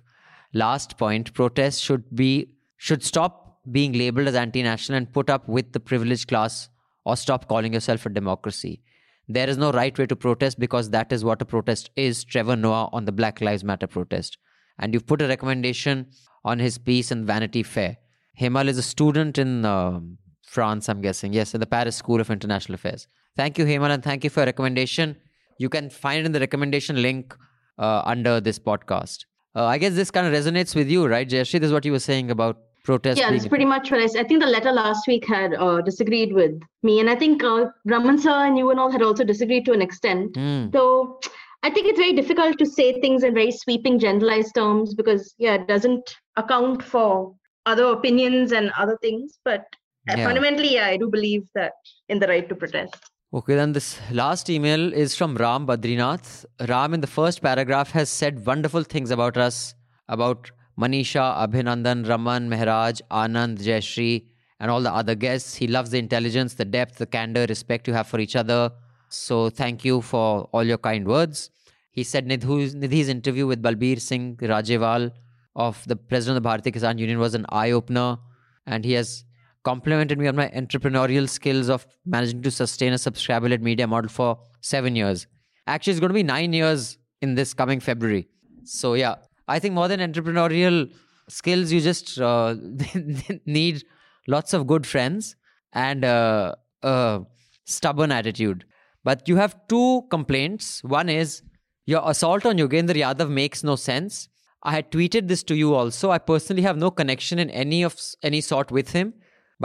[0.56, 2.30] Last point, protests should be
[2.77, 6.69] should stop being labeled as anti-national and put up with the privileged class
[7.03, 8.82] or stop calling yourself a democracy.
[9.27, 12.23] There is no right way to protest because that is what a protest is.
[12.23, 14.38] Trevor Noah on the Black Lives Matter protest.
[14.80, 16.07] And you've put a recommendation
[16.45, 17.98] on his piece in Vanity Fair.
[18.40, 19.99] Hemal is a student in uh,
[20.44, 21.34] France, I'm guessing.
[21.34, 23.07] Yes, in the Paris School of International Affairs.
[23.36, 25.18] Thank you, Hemal, and thank you for your recommendation.
[25.57, 27.36] You can find it in the recommendation link
[27.77, 29.26] uh, under this podcast.
[29.56, 31.60] Uh, I guess this kind of resonates with you, right, Jayashri?
[31.60, 33.19] This is what you were saying about protest.
[33.19, 34.26] Yeah, that's pretty much what I said.
[34.26, 37.68] I think the letter last week had uh, disagreed with me, and I think uh,
[37.86, 40.34] Raman sir and you and all had also disagreed to an extent.
[40.34, 40.73] Mm.
[40.73, 41.19] So
[41.64, 45.56] I think it's very difficult to say things in very sweeping, generalized terms because yeah,
[45.56, 47.34] it doesn't account for
[47.65, 49.40] other opinions and other things.
[49.44, 49.61] But
[50.10, 50.26] uh, Yeah.
[50.26, 51.73] fundamentally, yeah, I do believe that
[52.10, 52.95] in the right to protest.
[53.36, 56.45] Okay, then this last email is from Ram Badrinath.
[56.70, 59.76] Ram, in the first paragraph, has said wonderful things about us,
[60.07, 64.24] about Manisha, Abhinandan, Raman, Mehraj, Anand, Jayashri,
[64.62, 65.53] and all the other guests.
[65.53, 68.72] He loves the intelligence, the depth, the candor, respect you have for each other.
[69.10, 71.49] So thank you for all your kind words.
[71.91, 75.12] He said Nidhu's, Nidhi's interview with Balbir Singh Rajewal
[75.57, 78.18] of the president of the Bharatiya Kisan Union was an eye opener,
[78.66, 79.24] and he has
[79.66, 84.10] complimented me on my entrepreneurial skills of managing to sustain a subscriber led media model
[84.10, 85.28] for seven years.
[85.68, 88.28] Actually, it's going to be nine years in this coming February.
[88.64, 89.16] So, yeah,
[89.48, 90.92] I think more than entrepreneurial
[91.28, 92.56] skills, you just uh,
[93.46, 93.84] need
[94.28, 95.36] lots of good friends
[95.74, 97.22] and uh, a
[97.66, 98.66] stubborn attitude.
[99.04, 100.84] But you have two complaints.
[100.84, 101.42] One is
[101.86, 104.28] your assault on Yogendra Yadav makes no sense.
[104.64, 106.10] I had tweeted this to you also.
[106.10, 109.14] I personally have no connection in any of any sort with him,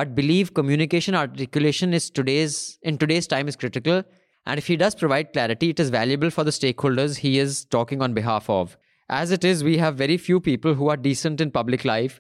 [0.01, 2.53] but believe communication articulation is today's
[2.91, 4.03] in today's time is critical.
[4.47, 8.01] And if he does provide clarity, it is valuable for the stakeholders he is talking
[8.01, 8.79] on behalf of.
[9.11, 12.19] As it is, we have very few people who are decent in public life,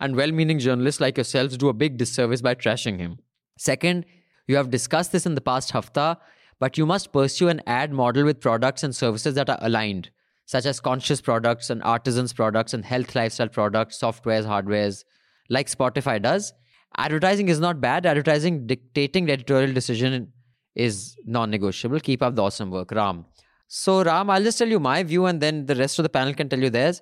[0.00, 3.18] and well meaning journalists like yourselves do a big disservice by trashing him.
[3.58, 4.06] Second,
[4.46, 6.16] you have discussed this in the past hafta,
[6.58, 10.08] but you must pursue an ad model with products and services that are aligned,
[10.46, 15.04] such as conscious products and artisans products and health lifestyle products, softwares, hardwares,
[15.50, 16.54] like Spotify does.
[16.98, 18.06] Advertising is not bad.
[18.06, 20.32] Advertising dictating the editorial decision
[20.74, 22.00] is non-negotiable.
[22.00, 23.24] Keep up the awesome work, Ram.
[23.68, 26.34] So, Ram, I'll just tell you my view, and then the rest of the panel
[26.34, 27.00] can tell you theirs.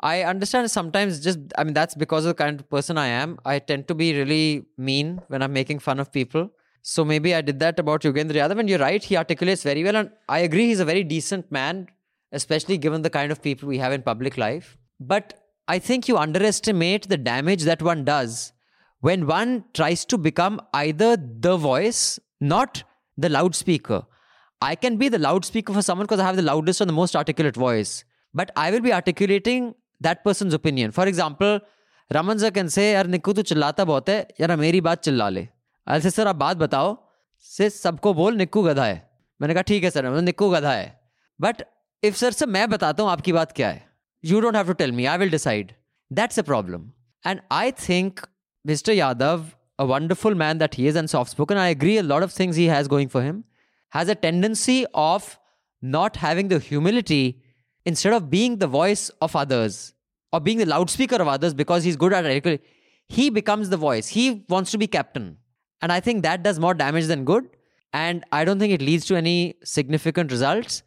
[0.00, 3.38] I understand sometimes just, I mean, that's because of the kind of person I am.
[3.44, 6.50] I tend to be really mean when I'm making fun of people.
[6.82, 9.96] So maybe I did that about Yogendra Yadav, and you're right, he articulates very well.
[9.96, 11.88] And I agree, he's a very decent man,
[12.32, 14.76] especially given the kind of people we have in public life.
[15.00, 15.34] But
[15.66, 18.52] I think you underestimate the damage that one does
[19.02, 22.82] when one tries to become either the voice, not
[23.18, 24.02] the loudspeaker.
[24.60, 27.14] I can be the loudspeaker for someone because I have the loudest and the most
[27.14, 28.04] articulate voice.
[28.34, 30.90] But I will be articulating that person's opinion.
[30.90, 31.60] For example,
[32.10, 35.46] Raman sir can say, यार निक्कू तू चिल्लाता बहुत है यार मेरी बात चिल्ला ले
[35.86, 36.96] आई से सर आप बात बताओ
[37.44, 38.96] से सबको बोल निक्कू गधा है
[39.40, 40.86] मैंने कहा ठीक है सर मतलब निक्कू गधा है
[41.40, 41.62] बट
[42.02, 43.84] इफ़ सर से मैं बताता हूँ आपकी बात क्या है
[44.24, 45.72] you don't have to tell me I will decide
[46.10, 46.90] that's a problem
[47.26, 48.20] and I think
[48.66, 48.94] Mr.
[48.94, 52.32] Yadav, a wonderful man that he is and soft spoken, I agree a lot of
[52.32, 53.44] things he has going for him,
[53.90, 55.38] has a tendency of
[55.80, 57.42] not having the humility
[57.84, 59.94] instead of being the voice of others
[60.32, 62.66] or being the loudspeaker of others because he's good at articulating.
[63.08, 64.08] He becomes the voice.
[64.08, 65.38] He wants to be captain.
[65.80, 67.48] And I think that does more damage than good.
[67.92, 70.82] And I don't think it leads to any significant results.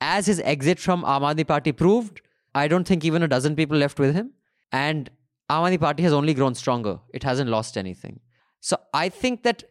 [0.00, 2.20] As his exit from Aam Aadmi Party proved,
[2.54, 4.32] I don't think even a dozen people left with him.
[4.72, 5.08] And
[5.52, 6.98] Aam Party has only grown stronger.
[7.12, 8.20] It hasn't lost anything.
[8.60, 9.64] So I think that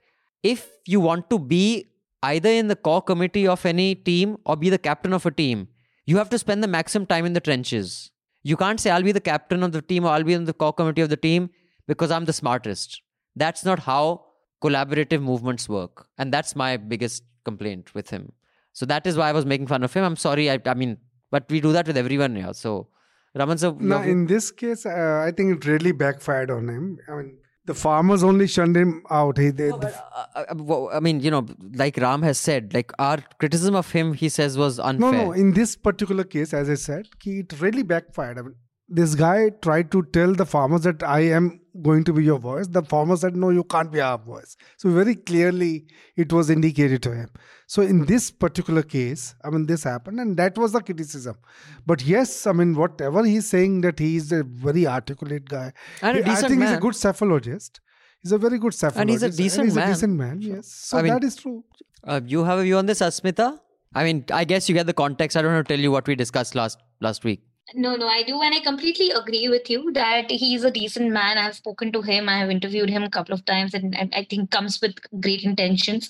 [0.44, 1.92] if you want to be
[2.24, 5.68] either in the core committee of any team or be the captain of a team,
[6.06, 8.12] you have to spend the maximum time in the trenches.
[8.44, 10.54] You can't say, I'll be the captain of the team or I'll be in the
[10.54, 11.50] core committee of the team
[11.88, 13.02] because I'm the smartest.
[13.36, 14.26] That's not how
[14.64, 16.08] collaborative movements work.
[16.18, 18.32] And that's my biggest complaint with him.
[18.74, 20.04] So that is why I was making fun of him.
[20.04, 20.50] I'm sorry.
[20.50, 20.98] I, I mean,
[21.30, 22.54] but we do that with everyone here.
[22.54, 22.88] So
[23.34, 26.98] Raman sir, Now, in this case, uh, I think it really backfired on him.
[27.08, 29.38] I mean, the farmers only shunned him out.
[29.38, 29.94] He, they, No, but,
[30.36, 31.46] uh, uh, I mean, you know,
[31.76, 35.12] like Ram has said, like our criticism of him, he says, was unfair.
[35.12, 35.26] no.
[35.26, 35.32] no.
[35.32, 38.38] In this particular case, as I said, it really backfired.
[38.40, 38.56] I mean,
[39.00, 42.68] this guy tried to tell the farmers that I am going to be your voice.
[42.68, 44.58] The farmers said, no, you can't be our voice.
[44.78, 45.86] So very clearly,
[46.18, 47.30] it was indicated to him.
[47.68, 51.38] So in this particular case, I mean, this happened, and that was the criticism.
[51.86, 55.72] But yes, I mean, whatever he's saying that he is a very articulate guy.
[56.02, 57.80] And a He- I decent think he's a good psephologist.
[58.22, 58.98] He's a very good psephologist.
[58.98, 59.90] And he's a decent he's man.
[59.90, 60.42] a decent man.
[60.42, 60.68] Yes.
[60.68, 61.64] So I mean- that is true.
[62.04, 63.60] Uh, you have a view on this, Asmita?
[63.94, 65.38] I mean, I guess you get the context.
[65.38, 67.42] I don't have to tell you what we discussed last last week.
[67.74, 68.42] No, no, I do.
[68.42, 71.38] And I completely agree with you that he's a decent man.
[71.38, 74.52] I've spoken to him, I have interviewed him a couple of times, and, I think
[74.52, 76.10] comes with great intentions.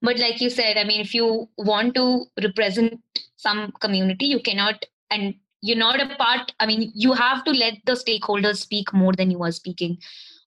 [0.00, 3.00] But like you said, I mean, if you want to represent
[3.36, 7.74] some community, you cannot, and you're not a part, I mean, you have to let
[7.86, 9.98] the stakeholders speak more than you are speaking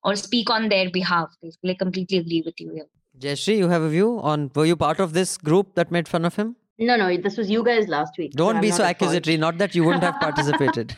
[0.04, 1.30] or speak on their behalf.
[1.42, 2.86] Basically, I completely agree with you here.
[3.18, 6.26] Jayashri, you have a view on were you part of this group that made fun
[6.26, 6.58] of him?
[6.78, 8.34] No, no, this was you guys last week.
[8.34, 9.12] Don't I'm be so at fault.
[9.12, 9.38] accusatory.
[9.38, 10.96] Not that you wouldn't have participated.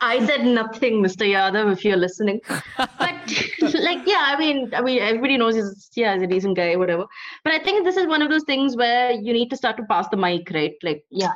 [0.00, 1.26] I said nothing, Mr.
[1.28, 2.40] Yadav, if you're listening.
[2.78, 2.90] But
[3.60, 7.04] like, yeah, I mean, I mean, everybody knows he's yeah, he's a decent guy, whatever.
[7.44, 9.82] But I think this is one of those things where you need to start to
[9.84, 10.72] pass the mic, right?
[10.82, 11.32] Like, Yeah,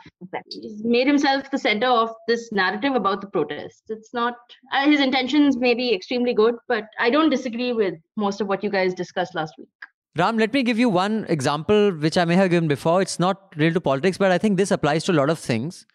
[0.49, 3.83] he's made himself the center of this narrative about the protests.
[3.91, 4.37] It's not
[4.73, 8.65] uh, his intentions may be extremely good, but I don't disagree with most of what
[8.65, 9.69] you guys discussed last week.
[10.17, 13.03] Ram, let me give you one example which I may have given before.
[13.03, 15.87] It's not related to politics, but I think this applies to a lot of things.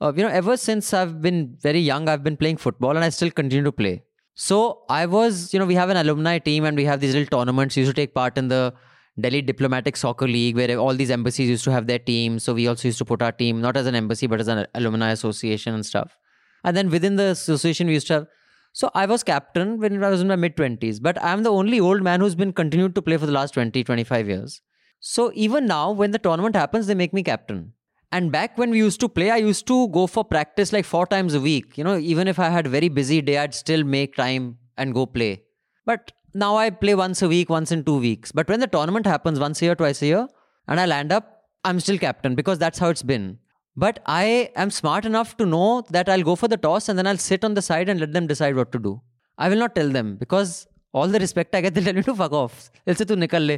[0.00, 3.08] Uh, you know, ever since I've been very young, I've been playing football and I
[3.08, 4.04] still continue to play.
[4.34, 7.38] So I was, you know, we have an alumni team and we have these little
[7.38, 7.74] tournaments.
[7.74, 8.74] We used to take part in the
[9.18, 12.44] Delhi Diplomatic Soccer League where all these embassies used to have their teams.
[12.44, 14.68] So we also used to put our team, not as an embassy, but as an
[14.76, 16.16] alumni association and stuff.
[16.62, 18.26] And then within the association, we used to have
[18.74, 21.78] so I was captain when I was in my mid 20s, but I'm the only
[21.78, 24.60] old man who's been continued to play for the last 20, 25 years.
[24.98, 27.72] So even now, when the tournament happens, they make me captain.
[28.10, 31.06] And back when we used to play, I used to go for practice like four
[31.06, 31.78] times a week.
[31.78, 34.92] You know, even if I had a very busy day, I'd still make time and
[34.92, 35.44] go play.
[35.86, 38.32] But now I play once a week, once in two weeks.
[38.32, 40.28] But when the tournament happens once a year, twice a year,
[40.66, 43.38] and I land up, I'm still captain because that's how it's been.
[43.75, 47.07] But I am smart enough to know that I'll go for the toss and then
[47.07, 49.01] I'll sit on the side and let them decide what to do.
[49.37, 52.15] I will not tell them because all the respect I get, they'll tell me to
[52.15, 52.71] fuck off.
[52.85, 53.57] They'll say, तू निकल ले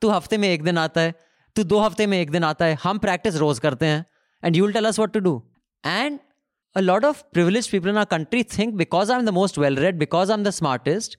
[0.00, 1.14] तू हफ्ते में एक दिन आता है
[1.56, 4.04] तू दो हफ्ते में एक दिन आता है हम प्रैक्टिस रोज करते हैं
[4.42, 5.42] and you will tell us what to do.
[5.84, 6.20] And
[6.74, 9.98] a lot of privileged people in our country think because I'm the most well read,
[9.98, 11.16] because I'm the smartest,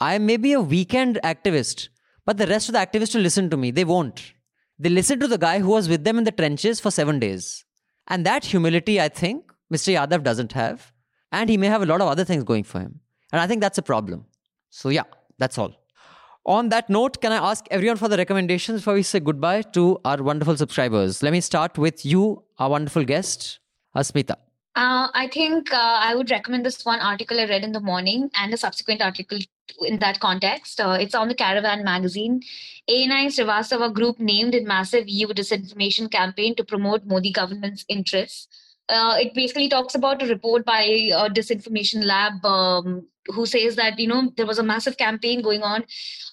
[0.00, 1.88] I may be a weekend activist,
[2.26, 3.70] but the rest of the activists will listen to me.
[3.70, 4.32] They won't.
[4.78, 7.64] They listen to the guy who was with them in the trenches for seven days.
[8.09, 9.93] And that humility, I think, Mr.
[9.93, 10.91] Yadav doesn't have.
[11.31, 12.99] And he may have a lot of other things going for him.
[13.31, 14.25] And I think that's a problem.
[14.69, 15.03] So, yeah,
[15.37, 15.75] that's all.
[16.45, 19.99] On that note, can I ask everyone for the recommendations before we say goodbye to
[20.03, 21.21] our wonderful subscribers?
[21.21, 23.59] Let me start with you, our wonderful guest,
[23.95, 24.35] Asmita.
[24.75, 28.31] Uh, I think uh, I would recommend this one article I read in the morning
[28.35, 29.37] and a subsequent article
[29.81, 30.79] in that context.
[30.79, 32.41] Uh, it's on the Caravan magazine.
[32.87, 38.47] ANI Srivastava group named in massive EU disinformation campaign to promote Modi government's interests.
[38.89, 43.99] Uh, it basically talks about a report by a disinformation lab um, who says that
[43.99, 45.85] you know there was a massive campaign going on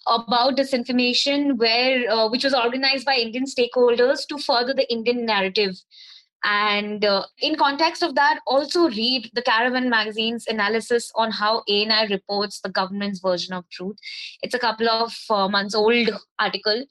[0.07, 5.77] about disinformation where uh, which was organized by Indian stakeholders to further the Indian narrative
[6.47, 12.07] and uh, in context of that, also read the Caravan magazine's analysis on how ANI
[12.09, 13.97] reports the government's version of truth.
[14.43, 16.09] It's a couple of uh, months old
[16.39, 16.85] article,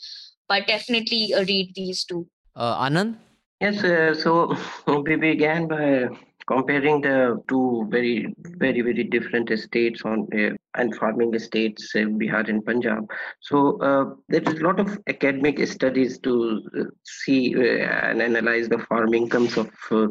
[0.50, 2.28] but definitely uh, read these two.
[2.54, 3.16] Uh, Anand?
[3.62, 4.58] Yes, uh, so
[4.88, 6.10] we began by
[6.48, 12.50] comparing the two very, very, very different states on uh, and farming states, uh, Bihar
[12.50, 13.10] and Punjab.
[13.40, 18.70] So uh, there is a lot of academic studies to uh, see uh, and analyze
[18.70, 20.08] the farm incomes of uh,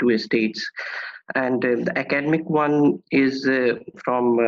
[0.00, 0.68] two states.
[1.34, 3.44] And the academic one is
[4.04, 4.38] from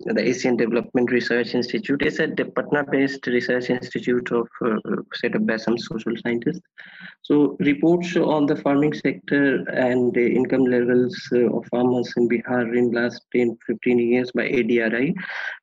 [0.00, 2.04] the Asian Development Research Institute.
[2.04, 4.76] is a Patna-based research institute of uh,
[5.14, 6.60] set up by some social scientists.
[7.22, 12.76] So reports on the farming sector and the income levels uh, of farmers in Bihar
[12.76, 15.14] in last 10, 15 years by ADRI,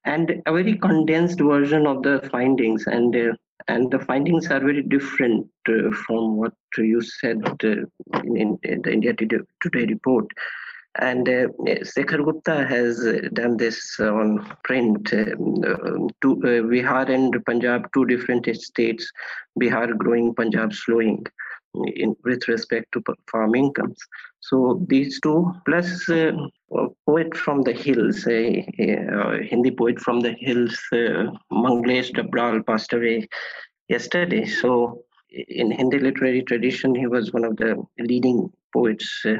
[0.05, 2.85] and a very condensed version of the findings.
[2.87, 3.33] And uh,
[3.67, 7.67] and the findings are very different uh, from what you said uh,
[8.23, 10.25] in, in the India Today report.
[10.95, 11.47] And uh,
[11.83, 15.13] Shekhar Gupta has done this on print.
[15.13, 19.09] Um, two, Bihar and Punjab, two different states.
[19.59, 21.25] Bihar growing, Punjab slowing.
[21.95, 23.97] in with respect to farm incomes.
[24.39, 26.31] So these two, plus uh,
[27.05, 32.93] poet from the hills, a, a Hindi poet from the hills, uh, Manglesh Dabral, passed
[32.93, 33.27] away
[33.87, 34.45] yesterday.
[34.45, 39.35] So in Hindi literary tradition, he was one of the leading poets uh,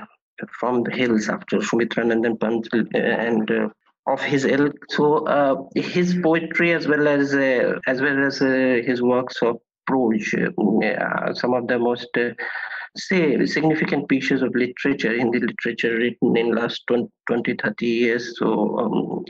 [0.59, 3.69] from the hills after Sumitra Nandan Pant uh, and uh,
[4.07, 4.75] of his ilk.
[4.89, 9.57] So uh, his poetry, as well as uh, as well as uh, his works of
[9.85, 12.29] prose, uh, some of the most uh,
[12.97, 18.37] say significant pieces of literature in the literature written in last 20, 20 30 years.
[18.37, 19.25] So um,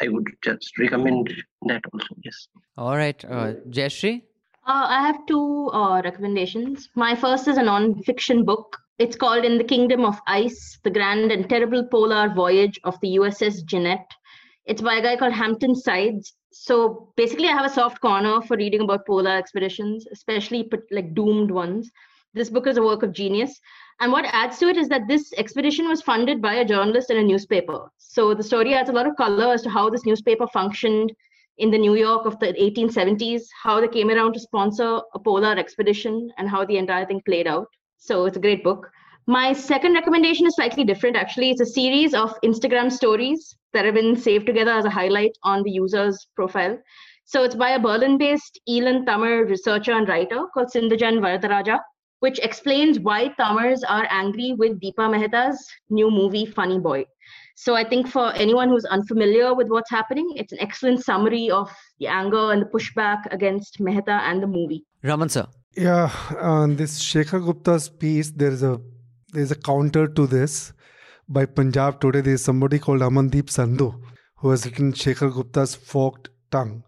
[0.00, 1.32] I would just recommend
[1.66, 2.14] that also.
[2.24, 2.48] Yes.
[2.76, 4.22] All right, uh, Jayashri.
[4.66, 6.90] Uh, I have two uh, recommendations.
[6.94, 8.76] My first is a non-fiction book.
[8.98, 13.14] It's called In the Kingdom of Ice: The Grand and Terrible Polar Voyage of the
[13.14, 14.10] USS Jeannette.
[14.66, 16.34] It's by a guy called Hampton Sides.
[16.50, 21.52] So basically, I have a soft corner for reading about polar expeditions, especially like doomed
[21.52, 21.88] ones.
[22.34, 23.60] This book is a work of genius.
[24.00, 27.18] And what adds to it is that this expedition was funded by a journalist in
[27.18, 27.88] a newspaper.
[27.98, 31.12] So the story adds a lot of color as to how this newspaper functioned
[31.58, 35.56] in the New York of the 1870s, how they came around to sponsor a polar
[35.56, 37.68] expedition, and how the entire thing played out.
[37.98, 38.90] So it's a great book.
[39.26, 41.16] My second recommendation is slightly different.
[41.16, 45.32] Actually, it's a series of Instagram stories that have been saved together as a highlight
[45.42, 46.78] on the user's profile.
[47.26, 51.78] So it's by a Berlin-based Eelam Tamil researcher and writer called Sinthujan Varatharajah,
[52.20, 57.04] which explains why Tamils are angry with Deepa Mehta's new movie Funny Boy.
[57.54, 61.70] So I think for anyone who's unfamiliar with what's happening, it's an excellent summary of
[61.98, 64.86] the anger and the pushback against Mehta and the movie.
[65.02, 65.46] Raman sir.
[65.78, 66.10] Yeah,
[66.40, 68.80] on this Shekhar Gupta's piece, there is a
[69.32, 70.72] there is a counter to this
[71.28, 72.20] by Punjab Today.
[72.20, 73.94] There is somebody called Amandeep Sandhu
[74.38, 76.82] who has written Shekhar Gupta's forked tongue.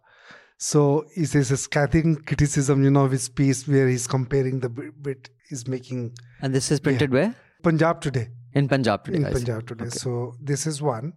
[0.58, 4.68] So he says a scathing criticism, you know, of his piece where he's comparing the
[4.68, 6.16] bit he's making.
[6.42, 7.20] And this is printed yeah.
[7.20, 7.34] where?
[7.62, 8.28] Punjab Today.
[8.54, 9.18] In Punjab today.
[9.18, 9.84] In Punjab today.
[9.84, 9.98] Okay.
[9.98, 11.12] So this is one.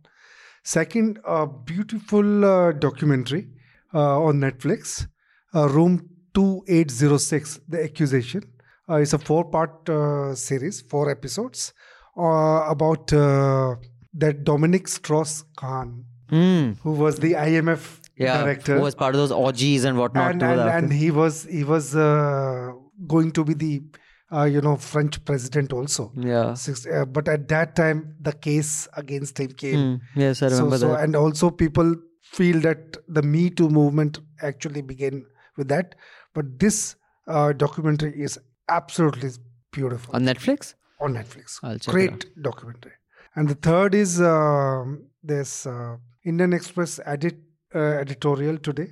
[0.64, 3.48] Second, a beautiful uh, documentary
[3.95, 5.08] uh, on Netflix,
[5.56, 8.43] uh, Room 2806, The Accusation.
[8.89, 11.73] Uh, it's a four-part uh, series, four episodes,
[12.18, 16.77] uh, about that Dominique Strauss-Kahn, mm.
[16.80, 20.31] who was the IMF yeah, director, who was part of those orgies and whatnot.
[20.31, 23.84] And, and, and he was he was going to be the
[24.34, 26.11] uh, you know, French president also.
[26.15, 26.53] Yeah.
[26.55, 29.77] Six, uh, but at that time, the case against him came.
[29.77, 30.01] Mm.
[30.15, 31.03] Yes, I remember so, so, that.
[31.03, 35.95] And also, people feel that the Me Too movement actually began with that.
[36.34, 36.95] But this
[37.27, 38.39] uh, documentary is
[38.69, 39.31] absolutely
[39.72, 40.15] beautiful.
[40.15, 40.76] On Netflix?
[40.99, 41.60] On Netflix.
[41.64, 42.93] I'll check Great documentary.
[43.35, 44.84] And the third is uh,
[45.23, 47.38] this uh, Indian Express edit
[47.76, 48.89] uh, editorial today.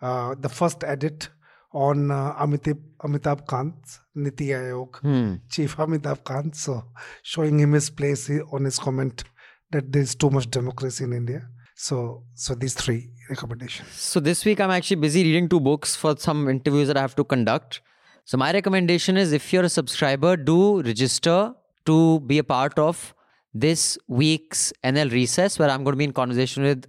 [0.00, 1.28] Uh, the first edit
[1.72, 3.74] on uh, Amitabh, Amitabh Kant,
[4.14, 5.34] Niti Aayog, hmm.
[5.50, 6.56] Chief Amitabh Kant.
[6.56, 6.84] So
[7.22, 9.24] showing him his place on his comment
[9.72, 11.48] that there's too much democracy in India.
[11.74, 13.90] So, so these three recommendations.
[13.90, 17.16] So this week I'm actually busy reading two books for some interviews that I have
[17.16, 17.80] to conduct.
[18.24, 21.54] So my recommendation is if you're a subscriber, do register
[21.86, 23.14] to be a part of
[23.52, 26.86] this week's NL recess, where I'm going to be in conversation with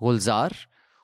[0.00, 0.52] Gulzar,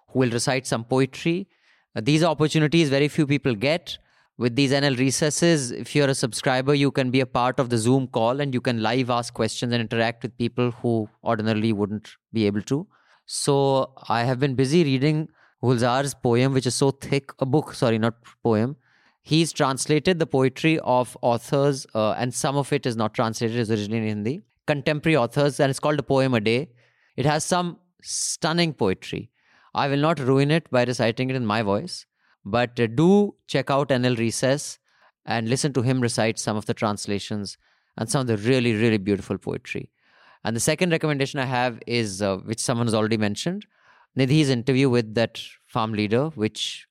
[0.08, 1.48] who will recite some poetry
[1.96, 3.98] uh, these opportunities very few people get.
[4.38, 7.76] With these NL recesses, if you're a subscriber, you can be a part of the
[7.76, 12.08] Zoom call and you can live ask questions and interact with people who ordinarily wouldn't
[12.32, 12.86] be able to.
[13.32, 15.28] So I have been busy reading
[15.62, 18.74] Gulzar's poem, which is so thick, a book, sorry, not poem.
[19.22, 23.70] He's translated the poetry of authors, uh, and some of it is not translated, it's
[23.70, 26.70] originally in Hindi, contemporary authors, and it's called A Poem a Day.
[27.16, 29.30] It has some stunning poetry.
[29.76, 32.06] I will not ruin it by reciting it in my voice,
[32.44, 34.80] but uh, do check out NL Recess
[35.24, 37.58] and listen to him recite some of the translations
[37.96, 39.88] and some of the really, really beautiful poetry.
[40.44, 43.66] And the second recommendation I have is, uh, which someone has already mentioned,
[44.18, 46.86] Nidhi's interview with that farm leader, which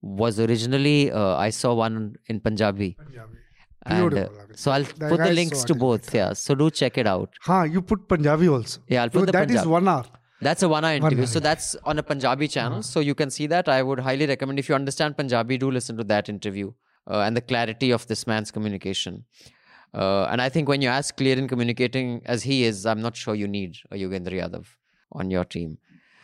[0.00, 2.96] was originally, uh, I saw one in Punjabi.
[2.98, 3.38] Punjabi.
[3.84, 6.14] And, uh, so I'll that put the links to both.
[6.14, 7.30] Yeah, so do check it out.
[7.42, 8.80] Ha, you put Punjabi also.
[8.88, 9.64] Yeah, I'll put so the That Punjab.
[9.64, 10.04] is one hour.
[10.40, 11.26] That's a one hour interview.
[11.26, 12.78] So that's on a Punjabi channel.
[12.78, 12.82] Uh-huh.
[12.82, 13.68] So you can see that.
[13.68, 16.72] I would highly recommend if you understand Punjabi, do listen to that interview
[17.08, 19.24] uh, and the clarity of this man's communication.
[19.94, 23.16] Uh, and I think when you're as clear in communicating as he is, I'm not
[23.16, 24.66] sure you need a Yogendra Yadav
[25.12, 25.78] on your team.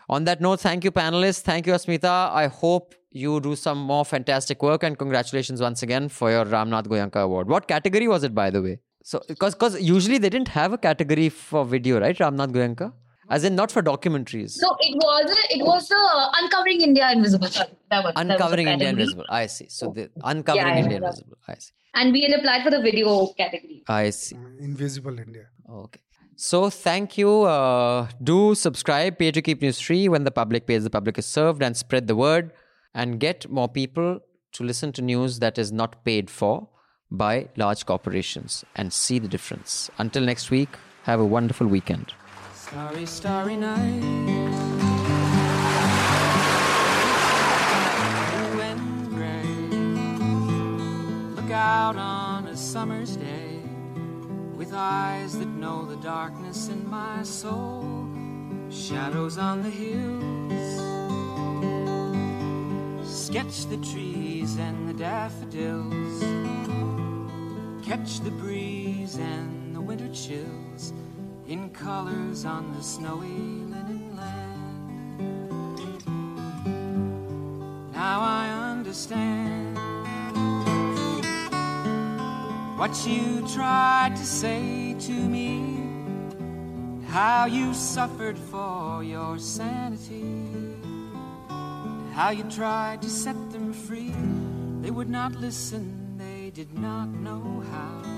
[0.09, 1.41] On that note, thank you, panelists.
[1.41, 2.33] Thank you, Asmita.
[2.33, 6.87] I hope you do some more fantastic work and congratulations once again for your Ramnath
[6.87, 7.49] Goenka Award.
[7.49, 8.81] What category was it, by the way?
[9.03, 12.93] So, because usually they didn't have a category for video, right, Ramnath Goenka?
[13.31, 14.57] As in, not for documentaries.
[14.61, 17.49] No, it was it was the Uncovering India Invisible.
[17.49, 18.89] That was, that was Uncovering India.
[18.89, 19.25] Invisible.
[19.29, 19.69] I see.
[19.69, 21.07] So the Uncovering Yeah, yeah, India yeah.
[21.07, 21.37] Invisible.
[21.47, 21.73] I see.
[21.95, 23.83] And we had applied for the video category.
[23.89, 24.37] I see.
[24.61, 25.47] Invisible India.
[25.71, 26.01] Okay.
[26.37, 27.43] So thank you.
[27.43, 31.27] Uh, do subscribe, pay to keep news free when the public pays, the public is
[31.27, 32.53] served, and spread the word
[32.95, 34.21] and get more people
[34.53, 36.69] to listen to news that is not paid for
[37.11, 39.91] by large corporations and see the difference.
[39.99, 40.69] Until next week,
[41.03, 42.13] have a wonderful weekend.
[42.69, 44.01] Starry, starry night.
[48.31, 49.43] Blue and gray.
[51.35, 53.63] Look out on a summer's day
[54.55, 58.07] with eyes that know the darkness in my soul.
[58.69, 60.79] Shadows on the hills.
[63.11, 66.23] Sketch the trees and the daffodils.
[67.83, 70.93] Catch the breeze and the winter chills
[71.49, 76.05] in colors on the snowy linen land.
[77.95, 79.79] Now I understand
[82.79, 85.81] what you tried to say to me,
[87.07, 90.45] how you suffered for your sanity,
[92.13, 94.13] how you tried to set them free.
[94.83, 98.18] They would not listen, they did not know how.